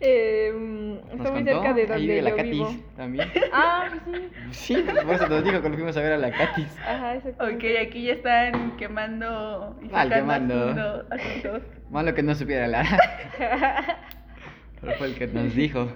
Eh, 0.00 0.52
está 1.10 1.32
muy 1.32 1.44
contó, 1.44 1.52
cerca 1.62 1.74
de 1.74 1.80
ahí 1.82 1.86
donde 1.88 2.14
de 2.14 2.22
la 2.22 2.30
yo 2.30 2.36
Catis 2.36 2.52
vivo. 2.52 2.74
también. 2.96 3.28
Ah, 3.52 3.88
pues 4.04 4.20
sí. 4.52 4.76
Sí, 4.76 4.84
por 5.04 5.12
eso 5.14 5.28
nos 5.28 5.42
dijo 5.42 5.60
que 5.60 5.68
lo 5.70 5.74
fuimos 5.74 5.96
a 5.96 6.00
ver 6.02 6.12
a 6.12 6.18
la 6.18 6.30
Catis. 6.30 6.78
Ajá, 6.78 7.10
Ok, 7.10 7.16
exactamente. 7.16 7.78
aquí 7.80 8.02
ya 8.04 8.12
están 8.12 8.76
quemando 8.76 9.76
y 9.82 9.86
Mal, 9.88 10.08
sacando 10.08 10.14
quemando. 10.14 11.06
asuntos. 11.10 11.62
Malo 11.90 12.14
que 12.14 12.22
no 12.22 12.34
supiera 12.36 12.68
Lara. 12.68 12.98
Pero 14.80 14.92
fue 14.98 15.06
el 15.08 15.14
que 15.16 15.26
nos 15.26 15.52
dijo. 15.54 15.90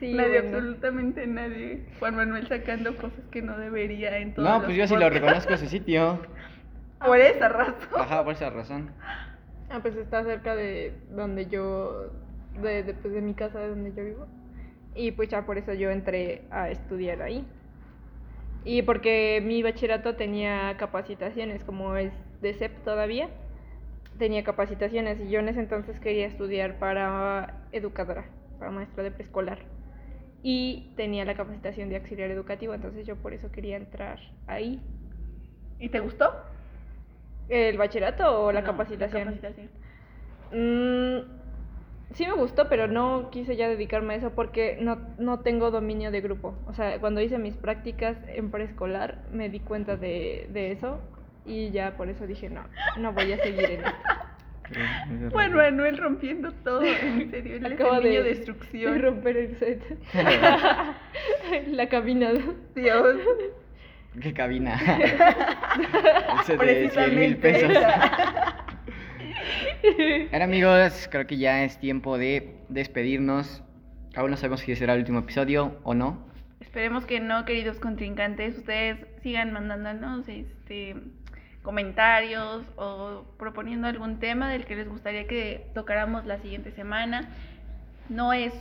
Sí, 0.00 0.14
nadie, 0.14 0.40
bueno. 0.40 0.56
absolutamente 0.56 1.26
nadie. 1.26 1.84
Juan 1.98 2.16
Manuel 2.16 2.48
sacando 2.48 2.96
cosas 2.96 3.20
que 3.30 3.42
no 3.42 3.58
debería 3.58 4.16
en 4.18 4.34
todos 4.34 4.48
No, 4.48 4.64
pues 4.64 4.76
yo 4.76 4.88
sí 4.88 4.96
lo 4.96 5.10
reconozco 5.10 5.52
ese 5.52 5.68
sitio. 5.68 6.18
Por 7.04 7.18
esa 7.18 7.48
razón. 7.48 7.74
Ajá, 7.96 8.22
por 8.22 8.34
esa 8.34 8.50
razón. 8.50 8.90
Ah, 9.70 9.78
pues 9.80 9.96
está 9.96 10.22
cerca 10.22 10.54
de 10.54 10.92
donde 11.10 11.46
yo, 11.46 12.10
de, 12.60 12.82
de, 12.82 12.92
pues, 12.92 13.14
de 13.14 13.22
mi 13.22 13.32
casa, 13.32 13.58
de 13.58 13.68
donde 13.68 13.94
yo 13.94 14.04
vivo. 14.04 14.26
Y 14.94 15.12
pues 15.12 15.30
ya 15.30 15.46
por 15.46 15.56
eso 15.56 15.72
yo 15.72 15.90
entré 15.90 16.42
a 16.50 16.68
estudiar 16.68 17.22
ahí. 17.22 17.46
Y 18.64 18.82
porque 18.82 19.42
mi 19.42 19.62
bachillerato 19.62 20.14
tenía 20.16 20.76
capacitaciones, 20.76 21.64
como 21.64 21.96
es 21.96 22.12
de 22.42 22.52
CEP 22.52 22.84
todavía, 22.84 23.30
tenía 24.18 24.44
capacitaciones 24.44 25.18
y 25.20 25.30
yo 25.30 25.40
en 25.40 25.48
ese 25.48 25.60
entonces 25.60 25.98
quería 26.00 26.26
estudiar 26.26 26.78
para 26.78 27.64
educadora, 27.72 28.26
para 28.58 28.70
maestra 28.70 29.04
de 29.04 29.10
preescolar. 29.10 29.60
Y 30.42 30.94
tenía 30.96 31.24
la 31.24 31.34
capacitación 31.34 31.88
de 31.90 31.96
auxiliar 31.96 32.30
educativo, 32.30 32.74
entonces 32.74 33.06
yo 33.06 33.16
por 33.16 33.34
eso 33.34 33.50
quería 33.52 33.76
entrar 33.76 34.18
ahí. 34.46 34.80
¿Y 35.78 35.88
te 35.90 36.00
gustó? 36.00 36.32
¿El 37.48 37.76
bachillerato 37.78 38.44
o 38.44 38.52
la 38.52 38.62
No, 38.62 38.66
capacitación? 38.68 39.24
capacitación. 39.24 39.68
Mm, 40.52 41.18
sí 42.14 42.26
me 42.26 42.32
gustó, 42.34 42.68
pero 42.68 42.86
no 42.88 43.30
quise 43.30 43.56
ya 43.56 43.68
dedicarme 43.68 44.14
a 44.14 44.16
eso 44.18 44.30
porque 44.30 44.78
no, 44.80 44.98
no 45.18 45.40
tengo 45.40 45.70
dominio 45.70 46.10
de 46.10 46.20
grupo. 46.20 46.54
O 46.66 46.74
sea, 46.74 46.98
cuando 47.00 47.20
hice 47.20 47.38
mis 47.38 47.56
prácticas 47.56 48.16
en 48.28 48.50
preescolar 48.50 49.24
me 49.32 49.48
di 49.48 49.60
cuenta 49.60 49.96
de, 49.96 50.46
de 50.50 50.72
eso 50.72 51.00
y 51.44 51.70
ya 51.70 51.96
por 51.96 52.08
eso 52.08 52.26
dije, 52.26 52.50
no, 52.50 52.64
no 52.94 53.12
voy 53.12 53.32
a 53.32 53.38
seguir 53.38 53.70
en 53.70 53.84
esto. 53.84 54.08
Juan 55.32 55.52
Manuel 55.52 55.98
rompiendo 55.98 56.52
todo, 56.64 56.82
en 56.84 57.30
serio. 57.30 57.56
Él 57.56 57.66
es 57.66 57.72
Acabo 57.72 57.94
el 57.96 58.04
niño 58.04 58.22
de, 58.22 58.28
de 58.28 58.34
destrucción. 58.34 59.02
romper 59.02 59.36
el 59.36 59.58
set. 59.58 59.82
La 61.68 61.88
caminada. 61.88 62.40
Dios. 62.74 63.16
¿Qué 64.20 64.32
cabina? 64.32 64.74
Ese 66.42 66.56
de 66.56 66.90
100 66.90 67.18
mil 67.18 67.36
Precisamente 67.36 67.36
pesos. 67.36 67.76
Ahora 70.32 70.44
amigos, 70.44 71.08
creo 71.10 71.26
que 71.26 71.36
ya 71.38 71.64
es 71.64 71.78
tiempo 71.78 72.18
de 72.18 72.56
despedirnos. 72.68 73.62
Aún 74.16 74.30
no 74.32 74.36
sabemos 74.36 74.60
si 74.60 74.74
será 74.76 74.94
el 74.94 75.00
último 75.00 75.20
episodio 75.20 75.78
o 75.84 75.94
no. 75.94 76.28
Esperemos 76.60 77.06
que 77.06 77.20
no, 77.20 77.44
queridos 77.44 77.78
contrincantes. 77.78 78.58
Ustedes 78.58 78.98
sigan 79.22 79.52
mandándonos 79.52 80.28
este 80.28 80.96
comentarios 81.62 82.62
o 82.76 83.24
proponiendo 83.38 83.86
algún 83.86 84.18
tema 84.18 84.48
del 84.50 84.64
que 84.64 84.76
les 84.76 84.88
gustaría 84.88 85.26
que 85.26 85.66
tocáramos 85.74 86.24
la 86.26 86.38
siguiente 86.38 86.70
semana. 86.72 87.28
No 88.08 88.32
es 88.32 88.52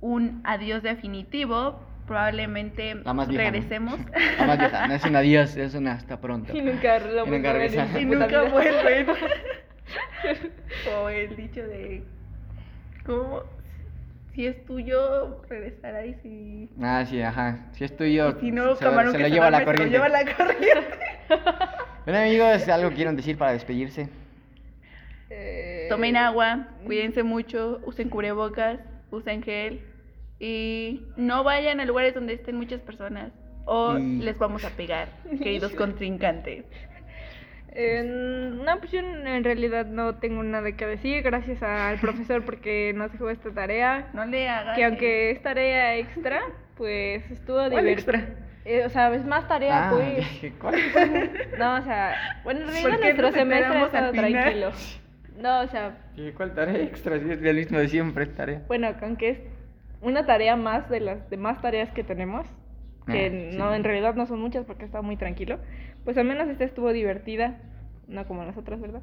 un 0.00 0.40
adiós 0.44 0.82
definitivo, 0.82 1.80
probablemente 2.06 2.94
La 3.04 3.12
más 3.14 3.28
vieja, 3.28 3.44
¿no? 3.44 3.50
regresemos 3.50 3.98
La 4.38 4.46
más 4.46 4.58
vieja, 4.58 4.86
no 4.88 4.94
es 4.94 5.04
un 5.04 5.16
adiós, 5.16 5.56
es 5.56 5.74
un 5.74 5.88
hasta 5.88 6.20
pronto. 6.20 6.56
Y 6.56 6.62
nunca 6.62 6.98
lo 7.00 7.26
Y 7.26 7.30
nunca 7.30 7.52
regresan. 7.52 8.00
y 8.00 8.04
nunca 8.04 8.42
vuelven. 8.44 9.06
o 11.00 11.08
el 11.08 11.36
dicho 11.36 11.62
de 11.62 12.04
¿cómo? 13.04 13.42
Si 14.34 14.46
es 14.46 14.64
tuyo, 14.66 15.40
regresará 15.48 16.04
y 16.04 16.14
si 16.22 16.68
Ah, 16.82 17.04
sí, 17.08 17.20
ajá. 17.22 17.66
Si 17.72 17.84
es 17.84 17.96
tuyo, 17.96 18.36
y 18.36 18.40
si 18.40 18.50
no, 18.52 18.76
se, 18.76 18.84
lo- 18.84 18.90
se 18.90 19.04
lo 19.04 19.12
se 19.12 19.30
lleva 19.30 19.50
la 19.50 19.60
duerme, 19.62 19.78
se 19.78 19.84
lo 19.84 19.90
lleva 19.90 20.08
la 20.10 20.24
corriente. 20.36 20.98
Bueno 22.06 22.20
amigos, 22.20 22.68
¿algo 22.68 22.90
quieren 22.92 23.16
decir 23.16 23.36
para 23.36 23.52
despedirse? 23.52 24.08
Eh, 25.28 25.86
Tomen 25.90 26.16
agua, 26.16 26.68
cuídense 26.84 27.22
mucho, 27.24 27.80
usen 27.84 28.08
cubrebocas, 28.08 28.78
usen 29.10 29.42
gel 29.42 29.80
y 30.38 31.02
no 31.16 31.42
vayan 31.42 31.80
a 31.80 31.84
lugares 31.84 32.14
donde 32.14 32.34
estén 32.34 32.56
muchas 32.56 32.80
personas 32.80 33.32
o 33.64 33.98
Y- 33.98 34.18
les 34.20 34.38
vamos 34.38 34.64
a 34.64 34.70
pegar, 34.70 35.08
queridos 35.42 35.72
contrincantes. 35.76 36.64
Eh, 37.78 38.02
no, 38.06 38.78
pues 38.78 38.92
yo 38.92 39.00
en 39.00 39.44
realidad 39.44 39.84
no 39.84 40.14
tengo 40.14 40.42
nada 40.42 40.72
que 40.72 40.86
decir. 40.86 41.22
Gracias 41.22 41.62
al 41.62 41.98
profesor 41.98 42.42
porque 42.44 42.92
nos 42.94 43.12
dejó 43.12 43.28
esta 43.28 43.50
tarea. 43.50 44.08
No 44.14 44.24
le 44.24 44.48
hagan 44.48 44.74
Que 44.76 44.84
aunque 44.84 45.30
es 45.32 45.42
tarea 45.42 45.96
extra, 45.96 46.40
pues 46.76 47.30
estuvo 47.30 47.56
¿Cuál 47.56 47.70
divertido. 47.70 47.92
extra? 48.16 48.28
Eh, 48.64 48.84
o 48.84 48.90
sea, 48.90 49.14
es 49.14 49.24
más 49.24 49.46
tarea, 49.46 49.88
ah, 49.88 49.92
pues. 49.92 50.16
dije, 50.16 50.52
¿cuál? 50.60 50.74
No, 51.58 51.76
o 51.76 51.82
sea, 51.82 52.40
bueno, 52.44 52.60
en 52.62 52.66
realidad 52.66 52.90
¿Por 52.90 52.98
qué 53.00 53.04
nuestro 53.14 53.32
semestre 53.32 53.76
ha 53.78 53.84
estado 53.86 54.12
tranquilo. 54.12 54.70
No, 55.40 55.60
o 55.60 55.66
sea, 55.68 55.98
Dije, 56.16 56.32
¿Cuál 56.32 56.54
tarea 56.54 56.82
extra? 56.82 57.18
Si 57.20 57.30
es 57.30 57.42
el 57.42 57.56
mismo 57.56 57.78
de 57.78 57.88
siempre, 57.88 58.26
tarea. 58.26 58.62
bueno, 58.66 58.88
aunque 59.02 59.28
es 59.30 59.38
una 60.00 60.26
tarea 60.26 60.56
más 60.56 60.88
de 60.90 61.00
las 61.00 61.30
demás 61.30 61.60
tareas 61.62 61.90
que 61.92 62.02
tenemos, 62.02 62.46
que 63.06 63.26
Ah, 63.26 63.50
sí. 63.52 63.56
no, 63.56 63.74
en 63.74 63.84
realidad 63.84 64.14
no 64.14 64.26
son 64.26 64.40
muchas 64.40 64.64
porque 64.64 64.84
está 64.84 65.00
muy 65.02 65.16
tranquilo, 65.16 65.58
pues 66.04 66.16
al 66.18 66.24
menos 66.26 66.48
esta 66.48 66.64
estuvo 66.64 66.92
divertida, 66.92 67.58
no 68.08 68.26
como 68.26 68.44
las 68.44 68.56
otras, 68.56 68.80
¿verdad? 68.80 69.02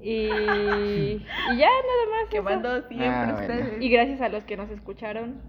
Y, 0.00 0.12
y 1.50 1.56
ya, 1.56 1.68
nada 1.68 2.06
más. 2.12 2.30
Quemando 2.30 2.82
siempre 2.88 3.06
Ah, 3.08 3.42
bueno. 3.46 3.70
Y 3.80 3.88
gracias 3.90 4.20
a 4.20 4.28
los 4.28 4.44
que 4.44 4.56
nos 4.56 4.70
escucharon. 4.70 5.40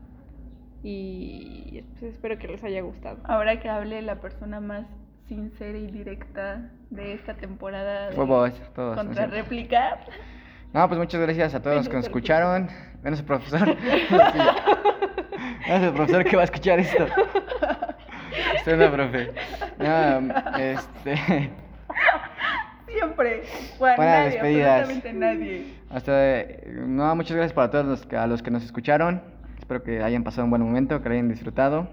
Y 0.89 1.83
pues, 1.99 2.13
espero 2.13 2.37
que 2.37 2.47
les 2.47 2.63
haya 2.63 2.81
gustado. 2.81 3.17
Ahora 3.25 3.59
que 3.59 3.67
hable 3.67 4.01
la 4.01 4.21
persona 4.21 4.61
más 4.61 4.85
sincera 5.27 5.77
y 5.77 5.87
directa 5.87 6.71
de 6.89 7.13
esta 7.13 7.33
temporada 7.33 8.09
de 8.09 8.15
Fue 8.15 8.23
vos, 8.25 8.53
todos. 8.73 8.95
¿no 8.95 9.03
contra 9.03 9.25
cierto? 9.27 9.35
réplica. 9.35 9.97
No, 10.73 10.87
pues 10.87 10.97
muchas 10.97 11.19
gracias 11.19 11.53
a 11.55 11.61
todos 11.61 11.75
los 11.75 11.89
que 11.89 11.95
nos 11.95 12.05
escucharon. 12.05 12.69
Menos 13.03 13.19
el 13.19 13.25
profesor. 13.25 13.67
Menos 15.67 15.83
el 15.83 15.93
profesor 15.93 16.23
que 16.23 16.35
va 16.37 16.43
a 16.43 16.45
escuchar 16.45 16.79
esto. 16.79 17.05
Usted 18.55 18.77
no, 18.77 18.89
profe. 18.91 19.33
No, 19.79 20.33
este. 20.57 21.15
Siempre. 22.87 23.43
Bueno, 23.77 23.95
Buenas 23.97 24.15
nadie, 24.15 24.29
despedidas. 24.31 24.81
absolutamente 24.81 25.13
nadie. 25.13 25.73
Hasta. 25.89 26.43
No, 26.87 27.15
muchas 27.15 27.35
gracias 27.35 27.53
para 27.53 27.69
todos 27.69 27.85
los 27.85 28.05
que, 28.05 28.15
a 28.15 28.25
los 28.27 28.41
que 28.41 28.51
nos 28.51 28.63
escucharon. 28.63 29.21
Espero 29.67 29.83
que 29.83 30.01
hayan 30.01 30.23
pasado 30.23 30.45
un 30.45 30.49
buen 30.49 30.61
momento, 30.61 31.01
que 31.01 31.09
lo 31.09 31.15
hayan 31.15 31.27
disfrutado. 31.27 31.89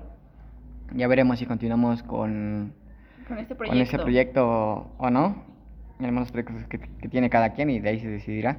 Ya 0.95 1.09
veremos 1.09 1.41
si 1.41 1.45
continuamos 1.45 2.05
con, 2.05 2.73
Con 3.27 3.39
este 3.39 3.57
con 3.57 3.67
proyecto. 3.67 3.83
ese 3.83 3.99
proyecto 3.99 4.93
o 4.97 5.11
no. 5.11 5.43
Algunos 5.99 6.31
proyectos 6.31 6.69
que, 6.69 6.79
que 6.79 7.09
tiene 7.09 7.29
cada 7.31 7.53
quien 7.53 7.71
y 7.71 7.81
de 7.81 7.89
ahí 7.89 7.99
se 7.99 8.07
decidirá. 8.07 8.59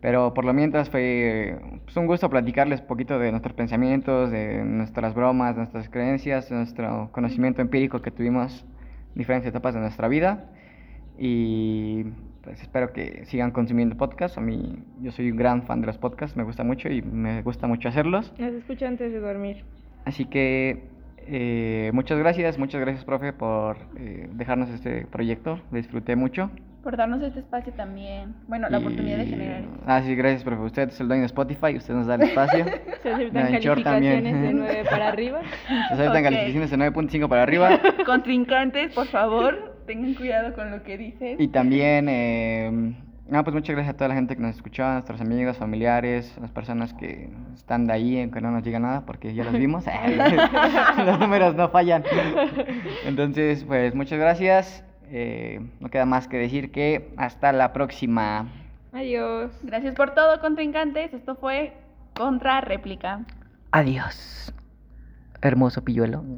Pero 0.00 0.34
por 0.34 0.44
lo 0.44 0.52
mientras 0.54 0.90
fue 0.90 1.56
pues, 1.84 1.96
un 1.96 2.08
gusto 2.08 2.28
platicarles 2.30 2.80
un 2.80 2.88
poquito 2.88 3.16
de 3.20 3.30
nuestros 3.30 3.54
pensamientos, 3.54 4.32
de 4.32 4.64
nuestras 4.64 5.14
bromas, 5.14 5.54
de 5.54 5.58
nuestras 5.58 5.88
creencias, 5.88 6.50
de 6.50 6.56
nuestro 6.56 7.10
conocimiento 7.12 7.62
empírico 7.62 8.02
que 8.02 8.10
tuvimos 8.10 8.64
en 9.14 9.18
diferentes 9.18 9.48
etapas 9.50 9.74
de 9.74 9.80
nuestra 9.82 10.08
vida. 10.08 10.46
Y 11.16 12.06
pues 12.42 12.60
espero 12.60 12.92
que 12.92 13.24
sigan 13.26 13.50
consumiendo 13.50 13.96
podcasts. 13.96 14.38
A 14.38 14.40
mí, 14.40 14.82
yo 15.00 15.12
soy 15.12 15.30
un 15.30 15.36
gran 15.36 15.62
fan 15.62 15.80
de 15.80 15.86
los 15.86 15.98
podcasts, 15.98 16.36
me 16.36 16.42
gusta 16.42 16.64
mucho 16.64 16.88
y 16.88 17.02
me 17.02 17.42
gusta 17.42 17.66
mucho 17.66 17.88
hacerlos. 17.88 18.32
Los 18.38 18.54
escucho 18.54 18.86
antes 18.86 19.12
de 19.12 19.20
dormir. 19.20 19.64
Así 20.04 20.24
que 20.24 20.84
eh, 21.18 21.90
muchas 21.94 22.18
gracias, 22.18 22.58
muchas 22.58 22.80
gracias, 22.80 23.04
profe, 23.04 23.32
por 23.32 23.76
eh, 23.96 24.28
dejarnos 24.32 24.70
este 24.70 25.06
proyecto. 25.06 25.60
Lo 25.70 25.76
disfruté 25.76 26.16
mucho. 26.16 26.50
Por 26.82 26.96
darnos 26.96 27.22
este 27.22 27.38
espacio 27.38 27.72
también. 27.74 28.34
Bueno, 28.48 28.68
la 28.68 28.78
oportunidad 28.78 29.18
de 29.18 29.26
generar. 29.26 29.62
Ah, 29.86 30.02
sí, 30.02 30.16
gracias, 30.16 30.42
profe. 30.42 30.62
Usted 30.64 30.88
es 30.88 31.00
el 31.00 31.06
dueño 31.06 31.20
de 31.20 31.26
Spotify, 31.26 31.76
usted 31.76 31.94
nos 31.94 32.08
da 32.08 32.16
el 32.16 32.22
espacio. 32.28 32.64
Se 33.04 33.12
aceptan 33.12 33.54
en 33.54 33.60
short 33.60 33.84
también. 33.84 34.14
calificaciones 34.14 34.48
de 34.48 34.54
9 34.54 34.84
para 34.90 35.08
arriba. 35.08 35.40
Nos 35.70 35.92
aceptan 35.92 36.22
calificaciones 36.24 36.70
de 36.72 36.76
9.5 36.78 37.28
para 37.28 37.42
arriba. 37.44 37.78
Contrincantes, 38.04 38.92
por 38.94 39.06
favor, 39.06 39.71
tengan 39.86 40.14
cuidado 40.14 40.54
con 40.54 40.70
lo 40.70 40.82
que 40.82 40.98
dices. 40.98 41.40
Y 41.40 41.48
también, 41.48 42.08
eh, 42.08 42.94
no, 43.28 43.44
pues 43.44 43.54
muchas 43.54 43.74
gracias 43.74 43.94
a 43.94 43.96
toda 43.96 44.08
la 44.08 44.14
gente 44.14 44.36
que 44.36 44.42
nos 44.42 44.56
escuchó, 44.56 44.84
a 44.84 44.94
nuestros 44.94 45.20
amigos, 45.20 45.56
familiares, 45.56 46.34
a 46.36 46.40
las 46.40 46.50
personas 46.50 46.92
que 46.94 47.30
están 47.54 47.86
de 47.86 47.92
ahí, 47.92 48.20
aunque 48.20 48.40
no 48.40 48.50
nos 48.50 48.62
diga 48.62 48.78
nada, 48.78 49.06
porque 49.06 49.34
ya 49.34 49.44
los 49.44 49.54
vimos. 49.54 49.84
los 51.06 51.18
números 51.18 51.54
no 51.54 51.68
fallan. 51.70 52.04
Entonces, 53.04 53.64
pues 53.64 53.94
muchas 53.94 54.18
gracias. 54.18 54.84
Eh, 55.10 55.60
no 55.80 55.88
queda 55.90 56.06
más 56.06 56.26
que 56.26 56.38
decir 56.38 56.72
que 56.72 57.12
hasta 57.16 57.52
la 57.52 57.72
próxima. 57.72 58.48
Adiós. 58.92 59.50
Gracias 59.62 59.94
por 59.94 60.14
todo, 60.14 60.40
contrincantes. 60.40 61.12
Esto 61.12 61.36
fue 61.36 61.72
Contra 62.14 62.60
Réplica. 62.60 63.24
Adiós. 63.70 64.54
Hermoso 65.40 65.82
pilluelo. 65.82 66.24